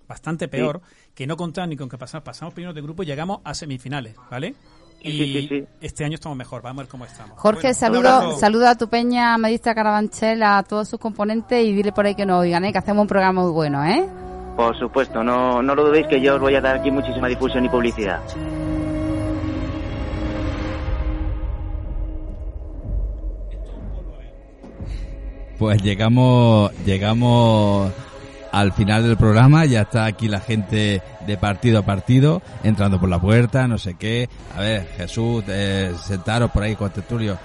bastante 0.09 0.49
peor, 0.49 0.81
que 1.15 1.29
no 1.29 1.37
contaban 1.37 1.71
ni 1.71 1.77
con 1.77 1.89
que 1.89 1.97
pasamos, 1.99 2.25
pasamos 2.25 2.53
primero 2.53 2.73
de 2.73 2.81
grupo 2.83 3.05
y 3.05 3.07
llegamos 3.07 3.41
a 3.45 3.55
semifinales, 3.55 4.17
¿vale? 4.29 4.57
Y 5.03 5.13
Sí, 5.13 5.33
sí, 5.33 5.49
sí. 5.49 5.65
este 5.81 6.05
año 6.05 6.15
estamos 6.15 6.37
mejor, 6.37 6.61
vamos 6.61 6.81
a 6.81 6.83
ver 6.83 6.91
cómo 6.91 7.05
estamos. 7.07 7.39
Jorge, 7.39 7.73
Bueno, 7.89 8.37
saludo 8.37 8.69
a 8.69 8.75
tu 8.75 8.89
peña 8.89 9.37
Medista 9.39 9.75
Carabanchel, 9.75 10.43
a 10.43 10.63
todos 10.63 10.89
sus 10.89 11.01
componentes 11.01 11.65
y 11.65 11.73
dile 11.73 11.93
por 11.93 12.05
ahí 12.05 12.15
que 12.15 12.27
nos 12.27 12.41
oigan, 12.43 12.65
¿eh? 12.67 12.73
que 12.73 12.79
hacemos 12.79 13.03
un 13.03 13.09
programa 13.09 13.43
muy 13.43 13.51
bueno, 13.51 13.83
¿eh? 13.85 14.07
Por 14.57 14.79
supuesto, 14.79 15.25
no, 15.25 15.63
no 15.63 15.75
lo 15.75 15.87
dudéis 15.87 16.07
que 16.07 16.21
yo 16.21 16.35
os 16.35 16.41
voy 16.41 16.55
a 16.55 16.61
dar 16.61 16.77
aquí 16.77 16.91
muchísima 16.91 17.29
difusión 17.29 17.65
y 17.65 17.69
publicidad. 17.71 18.21
Pues 25.59 25.83
llegamos, 25.83 26.73
llegamos 26.87 27.93
al 28.53 28.73
final 28.73 29.03
del 29.03 29.17
programa, 29.17 29.65
ya 29.65 29.83
está 29.83 30.05
aquí 30.05 30.29
la 30.29 30.41
gente 30.41 31.03
de 31.27 31.37
partido 31.37 31.79
a 31.79 31.83
partido, 31.83 32.43
entrando 32.65 32.99
por 32.99 33.09
la 33.09 33.21
puerta, 33.21 33.69
no 33.69 33.79
sé 33.79 33.95
qué. 33.95 34.29
A 34.57 34.61
ver, 34.61 34.89
Jesús, 34.97 35.45
eh, 35.49 35.93
sentaros 36.05 36.51
por 36.51 36.63
ahí 36.63 36.75
con 36.75 36.91
Tertulio, 36.91 37.39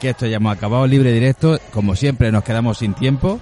que 0.00 0.10
esto 0.10 0.26
ya 0.26 0.36
hemos 0.36 0.56
acabado, 0.56 0.86
libre 0.86 1.12
directo, 1.12 1.58
como 1.72 1.96
siempre 1.96 2.30
nos 2.30 2.44
quedamos 2.44 2.78
sin 2.78 2.94
tiempo. 2.94 3.40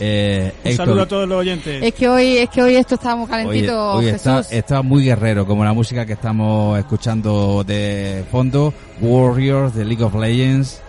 Eh, 0.00 0.52
Un 0.64 0.70
Héctor, 0.70 0.86
saludo 0.86 1.02
a 1.02 1.08
todos 1.08 1.28
los 1.28 1.38
oyentes. 1.40 1.82
Es 1.82 1.94
que 1.94 2.08
hoy, 2.08 2.38
es 2.38 2.48
que 2.50 2.62
hoy 2.62 2.76
esto 2.76 2.94
está 2.94 3.16
muy 3.16 3.26
calentito, 3.26 4.00
está, 4.00 4.36
Jesús. 4.36 4.52
está 4.52 4.82
muy 4.82 5.04
guerrero, 5.04 5.44
como 5.44 5.64
la 5.64 5.72
música 5.72 6.06
que 6.06 6.12
estamos 6.12 6.78
escuchando 6.78 7.64
de 7.64 8.24
fondo, 8.30 8.72
Warriors, 9.00 9.74
de 9.74 9.84
League 9.84 10.04
of 10.04 10.14
Legends. 10.14 10.80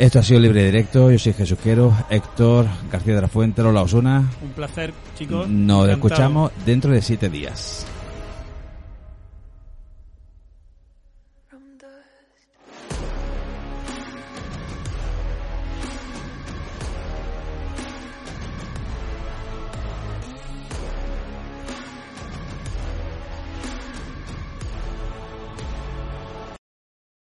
Esto 0.00 0.18
ha 0.20 0.22
sido 0.22 0.40
Libre 0.40 0.64
Directo. 0.64 1.10
Yo 1.10 1.18
soy 1.18 1.34
Jesús 1.34 1.58
Quero, 1.62 1.94
Héctor 2.08 2.64
García 2.90 3.16
de 3.16 3.20
la 3.20 3.28
Fuente, 3.28 3.62
Lola 3.62 3.82
Osuna. 3.82 4.30
Un 4.42 4.48
placer, 4.52 4.94
chicos. 5.14 5.46
Nos 5.46 5.84
Encantado. 5.84 5.90
escuchamos 5.90 6.52
dentro 6.64 6.90
de 6.90 7.02
siete 7.02 7.28
días. 7.28 7.86